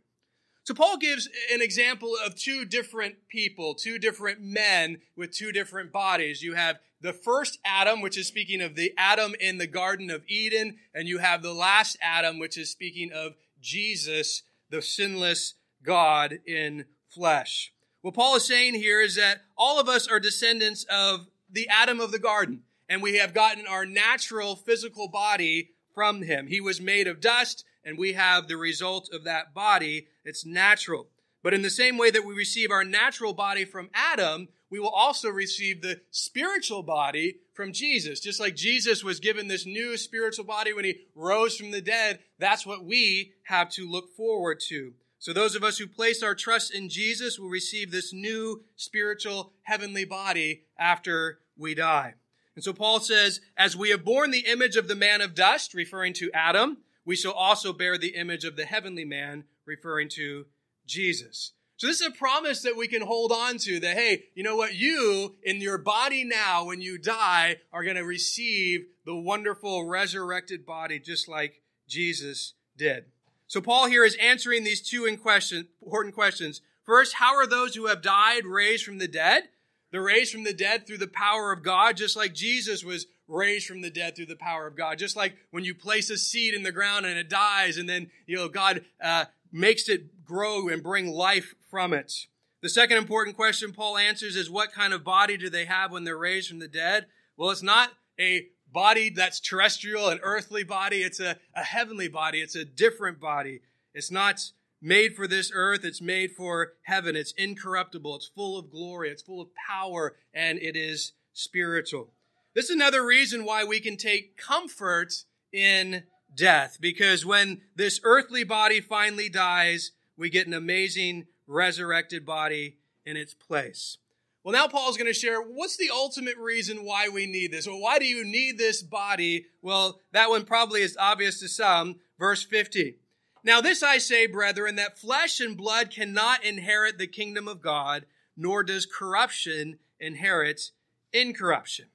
So 0.70 0.76
Paul 0.76 0.98
gives 0.98 1.28
an 1.52 1.64
example 1.64 2.16
of 2.24 2.36
two 2.36 2.64
different 2.64 3.28
people, 3.28 3.74
two 3.74 3.98
different 3.98 4.40
men 4.40 5.02
with 5.16 5.32
two 5.32 5.52
different 5.52 5.92
bodies. 5.92 6.44
You 6.44 6.54
have 6.54 6.78
the 7.02 7.12
first 7.12 7.58
Adam, 7.66 8.02
which 8.02 8.20
is 8.20 8.28
speaking 8.28 8.62
of 8.62 8.76
the 8.76 8.94
Adam 8.96 9.34
in 9.40 9.58
the 9.58 9.66
Garden 9.66 10.12
of 10.12 10.22
Eden, 10.28 10.78
and 10.94 11.08
you 11.08 11.18
have 11.18 11.42
the 11.42 11.56
last 11.56 11.98
Adam, 12.04 12.38
which 12.38 12.56
is 12.56 12.70
speaking 12.70 13.12
of 13.12 13.34
Jesus, 13.60 14.44
the 14.70 14.84
sinless 14.84 15.56
God 15.82 16.38
in 16.46 16.86
flesh. 17.08 17.74
What 18.04 18.14
Paul 18.14 18.36
is 18.36 18.46
saying 18.46 18.76
here 18.76 19.02
is 19.02 19.16
that 19.16 19.42
all 19.58 19.80
of 19.80 19.90
us 19.90 20.08
are 20.08 20.20
descendants 20.20 20.86
of 20.88 21.26
the 21.52 21.68
Adam 21.68 22.00
of 22.00 22.12
the 22.12 22.20
garden, 22.20 22.62
and 22.88 23.02
we 23.02 23.18
have 23.18 23.34
gotten 23.34 23.66
our 23.66 23.88
natural 23.88 24.56
physical 24.56 25.08
body 25.08 25.72
from 25.96 26.22
him. 26.22 26.46
He 26.46 26.62
was 26.62 26.80
made 26.80 27.08
of 27.08 27.22
dust, 27.22 27.66
and 27.84 27.98
we 27.98 28.14
have 28.14 28.48
the 28.48 28.58
result 28.58 29.10
of 29.14 29.24
that 29.24 29.54
body. 29.54 30.08
It's 30.24 30.46
natural. 30.46 31.08
But 31.42 31.54
in 31.54 31.62
the 31.62 31.70
same 31.70 31.98
way 31.98 32.12
that 32.12 32.26
we 32.26 32.34
receive 32.34 32.72
our 32.72 32.84
natural 32.84 33.34
body 33.34 33.64
from 33.66 33.90
Adam, 33.94 34.50
we 34.70 34.80
will 34.80 34.90
also 34.90 35.30
receive 35.30 35.82
the 35.82 36.02
spiritual 36.12 36.84
body 36.84 37.38
from 37.54 37.74
Jesus. 37.74 38.20
Just 38.20 38.40
like 38.40 38.56
Jesus 38.56 39.04
was 39.04 39.20
given 39.20 39.48
this 39.48 39.66
new 39.66 39.98
spiritual 39.98 40.46
body 40.46 40.74
when 40.74 40.86
he 40.86 41.08
rose 41.16 41.56
from 41.56 41.72
the 41.72 41.82
dead, 41.82 42.20
that's 42.38 42.66
what 42.66 42.84
we 42.84 43.34
have 43.44 43.70
to 43.72 43.90
look 43.90 44.10
forward 44.16 44.60
to. 44.68 44.94
So 45.18 45.34
those 45.34 45.56
of 45.56 45.64
us 45.64 45.78
who 45.78 45.88
place 45.88 46.24
our 46.24 46.36
trust 46.36 46.74
in 46.74 46.88
Jesus 46.88 47.40
will 47.40 47.50
receive 47.50 47.92
this 47.92 48.14
new 48.14 48.64
spiritual 48.76 49.52
heavenly 49.64 50.06
body 50.06 50.64
after 50.78 51.40
we 51.58 51.74
die. 51.76 52.14
And 52.56 52.64
so 52.64 52.74
Paul 52.74 53.00
says, 53.00 53.42
as 53.58 53.76
we 53.76 53.90
have 53.90 54.06
borne 54.06 54.32
the 54.32 54.46
image 54.48 54.76
of 54.76 54.88
the 54.88 54.96
man 54.96 55.22
of 55.22 55.36
dust, 55.36 55.74
referring 55.74 56.14
to 56.16 56.32
Adam, 56.34 56.78
we 57.10 57.16
shall 57.16 57.32
also 57.32 57.74
bear 57.74 57.98
the 57.98 58.16
image 58.16 58.46
of 58.46 58.56
the 58.56 58.66
heavenly 58.66 59.04
man, 59.04 59.46
referring 59.66 60.08
to 60.10 60.46
Jesus. 60.86 61.54
So 61.76 61.88
this 61.88 62.02
is 62.02 62.08
a 62.08 62.12
promise 62.12 62.62
that 62.62 62.78
we 62.78 62.88
can 62.88 63.02
hold 63.02 63.32
on 63.32 63.58
to 63.58 63.80
that, 63.80 63.98
hey, 63.98 64.26
you 64.36 64.44
know 64.44 64.56
what? 64.56 64.76
You, 64.76 65.36
in 65.42 65.60
your 65.60 65.80
body 65.80 66.24
now, 66.24 66.66
when 66.66 66.82
you 66.82 67.00
die, 67.00 67.62
are 67.74 67.84
going 67.84 67.96
to 67.96 68.04
receive 68.04 68.86
the 69.08 69.16
wonderful 69.16 69.86
resurrected 69.86 70.68
body 70.68 71.00
just 71.00 71.28
like 71.28 71.64
Jesus 71.88 72.54
did. 72.78 73.06
So 73.48 73.60
Paul 73.60 73.88
here 73.88 74.06
is 74.06 74.16
answering 74.22 74.64
these 74.64 74.88
two 74.88 75.06
important 75.08 76.14
questions. 76.14 76.62
First, 76.86 77.16
how 77.16 77.36
are 77.38 77.48
those 77.48 77.74
who 77.74 77.88
have 77.88 78.04
died 78.04 78.46
raised 78.46 78.86
from 78.86 79.00
the 79.00 79.08
dead? 79.08 79.50
They're 79.92 80.02
raised 80.02 80.32
from 80.32 80.44
the 80.44 80.54
dead 80.54 80.86
through 80.86 81.00
the 81.00 81.08
power 81.08 81.52
of 81.52 81.64
God, 81.64 81.98
just 81.98 82.16
like 82.16 82.34
Jesus 82.34 82.84
was 82.84 83.08
raised 83.28 83.68
from 83.68 83.82
the 83.82 83.90
dead 83.90 84.16
through 84.16 84.28
the 84.28 84.36
power 84.36 84.68
of 84.68 84.76
God. 84.76 84.98
Just 84.98 85.16
like 85.16 85.36
when 85.52 85.64
you 85.64 85.74
place 85.74 86.10
a 86.10 86.18
seed 86.18 86.54
in 86.54 86.64
the 86.64 86.72
ground 86.72 87.06
and 87.06 87.18
it 87.18 87.30
dies, 87.30 87.78
and 87.78 87.90
then 87.90 88.12
you 88.26 88.36
know 88.36 88.50
God 88.50 88.84
uh, 89.02 89.26
makes 89.52 89.90
it 89.90 90.26
grow 90.26 90.68
and 90.68 90.84
bring 90.84 91.08
life 91.08 91.56
from 91.70 91.94
it. 91.94 92.14
The 92.62 92.70
second 92.70 92.98
important 92.98 93.36
question 93.36 93.72
Paul 93.72 93.98
answers 93.98 94.36
is 94.36 94.50
what 94.50 94.74
kind 94.74 94.94
of 94.94 95.04
body 95.04 95.38
do 95.38 95.50
they 95.50 95.66
have 95.66 95.92
when 95.92 96.04
they're 96.04 96.18
raised 96.18 96.50
from 96.50 96.60
the 96.60 96.68
dead? 96.68 97.06
Well, 97.38 97.52
it's 97.52 97.64
not 97.64 97.92
a 98.20 98.48
body 98.72 99.10
that's 99.10 99.40
terrestrial, 99.40 100.10
an 100.10 100.20
earthly 100.22 100.64
body. 100.64 100.98
It's 100.98 101.20
a, 101.20 101.38
a 101.56 101.64
heavenly 101.64 102.10
body. 102.10 102.42
It's 102.42 102.56
a 102.56 102.66
different 102.66 103.20
body. 103.20 103.62
It's 103.94 104.12
not 104.12 104.52
made 104.82 105.16
for 105.16 105.28
this 105.28 105.52
earth. 105.54 105.84
It's 105.84 106.02
made 106.02 106.32
for 106.32 106.74
heaven. 106.84 107.16
It's 107.16 107.34
incorruptible. 107.34 108.16
It's 108.16 108.28
full 108.28 108.58
of 108.58 108.72
glory. 108.72 109.10
It's 109.10 109.22
full 109.22 109.42
of 109.42 109.50
power, 109.56 110.16
and 110.34 110.60
it 110.60 110.76
is 110.76 111.14
spiritual. 111.34 112.14
This 112.56 112.66
is 112.66 112.76
another 112.76 113.06
reason 113.06 113.46
why 113.46 113.64
we 113.64 113.80
can 113.80 113.98
take 113.98 114.38
comfort 114.38 115.14
in 115.52 116.04
death, 116.36 116.78
because 116.80 117.26
when 117.26 117.62
this 117.76 118.00
earthly 118.04 118.44
body 118.44 118.82
finally 118.82 119.30
dies, 119.30 119.92
we 120.18 120.30
get 120.30 120.48
an 120.48 120.54
amazing 120.54 121.26
resurrected 121.48 122.26
body 122.26 122.78
in 123.06 123.18
its 123.18 123.34
place. 123.34 123.98
Well, 124.44 124.54
now 124.54 124.68
Paul's 124.68 124.98
going 124.98 125.12
to 125.12 125.20
share 125.20 125.42
what's 125.42 125.78
the 125.78 125.90
ultimate 125.92 126.38
reason 126.38 126.86
why 126.86 127.10
we 127.10 127.26
need 127.26 127.52
this? 127.52 127.68
Well, 127.68 127.80
why 127.80 128.00
do 128.00 128.06
you 128.06 128.24
need 128.24 128.58
this 128.58 128.82
body? 128.82 129.46
Well, 129.62 130.02
that 130.14 130.30
one 130.30 130.46
probably 130.46 130.82
is 130.82 130.98
obvious 130.98 131.40
to 131.42 131.50
some. 131.50 131.98
Verse 132.18 132.44
50. 132.44 132.98
Now, 133.44 133.62
this 133.62 133.82
I 133.82 133.98
say, 133.98 134.28
brethren, 134.28 134.76
that 134.76 135.00
flesh 135.00 135.40
and 135.40 135.56
blood 135.56 135.92
cannot 135.92 136.44
inherit 136.44 136.98
the 136.98 137.08
kingdom 137.08 137.48
of 137.48 137.62
God, 137.62 138.06
nor 138.36 138.64
does 138.64 138.86
corruption 138.86 139.80
inherit 140.00 140.72
incorruption. 141.14 141.88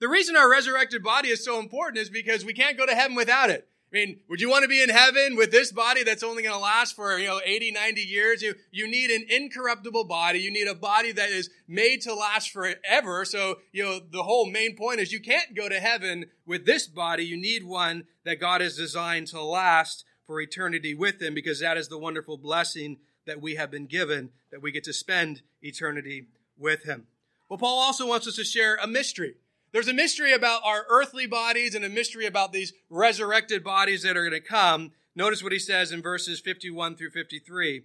The 0.00 0.08
reason 0.08 0.36
our 0.36 0.50
resurrected 0.50 1.02
body 1.02 1.28
is 1.28 1.44
so 1.44 1.58
important 1.58 1.98
is 1.98 2.10
because 2.10 2.44
we 2.44 2.52
can't 2.52 2.76
go 2.76 2.86
to 2.86 2.94
heaven 2.94 3.16
without 3.16 3.50
it. 3.50 3.68
I 3.94 3.96
mean, 3.96 4.20
would 4.28 4.40
you 4.40 4.50
want 4.50 4.64
to 4.64 4.68
be 4.68 4.82
in 4.82 4.88
heaven 4.88 5.36
with 5.36 5.52
this 5.52 5.70
body 5.70 6.02
that's 6.02 6.24
only 6.24 6.42
going 6.42 6.54
to 6.54 6.60
last 6.60 6.96
for, 6.96 7.16
you 7.16 7.28
know, 7.28 7.40
80, 7.44 7.70
90 7.70 8.00
years? 8.00 8.42
You, 8.42 8.56
you 8.72 8.90
need 8.90 9.10
an 9.10 9.24
incorruptible 9.30 10.04
body. 10.04 10.40
You 10.40 10.50
need 10.50 10.66
a 10.66 10.74
body 10.74 11.12
that 11.12 11.30
is 11.30 11.48
made 11.68 12.00
to 12.02 12.12
last 12.12 12.50
forever. 12.50 13.24
So, 13.24 13.58
you 13.70 13.84
know, 13.84 14.00
the 14.00 14.24
whole 14.24 14.50
main 14.50 14.74
point 14.74 14.98
is 14.98 15.12
you 15.12 15.20
can't 15.20 15.54
go 15.54 15.68
to 15.68 15.78
heaven 15.78 16.26
with 16.44 16.66
this 16.66 16.88
body. 16.88 17.24
You 17.24 17.36
need 17.36 17.64
one 17.64 18.08
that 18.24 18.40
God 18.40 18.62
has 18.62 18.76
designed 18.76 19.28
to 19.28 19.40
last 19.40 20.04
for 20.26 20.40
eternity 20.40 20.94
with 20.94 21.20
Him 21.20 21.34
because 21.34 21.60
that 21.60 21.76
is 21.76 21.88
the 21.88 21.98
wonderful 21.98 22.36
blessing 22.36 22.98
that 23.26 23.40
we 23.40 23.54
have 23.54 23.70
been 23.70 23.86
given, 23.86 24.30
that 24.50 24.62
we 24.62 24.72
get 24.72 24.84
to 24.84 24.92
spend 24.92 25.42
eternity 25.62 26.26
with 26.58 26.84
Him. 26.84 27.06
Well, 27.48 27.58
Paul 27.58 27.78
also 27.78 28.06
wants 28.06 28.26
us 28.26 28.36
to 28.36 28.44
share 28.44 28.76
a 28.76 28.86
mystery. 28.86 29.34
There's 29.72 29.88
a 29.88 29.94
mystery 29.94 30.32
about 30.32 30.62
our 30.64 30.86
earthly 30.88 31.26
bodies 31.26 31.74
and 31.74 31.84
a 31.84 31.88
mystery 31.88 32.26
about 32.26 32.52
these 32.52 32.72
resurrected 32.88 33.64
bodies 33.64 34.02
that 34.02 34.16
are 34.16 34.28
going 34.28 34.40
to 34.40 34.48
come. 34.48 34.92
Notice 35.16 35.42
what 35.42 35.52
he 35.52 35.58
says 35.58 35.92
in 35.92 36.00
verses 36.00 36.40
51 36.40 36.96
through 36.96 37.10
53. 37.10 37.82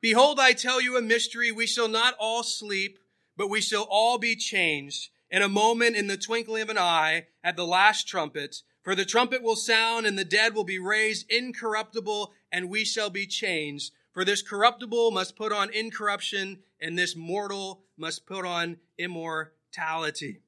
Behold, 0.00 0.40
I 0.40 0.52
tell 0.52 0.80
you 0.80 0.96
a 0.96 1.02
mystery. 1.02 1.52
We 1.52 1.66
shall 1.66 1.88
not 1.88 2.14
all 2.18 2.42
sleep, 2.42 2.98
but 3.36 3.50
we 3.50 3.60
shall 3.60 3.86
all 3.90 4.18
be 4.18 4.36
changed 4.36 5.10
in 5.30 5.42
a 5.42 5.48
moment, 5.48 5.96
in 5.96 6.06
the 6.06 6.16
twinkling 6.16 6.62
of 6.62 6.68
an 6.68 6.78
eye, 6.78 7.26
at 7.42 7.56
the 7.56 7.66
last 7.66 8.06
trumpet. 8.06 8.62
For 8.86 8.94
the 8.94 9.04
trumpet 9.04 9.42
will 9.42 9.56
sound, 9.56 10.06
and 10.06 10.16
the 10.16 10.24
dead 10.24 10.54
will 10.54 10.62
be 10.62 10.78
raised 10.78 11.28
incorruptible, 11.28 12.32
and 12.52 12.70
we 12.70 12.84
shall 12.84 13.10
be 13.10 13.26
changed. 13.26 13.90
For 14.12 14.24
this 14.24 14.42
corruptible 14.42 15.10
must 15.10 15.34
put 15.34 15.50
on 15.50 15.74
incorruption, 15.74 16.60
and 16.80 16.96
this 16.96 17.16
mortal 17.16 17.82
must 17.96 18.26
put 18.26 18.46
on 18.46 18.76
immortality. 18.96 20.38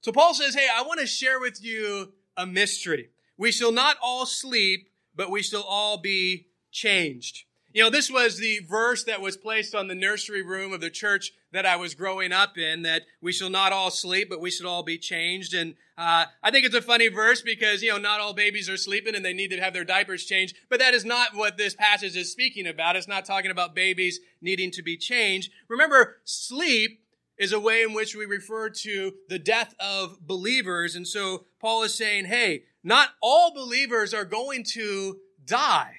So 0.00 0.10
Paul 0.10 0.34
says, 0.34 0.56
Hey, 0.56 0.66
I 0.76 0.82
want 0.82 0.98
to 0.98 1.06
share 1.06 1.38
with 1.38 1.62
you 1.62 2.14
a 2.36 2.46
mystery. 2.46 3.10
We 3.36 3.52
shall 3.52 3.70
not 3.70 3.96
all 4.02 4.26
sleep, 4.26 4.90
but 5.14 5.30
we 5.30 5.44
shall 5.44 5.62
all 5.62 5.98
be 5.98 6.48
changed. 6.72 7.44
You 7.72 7.84
know, 7.84 7.90
this 7.90 8.10
was 8.10 8.38
the 8.38 8.58
verse 8.68 9.04
that 9.04 9.20
was 9.20 9.36
placed 9.36 9.76
on 9.76 9.86
the 9.86 9.94
nursery 9.94 10.42
room 10.42 10.72
of 10.72 10.80
the 10.80 10.90
church 10.90 11.30
that 11.52 11.64
I 11.64 11.76
was 11.76 11.94
growing 11.94 12.32
up 12.32 12.58
in 12.58 12.82
that 12.82 13.02
we 13.20 13.30
shall 13.30 13.50
not 13.50 13.72
all 13.72 13.92
sleep, 13.92 14.28
but 14.28 14.40
we 14.40 14.50
should 14.50 14.66
all 14.66 14.82
be 14.82 14.98
changed. 14.98 15.54
And 15.54 15.76
uh, 15.98 16.26
I 16.44 16.52
think 16.52 16.64
it's 16.64 16.76
a 16.76 16.80
funny 16.80 17.08
verse 17.08 17.42
because, 17.42 17.82
you 17.82 17.90
know, 17.90 17.98
not 17.98 18.20
all 18.20 18.32
babies 18.32 18.70
are 18.70 18.76
sleeping 18.76 19.16
and 19.16 19.24
they 19.24 19.32
need 19.32 19.50
to 19.50 19.60
have 19.60 19.72
their 19.72 19.84
diapers 19.84 20.24
changed. 20.24 20.54
But 20.70 20.78
that 20.78 20.94
is 20.94 21.04
not 21.04 21.34
what 21.34 21.58
this 21.58 21.74
passage 21.74 22.16
is 22.16 22.30
speaking 22.30 22.68
about. 22.68 22.94
It's 22.94 23.08
not 23.08 23.24
talking 23.24 23.50
about 23.50 23.74
babies 23.74 24.20
needing 24.40 24.70
to 24.72 24.82
be 24.82 24.96
changed. 24.96 25.50
Remember, 25.68 26.18
sleep 26.22 27.00
is 27.36 27.52
a 27.52 27.58
way 27.58 27.82
in 27.82 27.94
which 27.94 28.14
we 28.14 28.26
refer 28.26 28.70
to 28.70 29.14
the 29.28 29.40
death 29.40 29.74
of 29.80 30.20
believers. 30.20 30.94
And 30.94 31.06
so 31.06 31.46
Paul 31.60 31.82
is 31.82 31.94
saying, 31.94 32.26
hey, 32.26 32.62
not 32.84 33.10
all 33.20 33.52
believers 33.52 34.14
are 34.14 34.24
going 34.24 34.62
to 34.74 35.18
die. 35.44 35.94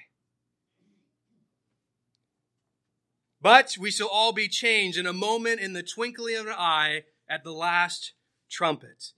But 3.42 3.76
we 3.78 3.90
shall 3.90 4.08
all 4.08 4.32
be 4.32 4.48
changed 4.48 4.96
in 4.96 5.06
a 5.06 5.12
moment, 5.12 5.60
in 5.60 5.74
the 5.74 5.82
twinkling 5.82 6.36
of 6.36 6.46
an 6.46 6.54
eye, 6.56 7.04
at 7.28 7.44
the 7.44 7.52
last 7.52 8.14
trumpet. 8.50 9.12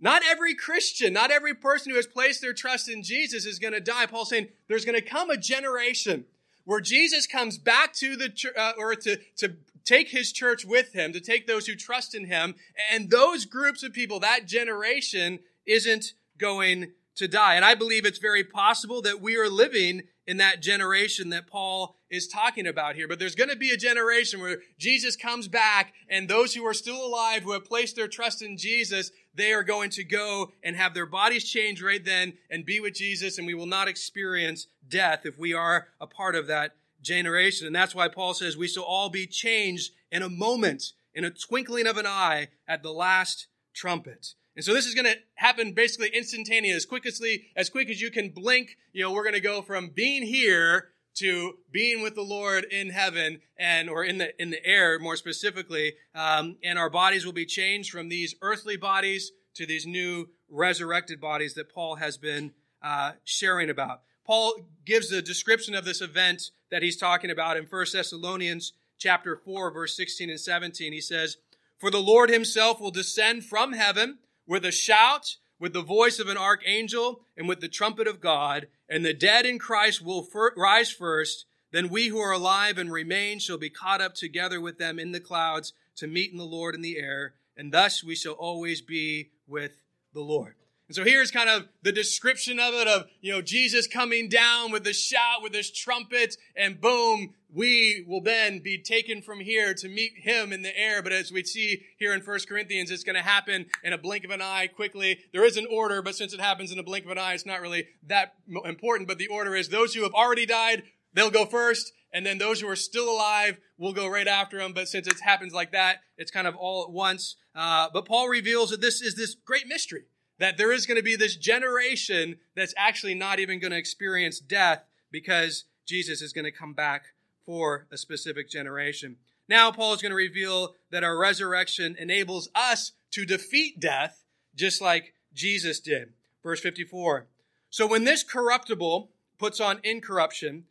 Not 0.00 0.22
every 0.24 0.54
Christian, 0.54 1.12
not 1.12 1.30
every 1.30 1.54
person 1.54 1.90
who 1.90 1.96
has 1.96 2.06
placed 2.06 2.40
their 2.40 2.52
trust 2.52 2.88
in 2.88 3.02
Jesus 3.02 3.44
is 3.44 3.58
going 3.58 3.72
to 3.72 3.80
die. 3.80 4.06
Paul's 4.06 4.30
saying 4.30 4.48
there's 4.68 4.84
going 4.84 5.00
to 5.00 5.04
come 5.04 5.30
a 5.30 5.36
generation 5.36 6.24
where 6.64 6.80
Jesus 6.80 7.26
comes 7.26 7.58
back 7.58 7.94
to 7.94 8.14
the 8.14 8.32
uh, 8.56 8.72
or 8.78 8.94
to 8.94 9.18
to 9.36 9.56
take 9.84 10.10
his 10.10 10.32
church 10.32 10.64
with 10.64 10.92
him, 10.92 11.12
to 11.12 11.20
take 11.20 11.46
those 11.46 11.66
who 11.66 11.74
trust 11.74 12.14
in 12.14 12.26
him. 12.26 12.54
And 12.92 13.10
those 13.10 13.46
groups 13.46 13.82
of 13.82 13.92
people, 13.92 14.20
that 14.20 14.46
generation, 14.46 15.40
isn't 15.66 16.12
going 16.36 16.92
to 17.16 17.26
die. 17.26 17.54
And 17.54 17.64
I 17.64 17.74
believe 17.74 18.04
it's 18.04 18.18
very 18.18 18.44
possible 18.44 19.02
that 19.02 19.20
we 19.20 19.36
are 19.36 19.48
living 19.48 20.02
in 20.26 20.36
that 20.36 20.60
generation 20.60 21.30
that 21.30 21.46
Paul 21.46 21.96
is 22.10 22.28
talking 22.28 22.66
about 22.66 22.94
here. 22.94 23.08
But 23.08 23.18
there's 23.18 23.34
going 23.34 23.50
to 23.50 23.56
be 23.56 23.70
a 23.70 23.76
generation 23.76 24.40
where 24.40 24.58
Jesus 24.78 25.16
comes 25.16 25.48
back 25.48 25.92
and 26.08 26.28
those 26.28 26.54
who 26.54 26.66
are 26.66 26.74
still 26.74 27.04
alive, 27.04 27.42
who 27.42 27.52
have 27.52 27.64
placed 27.64 27.96
their 27.96 28.08
trust 28.08 28.42
in 28.42 28.56
Jesus, 28.56 29.10
they 29.34 29.52
are 29.52 29.62
going 29.62 29.90
to 29.90 30.04
go 30.04 30.52
and 30.62 30.76
have 30.76 30.94
their 30.94 31.06
bodies 31.06 31.44
changed 31.44 31.82
right 31.82 32.04
then 32.04 32.34
and 32.50 32.64
be 32.64 32.80
with 32.80 32.94
Jesus. 32.94 33.38
And 33.38 33.46
we 33.46 33.54
will 33.54 33.66
not 33.66 33.88
experience 33.88 34.66
death 34.88 35.20
if 35.24 35.38
we 35.38 35.52
are 35.52 35.88
a 36.00 36.06
part 36.06 36.34
of 36.34 36.46
that 36.46 36.76
generation. 37.02 37.66
And 37.66 37.76
that's 37.76 37.94
why 37.94 38.08
Paul 38.08 38.34
says 38.34 38.56
we 38.56 38.68
shall 38.68 38.84
all 38.84 39.10
be 39.10 39.26
changed 39.26 39.92
in 40.10 40.22
a 40.22 40.28
moment, 40.28 40.92
in 41.14 41.24
a 41.24 41.30
twinkling 41.30 41.86
of 41.86 41.96
an 41.96 42.06
eye 42.06 42.48
at 42.66 42.82
the 42.82 42.92
last 42.92 43.46
trumpet. 43.74 44.34
And 44.56 44.64
so 44.64 44.74
this 44.74 44.86
is 44.86 44.94
going 44.94 45.04
to 45.04 45.18
happen 45.34 45.72
basically 45.72 46.08
instantaneous, 46.08 46.78
as 46.78 46.84
quickly 46.84 47.44
as 47.54 47.70
quick 47.70 47.88
as 47.88 48.00
you 48.00 48.10
can 48.10 48.30
blink. 48.30 48.76
You 48.92 49.04
know, 49.04 49.12
we're 49.12 49.22
going 49.22 49.34
to 49.34 49.40
go 49.40 49.62
from 49.62 49.90
being 49.94 50.24
here 50.24 50.88
to 51.14 51.58
being 51.70 52.02
with 52.02 52.14
the 52.14 52.22
Lord 52.22 52.64
in 52.64 52.90
heaven 52.90 53.40
and 53.58 53.90
or 53.90 54.04
in 54.04 54.18
the 54.18 54.40
in 54.40 54.50
the 54.50 54.64
air 54.64 54.98
more 54.98 55.16
specifically, 55.16 55.94
um, 56.14 56.56
and 56.62 56.78
our 56.78 56.90
bodies 56.90 57.26
will 57.26 57.32
be 57.32 57.46
changed 57.46 57.90
from 57.90 58.08
these 58.08 58.34
earthly 58.40 58.76
bodies 58.76 59.32
to 59.54 59.66
these 59.66 59.86
new 59.86 60.28
resurrected 60.48 61.20
bodies 61.20 61.54
that 61.54 61.72
Paul 61.72 61.96
has 61.96 62.16
been 62.16 62.52
uh, 62.82 63.12
sharing 63.24 63.70
about. 63.70 64.02
Paul 64.24 64.54
gives 64.84 65.10
a 65.10 65.22
description 65.22 65.74
of 65.74 65.84
this 65.84 66.00
event 66.00 66.50
that 66.70 66.82
he's 66.82 66.96
talking 66.96 67.30
about 67.30 67.56
in 67.56 67.64
1 67.64 67.86
Thessalonians 67.92 68.72
chapter 68.98 69.36
4 69.36 69.72
verse 69.72 69.96
16 69.96 70.30
and 70.30 70.40
17. 70.40 70.92
He 70.92 71.00
says, 71.00 71.38
"For 71.78 71.90
the 71.90 72.02
Lord 72.02 72.30
himself 72.30 72.80
will 72.80 72.90
descend 72.90 73.44
from 73.44 73.72
heaven 73.72 74.18
with 74.46 74.64
a 74.64 74.72
shout, 74.72 75.36
with 75.58 75.72
the 75.72 75.82
voice 75.82 76.18
of 76.18 76.28
an 76.28 76.36
archangel, 76.36 77.22
and 77.36 77.48
with 77.48 77.60
the 77.60 77.68
trumpet 77.68 78.06
of 78.06 78.20
God, 78.20 78.68
and 78.88 79.04
the 79.04 79.14
dead 79.14 79.46
in 79.46 79.58
Christ 79.58 80.02
will 80.02 80.22
fir- 80.22 80.54
rise 80.56 80.90
first. 80.90 81.46
Then 81.70 81.88
we 81.88 82.08
who 82.08 82.18
are 82.18 82.32
alive 82.32 82.78
and 82.78 82.90
remain 82.90 83.38
shall 83.38 83.58
be 83.58 83.70
caught 83.70 84.00
up 84.00 84.14
together 84.14 84.60
with 84.60 84.78
them 84.78 84.98
in 84.98 85.12
the 85.12 85.20
clouds 85.20 85.72
to 85.96 86.06
meet 86.06 86.30
in 86.30 86.38
the 86.38 86.44
Lord 86.44 86.74
in 86.74 86.82
the 86.82 86.98
air, 86.98 87.34
and 87.56 87.72
thus 87.72 88.02
we 88.04 88.14
shall 88.14 88.34
always 88.34 88.80
be 88.80 89.30
with 89.46 89.82
the 90.14 90.20
Lord. 90.20 90.54
And 90.88 90.96
so 90.96 91.04
here's 91.04 91.30
kind 91.30 91.50
of 91.50 91.68
the 91.82 91.92
description 91.92 92.58
of 92.58 92.72
it 92.72 92.88
of, 92.88 93.04
you 93.20 93.30
know, 93.30 93.42
Jesus 93.42 93.86
coming 93.86 94.30
down 94.30 94.72
with 94.72 94.84
the 94.84 94.94
shout, 94.94 95.42
with 95.42 95.52
his 95.52 95.70
trumpet, 95.70 96.36
and 96.56 96.80
boom, 96.80 97.34
we 97.52 98.06
will 98.08 98.22
then 98.22 98.60
be 98.60 98.78
taken 98.78 99.20
from 99.20 99.40
here 99.40 99.74
to 99.74 99.88
meet 99.88 100.12
him 100.16 100.50
in 100.50 100.62
the 100.62 100.76
air. 100.78 101.02
But 101.02 101.12
as 101.12 101.30
we 101.30 101.44
see 101.44 101.82
here 101.98 102.14
in 102.14 102.22
1 102.22 102.38
Corinthians, 102.48 102.90
it's 102.90 103.04
going 103.04 103.16
to 103.16 103.22
happen 103.22 103.66
in 103.84 103.92
a 103.92 103.98
blink 103.98 104.24
of 104.24 104.30
an 104.30 104.40
eye 104.40 104.66
quickly. 104.66 105.18
There 105.32 105.44
is 105.44 105.58
an 105.58 105.66
order, 105.70 106.00
but 106.00 106.14
since 106.14 106.32
it 106.32 106.40
happens 106.40 106.72
in 106.72 106.78
a 106.78 106.82
blink 106.82 107.04
of 107.04 107.10
an 107.10 107.18
eye, 107.18 107.34
it's 107.34 107.44
not 107.44 107.60
really 107.60 107.88
that 108.06 108.32
important. 108.64 109.08
But 109.08 109.18
the 109.18 109.28
order 109.28 109.54
is 109.54 109.68
those 109.68 109.94
who 109.94 110.04
have 110.04 110.14
already 110.14 110.46
died, 110.46 110.84
they'll 111.12 111.30
go 111.30 111.44
first. 111.44 111.92
And 112.10 112.24
then 112.24 112.38
those 112.38 112.62
who 112.62 112.68
are 112.68 112.76
still 112.76 113.10
alive 113.10 113.58
will 113.76 113.92
go 113.92 114.08
right 114.08 114.26
after 114.26 114.56
them. 114.56 114.72
But 114.72 114.88
since 114.88 115.06
it 115.06 115.20
happens 115.20 115.52
like 115.52 115.72
that, 115.72 115.98
it's 116.16 116.30
kind 116.30 116.46
of 116.46 116.56
all 116.56 116.84
at 116.84 116.90
once. 116.90 117.36
Uh, 117.54 117.88
but 117.92 118.06
Paul 118.06 118.28
reveals 118.28 118.70
that 118.70 118.80
this 118.80 119.02
is 119.02 119.14
this 119.14 119.34
great 119.34 119.66
mystery 119.66 120.04
that 120.38 120.56
there 120.56 120.72
is 120.72 120.86
going 120.86 120.96
to 120.96 121.02
be 121.02 121.16
this 121.16 121.36
generation 121.36 122.36
that's 122.54 122.74
actually 122.76 123.14
not 123.14 123.40
even 123.40 123.58
going 123.58 123.72
to 123.72 123.78
experience 123.78 124.38
death 124.38 124.84
because 125.10 125.64
Jesus 125.86 126.22
is 126.22 126.32
going 126.32 126.44
to 126.44 126.52
come 126.52 126.74
back 126.74 127.06
for 127.44 127.86
a 127.90 127.96
specific 127.96 128.48
generation. 128.48 129.16
Now, 129.48 129.72
Paul 129.72 129.94
is 129.94 130.02
going 130.02 130.10
to 130.10 130.16
reveal 130.16 130.74
that 130.90 131.04
our 131.04 131.18
resurrection 131.18 131.96
enables 131.98 132.48
us 132.54 132.92
to 133.12 133.24
defeat 133.24 133.80
death 133.80 134.24
just 134.54 134.80
like 134.80 135.14
Jesus 135.32 135.80
did. 135.80 136.12
Verse 136.42 136.60
54. 136.60 137.26
So 137.70 137.86
when 137.86 138.04
this 138.04 138.22
corruptible 138.22 139.08
puts 139.38 139.60
on 139.60 139.80
incorruption, 139.82 140.64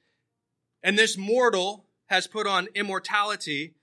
and 0.84 0.98
this 0.98 1.18
mortal 1.18 1.86
has 2.08 2.28
put 2.28 2.48
on 2.48 2.68
immortality, 2.76 3.74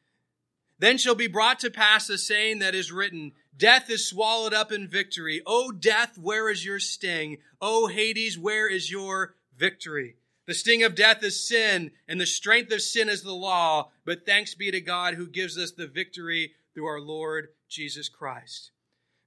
then 0.79 0.99
shall 0.99 1.15
be 1.15 1.27
brought 1.27 1.61
to 1.61 1.71
pass 1.71 2.07
the 2.07 2.19
saying 2.19 2.59
that 2.61 2.75
is 2.75 2.93
written, 2.93 3.33
Death 3.57 3.89
is 3.89 4.09
swallowed 4.09 4.53
up 4.53 4.73
in 4.73 4.89
victory. 4.89 5.41
O 5.47 5.71
death, 5.71 6.19
where 6.19 6.51
is 6.51 6.65
your 6.65 6.81
sting? 6.81 7.39
O 7.61 7.87
Hades, 7.87 8.39
where 8.39 8.69
is 8.69 8.91
your 8.91 9.35
victory? 9.57 10.17
The 10.47 10.55
sting 10.55 10.83
of 10.83 10.95
death 10.95 11.23
is 11.23 11.47
sin, 11.47 11.93
and 12.07 12.21
the 12.21 12.27
strength 12.27 12.73
of 12.73 12.83
sin 12.83 13.09
is 13.09 13.23
the 13.23 13.33
law. 13.33 13.91
But 14.05 14.27
thanks 14.27 14.55
be 14.55 14.71
to 14.71 14.81
God 14.81 15.15
who 15.15 15.27
gives 15.27 15.57
us 15.57 15.73
the 15.73 15.87
victory 15.87 16.53
through 16.75 16.87
our 16.87 17.01
Lord 17.01 17.49
Jesus 17.69 18.09
Christ. 18.09 18.73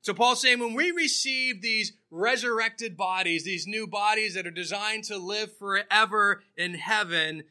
So 0.02 0.14
Paul's 0.14 0.42
saying 0.42 0.60
when 0.60 0.74
we 0.74 0.92
receive 0.92 1.62
these 1.62 1.94
resurrected 2.12 2.96
bodies, 2.96 3.44
these 3.44 3.68
new 3.68 3.88
bodies 3.88 4.36
that 4.36 4.48
are 4.48 4.52
designed 4.52 5.06
to 5.06 5.18
live 5.18 5.58
forever 5.58 6.44
in 6.56 6.76
heaven, 6.76 7.44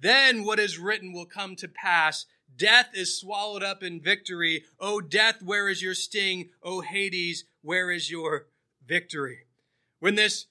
then 0.00 0.44
what 0.44 0.58
is 0.58 0.78
written 0.78 1.12
will 1.12 1.26
come 1.26 1.56
to 1.56 1.68
pass 1.68 2.26
Death 2.56 2.90
is 2.94 3.18
swallowed 3.18 3.62
up 3.62 3.82
in 3.82 4.00
victory. 4.00 4.64
O 4.78 5.00
death, 5.00 5.42
where 5.42 5.68
is 5.68 5.82
your 5.82 5.94
sting? 5.94 6.50
O 6.62 6.80
Hades, 6.80 7.44
where 7.62 7.90
is 7.90 8.10
your 8.10 8.46
victory? 8.86 9.40
When 10.00 10.14
this 10.14 10.46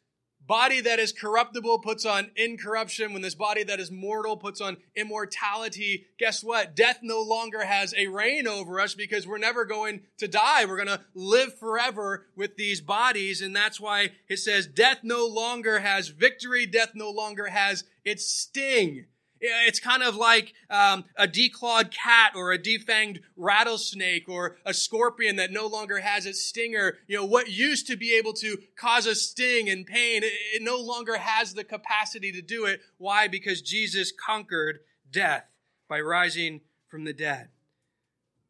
body 0.50 0.82
that 0.82 0.98
is 0.98 1.12
corruptible 1.12 1.78
puts 1.80 2.06
on 2.06 2.32
incorruption, 2.36 3.14
when 3.14 3.22
this 3.22 3.36
body 3.36 3.64
that 3.64 3.80
is 3.80 3.92
mortal 3.92 4.36
puts 4.36 4.60
on 4.60 4.78
immortality, 4.96 6.08
guess 6.18 6.44
what? 6.44 6.76
Death 6.76 7.00
no 7.04 7.22
longer 7.22 7.64
has 7.64 7.94
a 7.96 8.08
reign 8.08 8.48
over 8.48 8.80
us 8.80 8.96
because 8.96 9.28
we're 9.28 9.38
never 9.38 9.64
going 9.64 10.02
to 10.18 10.28
die. 10.28 10.66
We're 10.66 10.84
going 10.84 10.88
to 10.88 11.02
live 11.14 11.60
forever 11.60 12.26
with 12.36 12.58
these 12.58 12.82
bodies. 12.82 13.42
And 13.42 13.56
that's 13.56 13.80
why 13.80 14.10
it 14.28 14.38
says 14.38 14.66
death 14.66 15.02
no 15.04 15.28
longer 15.28 15.80
has 15.80 16.08
victory. 16.08 16.66
Death 16.66 16.94
no 16.96 17.12
longer 17.12 17.46
has 17.46 17.84
its 18.04 18.26
sting. 18.28 19.06
It's 19.42 19.80
kind 19.80 20.04
of 20.04 20.16
like 20.16 20.54
um, 20.70 21.06
a 21.16 21.28
declawed 21.28 21.92
cat 21.92 22.34
or 22.36 22.52
a 22.52 22.60
defanged 22.60 23.22
rattlesnake 23.38 24.28
or 24.28 24.58
a 24.66 24.74
scorpion 24.74 25.38
that 25.38 25.52
no 25.52 25.68
longer 25.68 26.00
has 26.00 26.26
its 26.26 26.44
stinger. 26.44 26.98
You 27.08 27.18
know, 27.18 27.26
what 27.26 27.50
used 27.50 27.88
to 27.88 27.96
be 27.96 28.14
able 28.16 28.34
to 28.34 28.58
cause 28.76 29.06
a 29.06 29.16
sting 29.16 29.70
and 29.70 29.86
pain, 29.86 30.24
it, 30.24 30.34
it 30.54 30.62
no 30.62 30.78
longer 30.78 31.18
has 31.18 31.54
the 31.54 31.64
capacity 31.64 32.32
to 32.32 32.42
do 32.42 32.66
it. 32.66 32.82
Why? 32.98 33.28
Because 33.28 33.62
Jesus 33.62 34.12
conquered 34.12 34.80
death 35.12 35.46
by 35.88 36.02
rising 36.02 36.62
from 36.88 37.06
the 37.06 37.14
dead. 37.14 37.50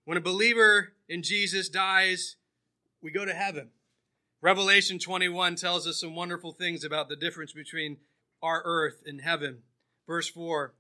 When 0.05 0.17
a 0.17 0.21
believer 0.21 0.93
in 1.07 1.21
Jesus 1.21 1.69
dies, 1.69 2.37
we 3.01 3.11
go 3.11 3.25
to 3.25 3.33
heaven. 3.33 3.69
Revelation 4.41 4.99
21 4.99 5.55
tells 5.55 5.85
us 5.85 5.99
some 5.99 6.15
wonderful 6.15 6.53
things 6.53 6.83
about 6.83 7.09
the 7.09 7.15
difference 7.15 7.53
between 7.53 7.97
our 8.41 8.61
earth 8.65 9.03
and 9.05 9.21
heaven. 9.21 9.59
Verse 10.07 10.29
4 10.29 10.73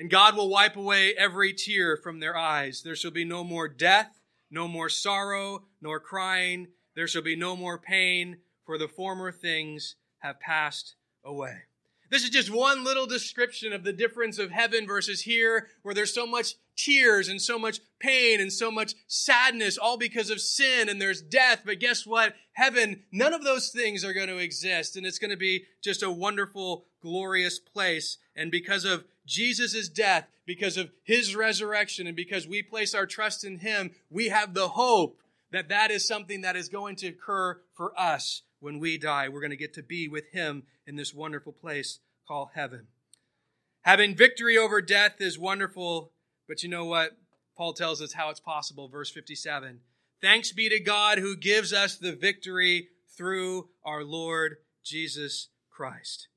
and 0.00 0.08
God 0.08 0.34
will 0.34 0.48
wipe 0.48 0.76
away 0.76 1.12
every 1.12 1.52
tear 1.52 1.94
from 1.94 2.20
their 2.20 2.34
eyes. 2.34 2.80
There 2.82 2.96
shall 2.96 3.10
be 3.10 3.26
no 3.26 3.44
more 3.44 3.68
death, 3.68 4.18
no 4.50 4.66
more 4.66 4.88
sorrow, 4.88 5.66
nor 5.82 6.00
crying. 6.00 6.68
There 6.96 7.06
shall 7.06 7.20
be 7.20 7.36
no 7.36 7.54
more 7.54 7.76
pain, 7.78 8.38
for 8.64 8.78
the 8.78 8.88
former 8.88 9.30
things 9.30 9.96
have 10.20 10.40
passed 10.40 10.94
away. 11.22 11.64
This 12.10 12.24
is 12.24 12.30
just 12.30 12.50
one 12.50 12.82
little 12.82 13.06
description 13.06 13.74
of 13.74 13.84
the 13.84 13.92
difference 13.92 14.38
of 14.38 14.50
heaven 14.50 14.86
versus 14.86 15.20
here, 15.20 15.68
where 15.82 15.94
there's 15.94 16.14
so 16.14 16.26
much 16.26 16.54
tears 16.76 17.28
and 17.28 17.40
so 17.40 17.58
much 17.58 17.80
pain 18.00 18.40
and 18.40 18.50
so 18.50 18.70
much 18.70 18.94
sadness, 19.06 19.76
all 19.76 19.98
because 19.98 20.30
of 20.30 20.40
sin 20.40 20.88
and 20.88 21.00
there's 21.00 21.20
death. 21.20 21.60
But 21.64 21.78
guess 21.78 22.06
what? 22.06 22.34
Heaven, 22.52 23.02
none 23.12 23.34
of 23.34 23.44
those 23.44 23.68
things 23.68 24.02
are 24.02 24.14
going 24.14 24.28
to 24.28 24.38
exist. 24.38 24.96
And 24.96 25.04
it's 25.04 25.18
going 25.18 25.30
to 25.30 25.36
be 25.36 25.64
just 25.82 26.02
a 26.02 26.10
wonderful, 26.10 26.86
glorious 27.02 27.58
place. 27.58 28.16
And 28.34 28.50
because 28.50 28.84
of 28.84 29.04
Jesus' 29.26 29.88
death, 29.88 30.28
because 30.46 30.76
of 30.76 30.90
his 31.02 31.36
resurrection, 31.36 32.06
and 32.06 32.16
because 32.16 32.46
we 32.46 32.62
place 32.62 32.94
our 32.94 33.06
trust 33.06 33.44
in 33.44 33.58
him, 33.58 33.92
we 34.10 34.28
have 34.28 34.54
the 34.54 34.68
hope 34.68 35.20
that 35.52 35.68
that 35.68 35.90
is 35.90 36.06
something 36.06 36.40
that 36.40 36.56
is 36.56 36.68
going 36.68 36.96
to 36.96 37.08
occur 37.08 37.60
for 37.72 37.92
us 37.98 38.42
when 38.60 38.78
we 38.78 38.98
die. 38.98 39.28
We're 39.28 39.40
going 39.40 39.50
to 39.50 39.56
get 39.56 39.74
to 39.74 39.82
be 39.82 40.08
with 40.08 40.30
him 40.32 40.64
in 40.86 40.96
this 40.96 41.14
wonderful 41.14 41.52
place 41.52 41.98
called 42.26 42.50
heaven. 42.54 42.86
Having 43.82 44.16
victory 44.16 44.58
over 44.58 44.82
death 44.82 45.20
is 45.20 45.38
wonderful, 45.38 46.12
but 46.46 46.62
you 46.62 46.68
know 46.68 46.84
what? 46.84 47.16
Paul 47.56 47.72
tells 47.72 48.00
us 48.00 48.12
how 48.12 48.30
it's 48.30 48.40
possible. 48.40 48.88
Verse 48.88 49.10
57 49.10 49.80
Thanks 50.20 50.52
be 50.52 50.68
to 50.68 50.80
God 50.80 51.18
who 51.18 51.34
gives 51.36 51.72
us 51.72 51.96
the 51.96 52.12
victory 52.12 52.88
through 53.16 53.68
our 53.84 54.04
Lord 54.04 54.56
Jesus 54.84 55.48
Christ. 55.70 56.28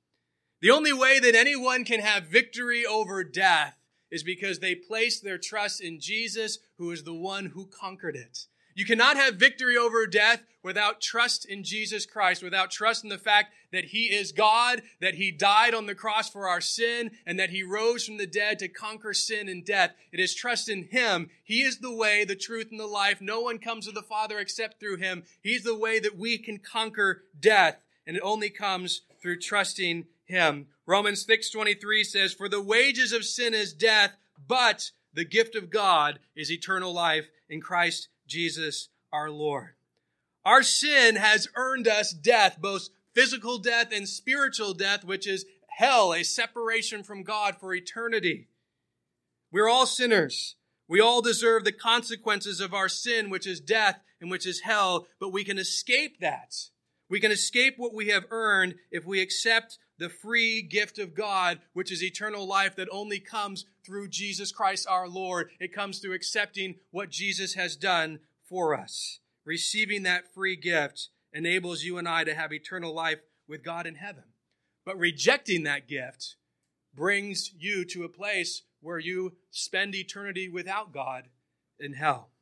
The 0.63 0.71
only 0.71 0.93
way 0.93 1.19
that 1.19 1.35
anyone 1.35 1.83
can 1.83 1.99
have 1.99 2.27
victory 2.27 2.85
over 2.85 3.21
death 3.21 3.75
is 4.09 4.23
because 4.23 4.59
they 4.59 4.75
place 4.75 5.19
their 5.19 5.37
trust 5.37 5.81
in 5.81 5.99
Jesus, 5.99 6.59
who 6.77 6.89
is 6.91 7.03
the 7.03 7.13
one 7.13 7.47
who 7.47 7.65
conquered 7.65 8.15
it. 8.15 8.45
You 8.73 8.85
cannot 8.85 9.17
have 9.17 9.35
victory 9.35 9.75
over 9.75 10.07
death 10.07 10.41
without 10.63 11.01
trust 11.01 11.43
in 11.43 11.65
Jesus 11.65 12.05
Christ, 12.05 12.41
without 12.41 12.71
trust 12.71 13.03
in 13.03 13.09
the 13.09 13.17
fact 13.17 13.51
that 13.73 13.83
He 13.83 14.05
is 14.05 14.31
God, 14.31 14.83
that 15.01 15.15
He 15.15 15.33
died 15.33 15.73
on 15.73 15.85
the 15.85 15.95
cross 15.95 16.29
for 16.29 16.47
our 16.47 16.61
sin, 16.61 17.11
and 17.25 17.37
that 17.37 17.49
He 17.49 17.61
rose 17.61 18.05
from 18.05 18.15
the 18.15 18.25
dead 18.25 18.57
to 18.59 18.69
conquer 18.69 19.13
sin 19.13 19.49
and 19.49 19.65
death. 19.65 19.91
It 20.13 20.21
is 20.21 20.33
trust 20.33 20.69
in 20.69 20.87
Him. 20.91 21.29
He 21.43 21.63
is 21.63 21.79
the 21.79 21.93
way, 21.93 22.23
the 22.23 22.37
truth, 22.37 22.69
and 22.71 22.79
the 22.79 22.87
life. 22.87 23.19
No 23.19 23.41
one 23.41 23.59
comes 23.59 23.85
to 23.85 23.91
the 23.91 24.01
Father 24.01 24.39
except 24.39 24.79
through 24.79 24.95
Him. 24.95 25.23
He's 25.41 25.63
the 25.63 25.77
way 25.77 25.99
that 25.99 26.17
we 26.17 26.37
can 26.37 26.57
conquer 26.57 27.23
death, 27.37 27.81
and 28.07 28.15
it 28.15 28.23
only 28.23 28.49
comes 28.49 29.01
through 29.21 29.39
trusting 29.39 30.05
him. 30.33 30.67
Romans 30.85 31.25
6:23 31.25 32.03
says, 32.03 32.33
"For 32.33 32.49
the 32.49 32.61
wages 32.61 33.13
of 33.13 33.23
sin 33.25 33.53
is 33.53 33.73
death, 33.73 34.17
but 34.37 34.91
the 35.13 35.23
gift 35.23 35.55
of 35.55 35.69
God 35.69 36.19
is 36.35 36.51
eternal 36.51 36.91
life 36.91 37.29
in 37.47 37.61
Christ 37.61 38.09
Jesus 38.27 38.89
our 39.11 39.29
Lord." 39.29 39.75
Our 40.43 40.63
sin 40.63 41.15
has 41.15 41.47
earned 41.55 41.87
us 41.87 42.11
death, 42.11 42.57
both 42.59 42.89
physical 43.13 43.59
death 43.59 43.91
and 43.93 44.09
spiritual 44.09 44.73
death, 44.73 45.05
which 45.05 45.25
is 45.25 45.45
hell, 45.69 46.13
a 46.13 46.23
separation 46.23 47.03
from 47.03 47.23
God 47.23 47.59
for 47.59 47.73
eternity. 47.73 48.49
We're 49.51 49.69
all 49.69 49.87
sinners. 49.87 50.55
We 50.87 50.99
all 50.99 51.21
deserve 51.21 51.63
the 51.63 51.71
consequences 51.71 52.59
of 52.59 52.73
our 52.73 52.89
sin, 52.89 53.29
which 53.29 53.47
is 53.47 53.61
death 53.61 54.01
and 54.19 54.29
which 54.29 54.45
is 54.45 54.61
hell, 54.61 55.07
but 55.19 55.29
we 55.29 55.43
can 55.43 55.57
escape 55.57 56.19
that. 56.19 56.69
We 57.07 57.19
can 57.19 57.31
escape 57.31 57.77
what 57.77 57.93
we 57.93 58.07
have 58.07 58.25
earned 58.31 58.79
if 58.91 59.05
we 59.05 59.21
accept 59.21 59.77
the 60.03 60.09
free 60.09 60.61
gift 60.61 60.99
of 60.99 61.15
God, 61.15 61.59
which 61.71 61.91
is 61.91 62.03
eternal 62.03 62.45
life 62.45 62.75
that 62.75 62.89
only 62.91 63.19
comes 63.19 63.65
through 63.85 64.09
Jesus 64.09 64.51
Christ 64.51 64.85
our 64.87 65.07
Lord. 65.07 65.49
It 65.61 65.73
comes 65.73 65.99
through 65.99 66.13
accepting 66.13 66.75
what 66.91 67.09
Jesus 67.09 67.53
has 67.53 67.77
done 67.77 68.19
for 68.43 68.77
us. 68.77 69.19
Receiving 69.45 70.03
that 70.03 70.33
free 70.33 70.57
gift 70.57 71.07
enables 71.31 71.83
you 71.83 71.97
and 71.97 72.07
I 72.07 72.25
to 72.25 72.35
have 72.35 72.51
eternal 72.51 72.93
life 72.93 73.19
with 73.47 73.63
God 73.63 73.87
in 73.87 73.95
heaven. 73.95 74.23
But 74.85 74.99
rejecting 74.99 75.63
that 75.63 75.87
gift 75.87 76.35
brings 76.93 77.51
you 77.57 77.85
to 77.85 78.03
a 78.03 78.09
place 78.09 78.63
where 78.81 78.99
you 78.99 79.37
spend 79.51 79.95
eternity 79.95 80.49
without 80.49 80.93
God 80.93 81.29
in 81.79 81.93
hell. 81.93 82.32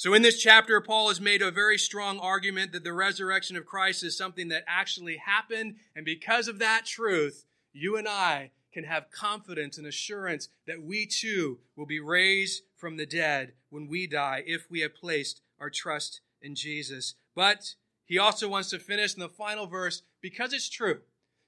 So, 0.00 0.14
in 0.14 0.22
this 0.22 0.38
chapter, 0.38 0.80
Paul 0.80 1.08
has 1.08 1.20
made 1.20 1.42
a 1.42 1.50
very 1.50 1.76
strong 1.76 2.18
argument 2.20 2.72
that 2.72 2.84
the 2.84 2.92
resurrection 2.94 3.54
of 3.54 3.66
Christ 3.66 4.02
is 4.02 4.16
something 4.16 4.48
that 4.48 4.64
actually 4.66 5.18
happened. 5.18 5.74
And 5.94 6.06
because 6.06 6.48
of 6.48 6.58
that 6.58 6.86
truth, 6.86 7.44
you 7.74 7.98
and 7.98 8.08
I 8.08 8.52
can 8.72 8.84
have 8.84 9.10
confidence 9.10 9.76
and 9.76 9.86
assurance 9.86 10.48
that 10.66 10.82
we 10.82 11.04
too 11.04 11.58
will 11.76 11.84
be 11.84 12.00
raised 12.00 12.62
from 12.78 12.96
the 12.96 13.04
dead 13.04 13.52
when 13.68 13.88
we 13.88 14.06
die 14.06 14.42
if 14.46 14.70
we 14.70 14.80
have 14.80 14.94
placed 14.94 15.42
our 15.60 15.68
trust 15.68 16.22
in 16.40 16.54
Jesus. 16.54 17.12
But 17.34 17.74
he 18.06 18.16
also 18.16 18.48
wants 18.48 18.70
to 18.70 18.78
finish 18.78 19.12
in 19.12 19.20
the 19.20 19.28
final 19.28 19.66
verse 19.66 20.00
because 20.22 20.54
it's 20.54 20.70
true. 20.70 21.00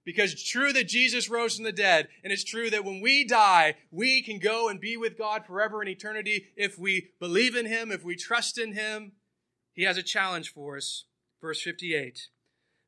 Because 0.05 0.33
it's 0.33 0.49
true 0.49 0.73
that 0.73 0.89
Jesus 0.89 1.31
rose 1.31 1.55
from 1.57 1.65
the 1.65 1.73
dead, 1.73 2.09
and 2.25 2.33
it's 2.33 2.43
true 2.43 2.71
that 2.71 2.85
when 2.85 3.01
we 3.01 3.25
die, 3.25 3.77
we 3.91 4.21
can 4.23 4.39
go 4.39 4.69
and 4.69 4.81
be 4.81 4.97
with 4.97 5.17
God 5.17 5.47
forever 5.47 5.81
in 5.81 5.89
eternity 5.89 6.47
if 6.57 6.79
we 6.79 7.11
believe 7.21 7.55
in 7.55 7.67
Him, 7.67 7.93
if 7.93 8.05
we 8.05 8.17
trust 8.17 8.59
in 8.59 8.75
Him. 8.75 9.13
He 9.73 9.85
has 9.85 9.97
a 9.97 10.03
challenge 10.03 10.53
for 10.53 10.77
us. 10.77 11.05
Verse 11.41 11.63
58. 11.63 12.29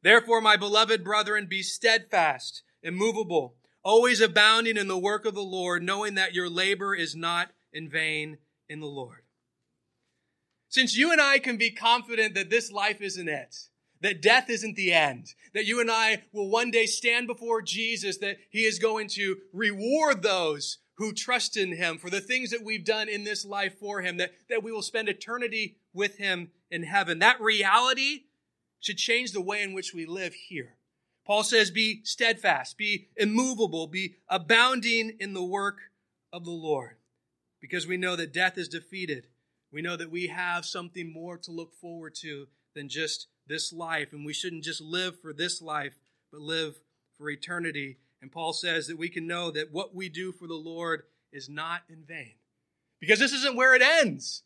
Therefore, 0.02 0.40
my 0.40 0.56
beloved 0.56 1.02
brethren, 1.02 1.46
be 1.46 1.62
steadfast, 1.62 2.62
immovable, 2.82 3.56
always 3.82 4.20
abounding 4.20 4.76
in 4.76 4.88
the 4.88 4.98
work 4.98 5.24
of 5.24 5.34
the 5.34 5.40
Lord, 5.40 5.82
knowing 5.82 6.14
that 6.14 6.34
your 6.34 6.48
labor 6.48 6.94
is 6.94 7.14
not 7.14 7.50
in 7.72 7.88
vain 7.88 8.38
in 8.68 8.80
the 8.80 8.86
Lord. 8.86 9.22
Since 10.68 10.96
you 10.96 11.12
and 11.12 11.20
I 11.20 11.38
can 11.38 11.56
be 11.56 11.70
confident 11.70 12.34
that 12.34 12.50
this 12.50 12.72
life 12.72 13.00
isn't 13.00 13.28
it, 13.28 13.54
that 14.04 14.20
death 14.20 14.50
isn't 14.50 14.76
the 14.76 14.92
end, 14.92 15.34
that 15.54 15.64
you 15.64 15.80
and 15.80 15.90
I 15.90 16.22
will 16.30 16.50
one 16.50 16.70
day 16.70 16.84
stand 16.84 17.26
before 17.26 17.62
Jesus, 17.62 18.18
that 18.18 18.36
he 18.50 18.64
is 18.64 18.78
going 18.78 19.08
to 19.08 19.38
reward 19.50 20.22
those 20.22 20.76
who 20.98 21.12
trust 21.12 21.56
in 21.56 21.74
him 21.74 21.96
for 21.96 22.10
the 22.10 22.20
things 22.20 22.50
that 22.50 22.62
we've 22.62 22.84
done 22.84 23.08
in 23.08 23.24
this 23.24 23.46
life 23.46 23.78
for 23.80 24.02
him, 24.02 24.18
that, 24.18 24.32
that 24.50 24.62
we 24.62 24.70
will 24.70 24.82
spend 24.82 25.08
eternity 25.08 25.76
with 25.94 26.18
him 26.18 26.50
in 26.70 26.82
heaven. 26.82 27.18
That 27.18 27.40
reality 27.40 28.24
should 28.78 28.98
change 28.98 29.32
the 29.32 29.40
way 29.40 29.62
in 29.62 29.72
which 29.72 29.94
we 29.94 30.04
live 30.04 30.34
here. 30.34 30.74
Paul 31.26 31.42
says, 31.42 31.70
be 31.70 32.02
steadfast, 32.04 32.76
be 32.76 33.08
immovable, 33.16 33.86
be 33.86 34.16
abounding 34.28 35.16
in 35.18 35.32
the 35.32 35.42
work 35.42 35.78
of 36.30 36.44
the 36.44 36.50
Lord. 36.50 36.96
Because 37.58 37.86
we 37.86 37.96
know 37.96 38.16
that 38.16 38.34
death 38.34 38.58
is 38.58 38.68
defeated. 38.68 39.28
We 39.72 39.80
know 39.80 39.96
that 39.96 40.10
we 40.10 40.26
have 40.26 40.66
something 40.66 41.10
more 41.10 41.38
to 41.38 41.50
look 41.50 41.72
forward 41.72 42.14
to 42.16 42.48
than 42.74 42.90
just 42.90 43.28
this 43.46 43.72
life, 43.72 44.12
and 44.12 44.24
we 44.24 44.32
shouldn't 44.32 44.64
just 44.64 44.80
live 44.80 45.20
for 45.20 45.32
this 45.32 45.60
life, 45.60 45.94
but 46.30 46.40
live 46.40 46.80
for 47.16 47.30
eternity. 47.30 47.98
And 48.22 48.32
Paul 48.32 48.52
says 48.52 48.86
that 48.86 48.98
we 48.98 49.08
can 49.08 49.26
know 49.26 49.50
that 49.50 49.72
what 49.72 49.94
we 49.94 50.08
do 50.08 50.32
for 50.32 50.46
the 50.46 50.54
Lord 50.54 51.02
is 51.32 51.48
not 51.48 51.82
in 51.88 52.04
vain. 52.04 52.34
Because 53.00 53.18
this 53.18 53.32
isn't 53.32 53.56
where 53.56 53.74
it 53.74 53.82
ends. 53.82 54.42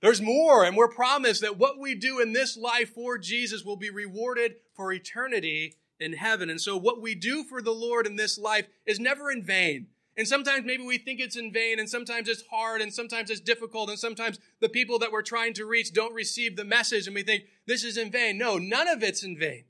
There's 0.00 0.22
more, 0.22 0.64
and 0.64 0.76
we're 0.76 0.88
promised 0.88 1.42
that 1.42 1.58
what 1.58 1.78
we 1.78 1.94
do 1.94 2.20
in 2.20 2.32
this 2.32 2.56
life 2.56 2.94
for 2.94 3.18
Jesus 3.18 3.64
will 3.64 3.76
be 3.76 3.90
rewarded 3.90 4.54
for 4.74 4.92
eternity 4.92 5.76
in 5.98 6.14
heaven. 6.14 6.48
And 6.48 6.60
so, 6.60 6.76
what 6.76 7.02
we 7.02 7.14
do 7.14 7.44
for 7.44 7.60
the 7.60 7.72
Lord 7.72 8.06
in 8.06 8.16
this 8.16 8.38
life 8.38 8.66
is 8.86 8.98
never 8.98 9.30
in 9.30 9.42
vain. 9.42 9.88
And 10.16 10.26
sometimes 10.26 10.66
maybe 10.66 10.82
we 10.82 10.98
think 10.98 11.20
it's 11.20 11.36
in 11.36 11.52
vain, 11.52 11.78
and 11.78 11.88
sometimes 11.88 12.28
it's 12.28 12.42
hard, 12.50 12.80
and 12.80 12.92
sometimes 12.92 13.30
it's 13.30 13.40
difficult, 13.40 13.88
and 13.88 13.98
sometimes 13.98 14.38
the 14.60 14.68
people 14.68 14.98
that 14.98 15.12
we're 15.12 15.22
trying 15.22 15.54
to 15.54 15.64
reach 15.64 15.92
don't 15.92 16.12
receive 16.12 16.56
the 16.56 16.64
message, 16.64 17.06
and 17.06 17.14
we 17.14 17.22
think 17.22 17.44
this 17.66 17.84
is 17.84 17.96
in 17.96 18.10
vain. 18.10 18.36
No, 18.36 18.58
none 18.58 18.88
of 18.88 19.02
it's 19.02 19.22
in 19.22 19.38
vain. 19.38 19.64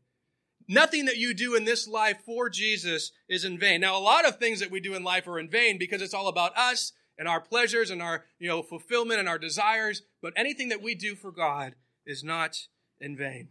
Nothing 0.67 1.05
that 1.07 1.17
you 1.17 1.35
do 1.35 1.57
in 1.57 1.65
this 1.65 1.89
life 1.89 2.19
for 2.25 2.49
Jesus 2.49 3.13
is 3.29 3.45
in 3.45 3.59
vain. 3.59 3.81
Now, 3.81 3.99
a 3.99 4.01
lot 4.01 4.27
of 4.27 4.39
things 4.39 4.61
that 4.61 4.71
we 4.71 4.81
do 4.81 4.95
in 4.95 5.03
life 5.03 5.27
are 5.27 5.39
in 5.39 5.51
vain 5.51 5.79
because 5.79 6.01
it's 6.01 6.15
all 6.15 6.29
about 6.29 6.57
us 6.57 6.93
and 7.19 7.27
our 7.27 7.41
pleasures 7.41 7.91
and 7.91 8.01
our 8.01 8.25
you 8.39 8.49
know 8.49 8.63
fulfillment 8.63 9.21
and 9.21 9.29
our 9.29 9.39
desires. 9.39 10.03
But 10.23 10.33
anything 10.37 10.69
that 10.69 10.83
we 10.83 10.95
do 10.95 11.15
for 11.15 11.33
God 11.33 11.75
is 12.07 12.25
not 12.25 12.69
in 13.01 13.17
vain. 13.17 13.49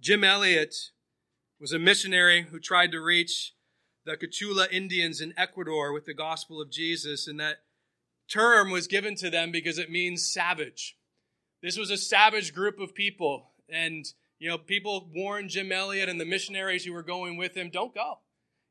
Jim 0.00 0.24
Elliot 0.24 0.74
was 1.60 1.72
a 1.72 1.78
missionary 1.78 2.46
who 2.50 2.58
tried 2.58 2.92
to 2.92 3.00
reach 3.00 3.52
the 4.06 4.16
Quechua 4.16 4.72
Indians 4.72 5.20
in 5.20 5.34
Ecuador 5.36 5.92
with 5.92 6.06
the 6.06 6.14
gospel 6.14 6.60
of 6.60 6.70
Jesus, 6.70 7.26
and 7.26 7.38
that 7.40 7.56
term 8.28 8.70
was 8.70 8.86
given 8.86 9.16
to 9.16 9.28
them 9.28 9.50
because 9.50 9.78
it 9.78 9.90
means 9.90 10.32
savage. 10.32 10.96
This 11.60 11.76
was 11.76 11.90
a 11.90 11.96
savage 11.96 12.54
group 12.54 12.78
of 12.78 12.94
people, 12.94 13.50
and 13.68 14.06
you 14.38 14.48
know, 14.48 14.58
people 14.58 15.10
warned 15.12 15.50
Jim 15.50 15.72
Elliot 15.72 16.08
and 16.08 16.20
the 16.20 16.24
missionaries 16.24 16.84
who 16.84 16.92
were 16.92 17.02
going 17.02 17.36
with 17.36 17.56
him, 17.56 17.68
"Don't 17.68 17.94
go." 17.94 18.20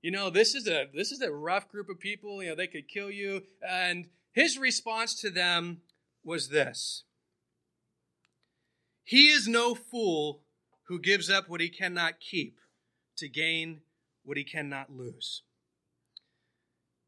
You 0.01 0.11
know, 0.11 0.29
this 0.29 0.55
is 0.55 0.67
a 0.67 0.87
this 0.93 1.11
is 1.11 1.21
a 1.21 1.31
rough 1.31 1.67
group 1.67 1.89
of 1.89 1.99
people. 1.99 2.41
You 2.41 2.49
know, 2.49 2.55
they 2.55 2.67
could 2.67 2.87
kill 2.87 3.11
you. 3.11 3.43
And 3.67 4.09
his 4.31 4.57
response 4.57 5.19
to 5.21 5.29
them 5.29 5.81
was 6.23 6.47
this: 6.47 7.03
He 9.03 9.27
is 9.27 9.49
no 9.49 9.75
fool 9.75 10.43
who 10.83 10.99
gives 10.99 11.29
up 11.29 11.49
what 11.49 11.59
he 11.59 11.69
cannot 11.69 12.21
keep 12.21 12.59
to 13.17 13.27
gain 13.27 13.81
what 14.25 14.37
he 14.37 14.43
cannot 14.43 14.91
lose. 14.91 15.43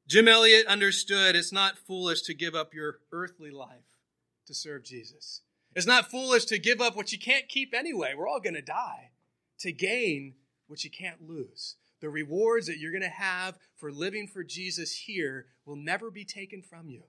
Jim 0.08 0.28
Elliot 0.28 0.66
understood 0.68 1.36
it's 1.36 1.52
not 1.52 1.78
foolish 1.78 2.22
to 2.22 2.34
give 2.34 2.56
up 2.56 2.74
your 2.74 3.00
earthly 3.12 3.52
life 3.52 4.00
to 4.46 4.54
serve 4.54 4.84
Jesus. 4.84 5.42
It's 5.76 5.86
not 5.86 6.10
foolish 6.10 6.46
to 6.46 6.58
give 6.58 6.80
up 6.80 6.96
what 6.96 7.12
you 7.12 7.20
can't 7.20 7.50
keep 7.50 7.74
anyway. 7.74 8.14
We're 8.16 8.28
all 8.28 8.40
going 8.40 8.56
to 8.56 8.62
die 8.62 9.12
to 9.60 9.72
gain 9.72 10.36
what 10.68 10.84
you 10.84 10.90
can't 10.90 11.28
lose. 11.28 11.76
The 12.00 12.10
rewards 12.10 12.68
that 12.68 12.78
you're 12.78 12.92
going 12.92 13.02
to 13.02 13.10
have 13.10 13.58
for 13.76 13.92
living 13.92 14.28
for 14.28 14.44
Jesus 14.44 14.94
here 14.94 15.48
will 15.66 15.76
never 15.76 16.10
be 16.10 16.24
taken 16.24 16.62
from 16.62 16.90
you. 16.90 17.04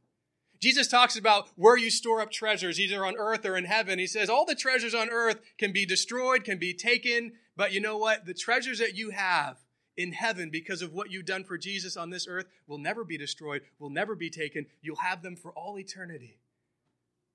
Jesus 0.60 0.88
talks 0.88 1.16
about 1.16 1.48
where 1.54 1.76
you 1.76 1.90
store 1.90 2.20
up 2.20 2.32
treasures, 2.32 2.80
either 2.80 3.06
on 3.06 3.16
earth 3.16 3.46
or 3.46 3.56
in 3.56 3.64
heaven. 3.64 3.98
He 3.98 4.08
says 4.08 4.28
all 4.28 4.44
the 4.44 4.56
treasures 4.56 4.94
on 4.94 5.08
earth 5.08 5.40
can 5.56 5.72
be 5.72 5.86
destroyed, 5.86 6.42
can 6.42 6.58
be 6.58 6.74
taken, 6.74 7.34
but 7.56 7.72
you 7.72 7.80
know 7.80 7.96
what? 7.96 8.26
The 8.26 8.34
treasures 8.34 8.80
that 8.80 8.96
you 8.96 9.10
have 9.10 9.58
in 9.98 10.12
heaven 10.12 10.48
because 10.48 10.80
of 10.80 10.92
what 10.94 11.10
you've 11.10 11.26
done 11.26 11.42
for 11.42 11.58
Jesus 11.58 11.96
on 11.96 12.08
this 12.08 12.28
earth 12.28 12.46
will 12.68 12.78
never 12.78 13.04
be 13.04 13.18
destroyed, 13.18 13.62
will 13.80 13.90
never 13.90 14.14
be 14.14 14.30
taken. 14.30 14.66
You'll 14.80 14.96
have 14.96 15.22
them 15.22 15.34
for 15.34 15.50
all 15.52 15.76
eternity. 15.76 16.38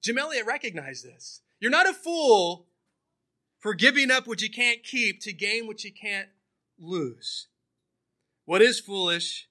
Jim 0.01 0.17
Elliot 0.17 0.45
recognized 0.45 1.05
this. 1.05 1.41
You're 1.59 1.71
not 1.71 1.89
a 1.89 1.93
fool 1.93 2.67
for 3.59 3.73
giving 3.73 4.09
up 4.09 4.27
what 4.27 4.41
you 4.41 4.49
can't 4.49 4.81
keep 4.81 5.19
to 5.21 5.33
gain 5.33 5.67
what 5.67 5.83
you 5.83 5.91
can't 5.91 6.29
lose. 6.79 7.47
What 8.45 8.61
is 8.61 8.79
foolish 8.79 9.49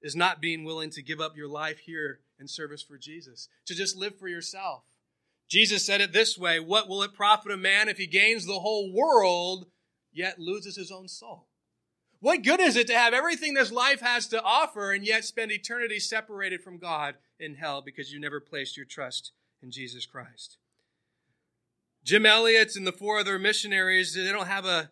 is 0.00 0.14
not 0.14 0.40
being 0.40 0.64
willing 0.64 0.90
to 0.90 1.02
give 1.02 1.20
up 1.20 1.36
your 1.36 1.48
life 1.48 1.80
here 1.80 2.20
in 2.38 2.46
service 2.46 2.82
for 2.82 2.98
Jesus, 2.98 3.48
to 3.66 3.74
just 3.74 3.96
live 3.96 4.16
for 4.16 4.28
yourself. 4.28 4.84
Jesus 5.48 5.84
said 5.84 6.00
it 6.00 6.12
this 6.12 6.38
way 6.38 6.60
What 6.60 6.88
will 6.88 7.02
it 7.02 7.14
profit 7.14 7.52
a 7.52 7.56
man 7.56 7.88
if 7.88 7.98
he 7.98 8.06
gains 8.06 8.46
the 8.46 8.60
whole 8.60 8.92
world 8.92 9.66
yet 10.12 10.38
loses 10.38 10.76
his 10.76 10.92
own 10.92 11.08
soul? 11.08 11.48
What 12.24 12.42
good 12.42 12.58
is 12.58 12.74
it 12.74 12.86
to 12.86 12.96
have 12.96 13.12
everything 13.12 13.52
this 13.52 13.70
life 13.70 14.00
has 14.00 14.26
to 14.28 14.42
offer 14.42 14.92
and 14.92 15.06
yet 15.06 15.26
spend 15.26 15.52
eternity 15.52 16.00
separated 16.00 16.62
from 16.62 16.78
God 16.78 17.16
in 17.38 17.56
hell 17.56 17.82
because 17.82 18.14
you 18.14 18.18
never 18.18 18.40
placed 18.40 18.78
your 18.78 18.86
trust 18.86 19.32
in 19.62 19.70
Jesus 19.70 20.06
Christ? 20.06 20.56
Jim 22.02 22.24
Elliot's 22.24 22.78
and 22.78 22.86
the 22.86 22.92
four 22.92 23.18
other 23.18 23.38
missionaries, 23.38 24.14
they 24.14 24.32
don't 24.32 24.46
have 24.46 24.64
a 24.64 24.88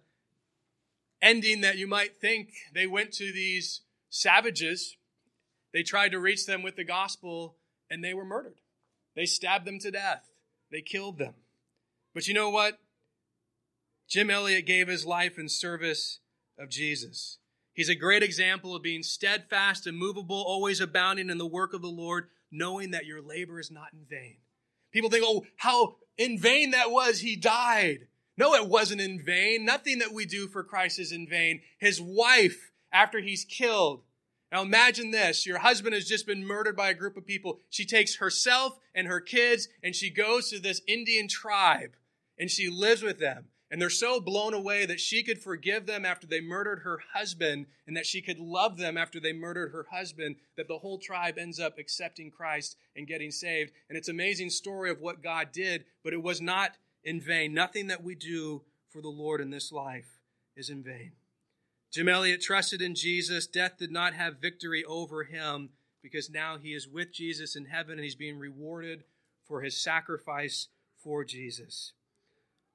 ending 1.23 1.63
that 1.63 1.79
you 1.79 1.87
might 1.87 2.19
think. 2.19 2.51
They 2.75 2.87
went 2.87 3.13
to 3.13 3.33
these 3.33 3.81
savages. 4.11 4.99
They 5.73 5.83
tried 5.83 6.13
to 6.13 6.21
reach 6.21 6.45
them 6.45 6.63
with 6.63 6.77
the 6.77 6.85
gospel 6.85 7.57
and 7.89 8.05
they 8.05 8.13
were 8.13 8.27
murdered. 8.27 8.61
They 9.17 9.25
stabbed 9.25 9.65
them 9.65 9.79
to 9.79 9.91
death. 9.91 10.29
They 10.71 10.83
killed 10.83 11.17
them. 11.17 11.33
But 12.13 12.29
you 12.29 12.35
know 12.35 12.51
what? 12.51 12.79
Jim 14.07 14.29
Elliot 14.29 14.67
gave 14.67 14.87
his 14.87 15.07
life 15.07 15.39
in 15.39 15.49
service 15.49 16.19
of 16.59 16.69
Jesus. 16.69 17.39
He's 17.75 17.89
a 17.89 17.95
great 17.95 18.23
example 18.23 18.77
of 18.77 18.83
being 18.83 19.03
steadfast, 19.03 19.87
immovable, 19.87 20.43
always 20.47 20.81
abounding 20.81 21.31
in 21.31 21.39
the 21.39 21.47
work 21.47 21.73
of 21.73 21.83
the 21.83 21.89
Lord, 21.89 22.29
knowing 22.51 22.91
that 22.91 23.07
your 23.07 23.23
labor 23.23 23.59
is 23.59 23.71
not 23.71 23.93
in 23.93 24.05
vain. 24.09 24.37
People 24.93 25.09
think, 25.09 25.25
oh, 25.27 25.45
how 25.57 25.97
in 26.19 26.39
vain 26.39 26.71
that 26.73 26.91
was. 26.91 27.21
He 27.21 27.37
died. 27.37 28.07
No, 28.37 28.55
it 28.55 28.69
wasn't 28.69 29.01
in 29.01 29.23
vain. 29.23 29.65
Nothing 29.65 29.99
that 29.99 30.13
we 30.13 30.25
do 30.25 30.49
for 30.49 30.65
Christ 30.65 30.99
is 30.99 31.13
in 31.13 31.27
vain. 31.27 31.61
His 31.79 32.01
wife, 32.01 32.73
after 32.93 33.21
he's 33.21 33.45
killed, 33.45 34.03
Now 34.51 34.63
imagine 34.63 35.11
this. 35.11 35.47
Your 35.47 35.59
husband 35.59 35.95
has 35.95 36.07
just 36.07 36.27
been 36.27 36.47
murdered 36.47 36.77
by 36.77 36.91
a 36.91 36.95
group 36.95 37.17
of 37.17 37.27
people. 37.27 37.59
She 37.71 37.87
takes 37.87 38.17
herself 38.17 38.79
and 38.95 39.07
her 39.07 39.21
kids 39.21 39.69
and 39.83 39.95
she 39.95 40.11
goes 40.11 40.51
to 40.51 40.59
this 40.59 40.83
Indian 40.87 41.29
tribe 41.29 41.93
and 42.39 42.51
she 42.51 42.69
lives 42.69 43.03
with 43.03 43.19
them. 43.19 43.47
And 43.73 43.81
they're 43.81 43.89
so 43.89 44.21
blown 44.21 44.53
away 44.53 44.85
that 44.85 45.01
she 45.01 45.23
could 45.23 45.43
forgive 45.43 45.87
them 45.87 46.05
after 46.05 46.27
they 46.27 46.43
murdered 46.43 46.81
her 46.81 46.99
husband 47.15 47.65
and 47.87 47.97
that 47.97 48.05
she 48.05 48.21
could 48.21 48.39
love 48.39 48.77
them 48.77 48.99
after 48.99 49.19
they 49.19 49.33
murdered 49.33 49.73
her 49.73 49.87
husband, 49.91 50.37
that 50.59 50.69
the 50.69 50.77
whole 50.77 50.99
tribe 50.99 51.39
ends 51.39 51.59
up 51.59 51.79
accepting 51.79 52.31
Christ 52.31 52.77
and 52.95 53.07
getting 53.07 53.31
saved. 53.31 53.73
And 53.89 53.97
it's 53.97 54.09
an 54.09 54.15
amazing 54.15 54.51
story 54.51 54.91
of 54.91 55.01
what 55.01 55.23
God 55.23 55.53
did, 55.53 55.87
but 56.05 56.13
it 56.13 56.23
was 56.23 56.43
not 56.43 56.77
in 57.03 57.19
vain. 57.19 57.55
Nothing 57.55 57.87
that 57.87 58.05
we 58.05 58.15
do 58.15 58.61
for 58.91 59.01
the 59.01 59.09
Lord 59.09 59.41
in 59.41 59.49
this 59.49 59.73
life 59.73 60.19
is 60.55 60.69
in 60.69 60.83
vain. 60.83 61.13
Jim 61.91 62.11
Elliot 62.11 62.43
trusted 62.43 62.83
in 62.83 62.95
Jesus. 62.95 63.47
Death 63.47 63.79
did 63.79 63.91
not 63.91 64.13
have 64.13 64.37
victory 64.37 64.85
over 64.85 65.25
him 65.25 65.71
because 66.03 66.29
now 66.29 66.59
he 66.59 66.75
is 66.75 66.87
with 66.87 67.11
Jesus 67.11 67.57
in 67.57 67.65
heaven 67.65 67.95
and 67.95 68.05
he's 68.05 68.15
being 68.15 68.39
rewarded 68.39 69.05
for 69.47 69.63
his 69.63 69.83
sacrifice 69.83 70.69
for 71.03 71.25
Jesus. 71.25 71.95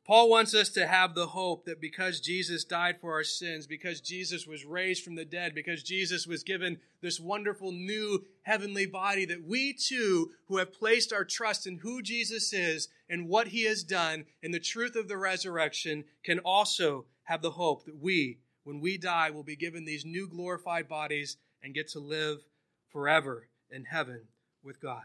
Paul 0.07 0.29
wants 0.29 0.55
us 0.55 0.69
to 0.69 0.87
have 0.87 1.15
the 1.15 1.27
hope 1.27 1.65
that 1.65 1.81
because 1.81 2.21
Jesus 2.21 2.63
died 2.63 3.01
for 3.01 3.11
our 3.11 3.25
sins, 3.25 3.67
because 3.67 3.99
Jesus 3.99 4.47
was 4.47 4.63
raised 4.63 5.03
from 5.03 5.15
the 5.15 5.25
dead, 5.25 5.53
because 5.53 5.83
Jesus 5.83 6.25
was 6.25 6.43
given 6.43 6.77
this 7.01 7.19
wonderful 7.19 7.73
new 7.73 8.23
heavenly 8.43 8.85
body, 8.85 9.25
that 9.25 9.43
we 9.45 9.73
too, 9.73 10.31
who 10.47 10.59
have 10.59 10.71
placed 10.71 11.11
our 11.11 11.25
trust 11.25 11.67
in 11.67 11.79
who 11.79 12.01
Jesus 12.01 12.53
is 12.53 12.87
and 13.09 13.27
what 13.27 13.49
he 13.49 13.65
has 13.65 13.83
done 13.83 14.23
and 14.41 14.53
the 14.53 14.61
truth 14.61 14.95
of 14.95 15.09
the 15.09 15.17
resurrection, 15.17 16.05
can 16.23 16.39
also 16.39 17.03
have 17.23 17.41
the 17.41 17.51
hope 17.51 17.83
that 17.83 18.01
we, 18.01 18.37
when 18.63 18.79
we 18.79 18.97
die, 18.97 19.29
will 19.29 19.43
be 19.43 19.57
given 19.57 19.83
these 19.83 20.05
new 20.05 20.25
glorified 20.25 20.87
bodies 20.87 21.35
and 21.61 21.73
get 21.73 21.89
to 21.89 21.99
live 21.99 22.45
forever 22.93 23.49
in 23.69 23.83
heaven 23.83 24.21
with 24.63 24.81
God. 24.81 25.03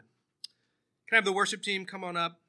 Can 1.08 1.16
I 1.16 1.16
have 1.16 1.24
the 1.24 1.32
worship 1.32 1.60
team 1.60 1.86
come 1.86 2.04
on 2.04 2.16
up? 2.16 2.41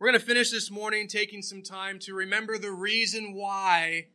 We're 0.00 0.10
going 0.10 0.20
to 0.20 0.24
finish 0.24 0.52
this 0.52 0.70
morning 0.70 1.08
taking 1.08 1.42
some 1.42 1.60
time 1.60 1.98
to 2.00 2.14
remember 2.14 2.56
the 2.56 2.70
reason 2.70 3.34
why 3.34 4.06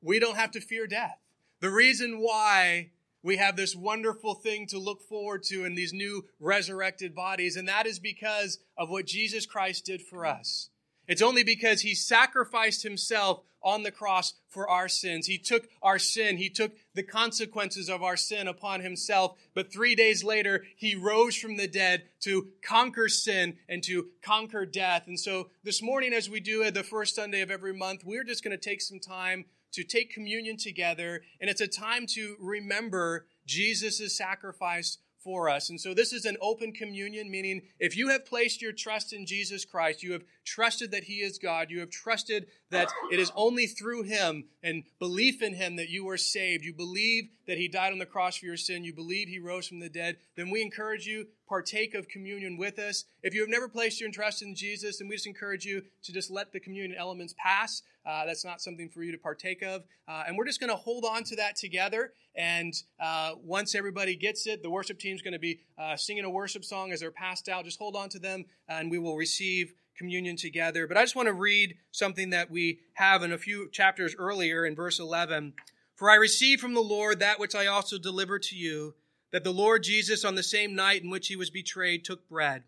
we 0.00 0.18
don't 0.18 0.38
have 0.38 0.50
to 0.52 0.62
fear 0.62 0.86
death. 0.86 1.18
The 1.60 1.68
reason 1.68 2.20
why 2.20 2.92
we 3.22 3.36
have 3.36 3.56
this 3.56 3.76
wonderful 3.76 4.32
thing 4.32 4.66
to 4.68 4.78
look 4.78 5.02
forward 5.02 5.42
to 5.44 5.66
in 5.66 5.74
these 5.74 5.92
new 5.92 6.24
resurrected 6.40 7.14
bodies, 7.14 7.54
and 7.54 7.68
that 7.68 7.86
is 7.86 7.98
because 7.98 8.60
of 8.78 8.88
what 8.88 9.04
Jesus 9.04 9.44
Christ 9.44 9.84
did 9.84 10.00
for 10.00 10.24
us. 10.24 10.70
It's 11.06 11.20
only 11.20 11.44
because 11.44 11.82
he 11.82 11.94
sacrificed 11.94 12.82
himself 12.82 13.42
on 13.62 13.82
the 13.82 13.90
cross 13.90 14.32
for 14.48 14.66
our 14.70 14.88
sins. 14.88 15.26
He 15.26 15.36
took 15.36 15.68
our 15.82 15.98
sin. 15.98 16.38
He 16.38 16.48
took 16.48 16.72
the 16.94 17.02
consequences 17.02 17.88
of 17.88 18.02
our 18.02 18.16
sin 18.16 18.48
upon 18.48 18.80
himself. 18.80 19.36
But 19.54 19.72
three 19.72 19.94
days 19.94 20.24
later, 20.24 20.64
he 20.76 20.94
rose 20.94 21.36
from 21.36 21.56
the 21.56 21.68
dead 21.68 22.04
to 22.20 22.48
conquer 22.62 23.08
sin 23.08 23.56
and 23.68 23.82
to 23.84 24.08
conquer 24.22 24.64
death. 24.64 25.06
And 25.06 25.18
so 25.18 25.50
this 25.62 25.82
morning, 25.82 26.12
as 26.12 26.30
we 26.30 26.40
do 26.40 26.70
the 26.70 26.82
first 26.82 27.14
Sunday 27.14 27.40
of 27.40 27.50
every 27.50 27.72
month, 27.72 28.02
we're 28.04 28.24
just 28.24 28.44
going 28.44 28.56
to 28.56 28.70
take 28.70 28.80
some 28.80 29.00
time 29.00 29.44
to 29.72 29.82
take 29.82 30.12
communion 30.12 30.56
together. 30.56 31.22
And 31.40 31.50
it's 31.50 31.60
a 31.60 31.66
time 31.66 32.06
to 32.14 32.36
remember 32.38 33.26
Jesus' 33.46 34.16
sacrifice 34.16 34.98
for 35.24 35.48
us. 35.48 35.70
And 35.70 35.80
so 35.80 35.94
this 35.94 36.12
is 36.12 36.26
an 36.26 36.36
open 36.40 36.72
communion, 36.72 37.30
meaning 37.30 37.62
if 37.80 37.96
you 37.96 38.10
have 38.10 38.26
placed 38.26 38.60
your 38.60 38.72
trust 38.72 39.12
in 39.12 39.24
Jesus 39.24 39.64
Christ, 39.64 40.02
you 40.02 40.12
have 40.12 40.24
trusted 40.44 40.90
that 40.90 41.04
He 41.04 41.14
is 41.14 41.38
God, 41.38 41.70
you 41.70 41.80
have 41.80 41.90
trusted 41.90 42.46
that 42.70 42.92
it 43.10 43.18
is 43.18 43.32
only 43.34 43.66
through 43.66 44.02
Him 44.02 44.44
and 44.62 44.84
belief 44.98 45.42
in 45.42 45.54
Him 45.54 45.76
that 45.76 45.88
you 45.88 46.08
are 46.10 46.18
saved, 46.18 46.64
you 46.64 46.74
believe 46.74 47.24
that 47.46 47.58
He 47.58 47.68
died 47.68 47.92
on 47.92 47.98
the 47.98 48.06
cross 48.06 48.36
for 48.36 48.46
your 48.46 48.56
sin, 48.56 48.84
you 48.84 48.92
believe 48.92 49.28
He 49.28 49.38
rose 49.38 49.66
from 49.66 49.80
the 49.80 49.88
dead, 49.88 50.18
then 50.36 50.50
we 50.50 50.60
encourage 50.60 51.06
you, 51.06 51.26
partake 51.48 51.94
of 51.94 52.08
communion 52.08 52.56
with 52.56 52.78
us. 52.78 53.04
If 53.22 53.34
you 53.34 53.40
have 53.40 53.50
never 53.50 53.68
placed 53.68 54.00
your 54.00 54.10
trust 54.10 54.42
in 54.42 54.54
Jesus, 54.54 54.98
then 54.98 55.08
we 55.08 55.16
just 55.16 55.26
encourage 55.26 55.64
you 55.64 55.82
to 56.02 56.12
just 56.12 56.30
let 56.30 56.52
the 56.52 56.60
communion 56.60 56.96
elements 56.98 57.34
pass. 57.38 57.82
Uh, 58.06 58.26
that's 58.26 58.44
not 58.44 58.60
something 58.60 58.88
for 58.88 59.02
you 59.02 59.12
to 59.12 59.18
partake 59.18 59.62
of. 59.62 59.84
Uh, 60.06 60.24
and 60.26 60.36
we're 60.36 60.44
just 60.44 60.60
going 60.60 60.70
to 60.70 60.76
hold 60.76 61.04
on 61.04 61.24
to 61.24 61.36
that 61.36 61.56
together. 61.56 62.12
And 62.34 62.74
uh, 63.00 63.32
once 63.42 63.74
everybody 63.74 64.16
gets 64.16 64.46
it, 64.46 64.62
the 64.62 64.70
worship 64.70 64.98
team 64.98 65.14
is 65.14 65.22
going 65.22 65.32
to 65.32 65.38
be 65.38 65.60
uh, 65.78 65.96
singing 65.96 66.24
a 66.24 66.30
worship 66.30 66.64
song 66.64 66.92
as 66.92 67.00
they're 67.00 67.10
passed 67.10 67.48
out. 67.48 67.64
Just 67.64 67.78
hold 67.78 67.96
on 67.96 68.08
to 68.10 68.18
them, 68.18 68.44
and 68.68 68.90
we 68.90 68.98
will 68.98 69.16
receive 69.16 69.72
communion 69.96 70.36
together. 70.36 70.86
But 70.86 70.96
I 70.96 71.02
just 71.02 71.16
want 71.16 71.28
to 71.28 71.34
read 71.34 71.76
something 71.92 72.30
that 72.30 72.50
we 72.50 72.80
have 72.94 73.22
in 73.22 73.32
a 73.32 73.38
few 73.38 73.70
chapters 73.70 74.14
earlier 74.18 74.66
in 74.66 74.74
verse 74.74 74.98
11. 74.98 75.54
For 75.94 76.10
I 76.10 76.16
received 76.16 76.60
from 76.60 76.74
the 76.74 76.80
Lord 76.80 77.20
that 77.20 77.38
which 77.38 77.54
I 77.54 77.66
also 77.66 77.98
delivered 77.98 78.42
to 78.44 78.56
you, 78.56 78.94
that 79.34 79.42
the 79.42 79.52
Lord 79.52 79.82
Jesus, 79.82 80.24
on 80.24 80.36
the 80.36 80.44
same 80.44 80.76
night 80.76 81.02
in 81.02 81.10
which 81.10 81.26
he 81.26 81.34
was 81.34 81.50
betrayed, 81.50 82.04
took 82.04 82.28
bread. 82.28 82.62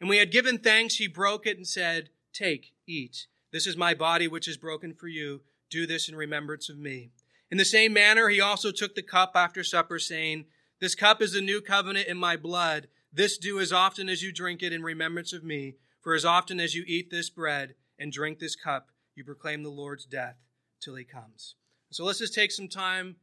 And 0.00 0.10
he 0.10 0.18
had 0.18 0.32
given 0.32 0.58
thanks, 0.58 0.96
he 0.96 1.06
broke 1.06 1.46
it 1.46 1.56
and 1.56 1.64
said, 1.64 2.08
Take, 2.32 2.72
eat. 2.88 3.28
This 3.52 3.68
is 3.68 3.76
my 3.76 3.94
body 3.94 4.26
which 4.26 4.48
is 4.48 4.56
broken 4.56 4.94
for 4.94 5.06
you. 5.06 5.42
Do 5.70 5.86
this 5.86 6.08
in 6.08 6.16
remembrance 6.16 6.68
of 6.68 6.76
me. 6.76 7.12
In 7.52 7.56
the 7.56 7.64
same 7.64 7.92
manner, 7.92 8.28
he 8.30 8.40
also 8.40 8.72
took 8.72 8.96
the 8.96 9.02
cup 9.02 9.34
after 9.36 9.62
supper, 9.62 10.00
saying, 10.00 10.46
This 10.80 10.96
cup 10.96 11.22
is 11.22 11.34
the 11.34 11.40
new 11.40 11.60
covenant 11.60 12.08
in 12.08 12.16
my 12.16 12.36
blood. 12.36 12.88
This 13.12 13.38
do 13.38 13.60
as 13.60 13.72
often 13.72 14.08
as 14.08 14.20
you 14.20 14.32
drink 14.32 14.60
it 14.60 14.72
in 14.72 14.82
remembrance 14.82 15.32
of 15.32 15.44
me. 15.44 15.76
For 16.00 16.16
as 16.16 16.24
often 16.24 16.58
as 16.58 16.74
you 16.74 16.82
eat 16.88 17.12
this 17.12 17.30
bread 17.30 17.76
and 17.96 18.10
drink 18.10 18.40
this 18.40 18.56
cup, 18.56 18.88
you 19.14 19.22
proclaim 19.22 19.62
the 19.62 19.68
Lord's 19.68 20.04
death 20.04 20.38
till 20.80 20.96
he 20.96 21.04
comes. 21.04 21.54
So 21.92 22.04
let's 22.04 22.18
just 22.18 22.34
take 22.34 22.50
some 22.50 22.66
time 22.66 23.14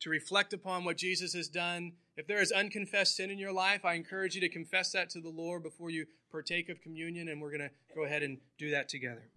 to 0.00 0.10
reflect 0.10 0.52
upon 0.52 0.82
what 0.82 0.96
Jesus 0.96 1.34
has 1.34 1.46
done. 1.46 1.92
If 2.16 2.26
there 2.26 2.42
is 2.42 2.52
unconfessed 2.52 3.16
sin 3.16 3.30
in 3.30 3.38
your 3.38 3.52
life, 3.52 3.84
I 3.84 3.94
encourage 3.94 4.34
you 4.34 4.40
to 4.42 4.48
confess 4.48 4.92
that 4.92 5.08
to 5.10 5.20
the 5.20 5.30
Lord 5.30 5.62
before 5.62 5.90
you 5.90 6.06
partake 6.30 6.68
of 6.68 6.80
communion, 6.80 7.28
and 7.28 7.40
we're 7.40 7.50
going 7.50 7.60
to 7.60 7.70
go 7.94 8.04
ahead 8.04 8.22
and 8.22 8.38
do 8.58 8.70
that 8.70 8.88
together. 8.88 9.30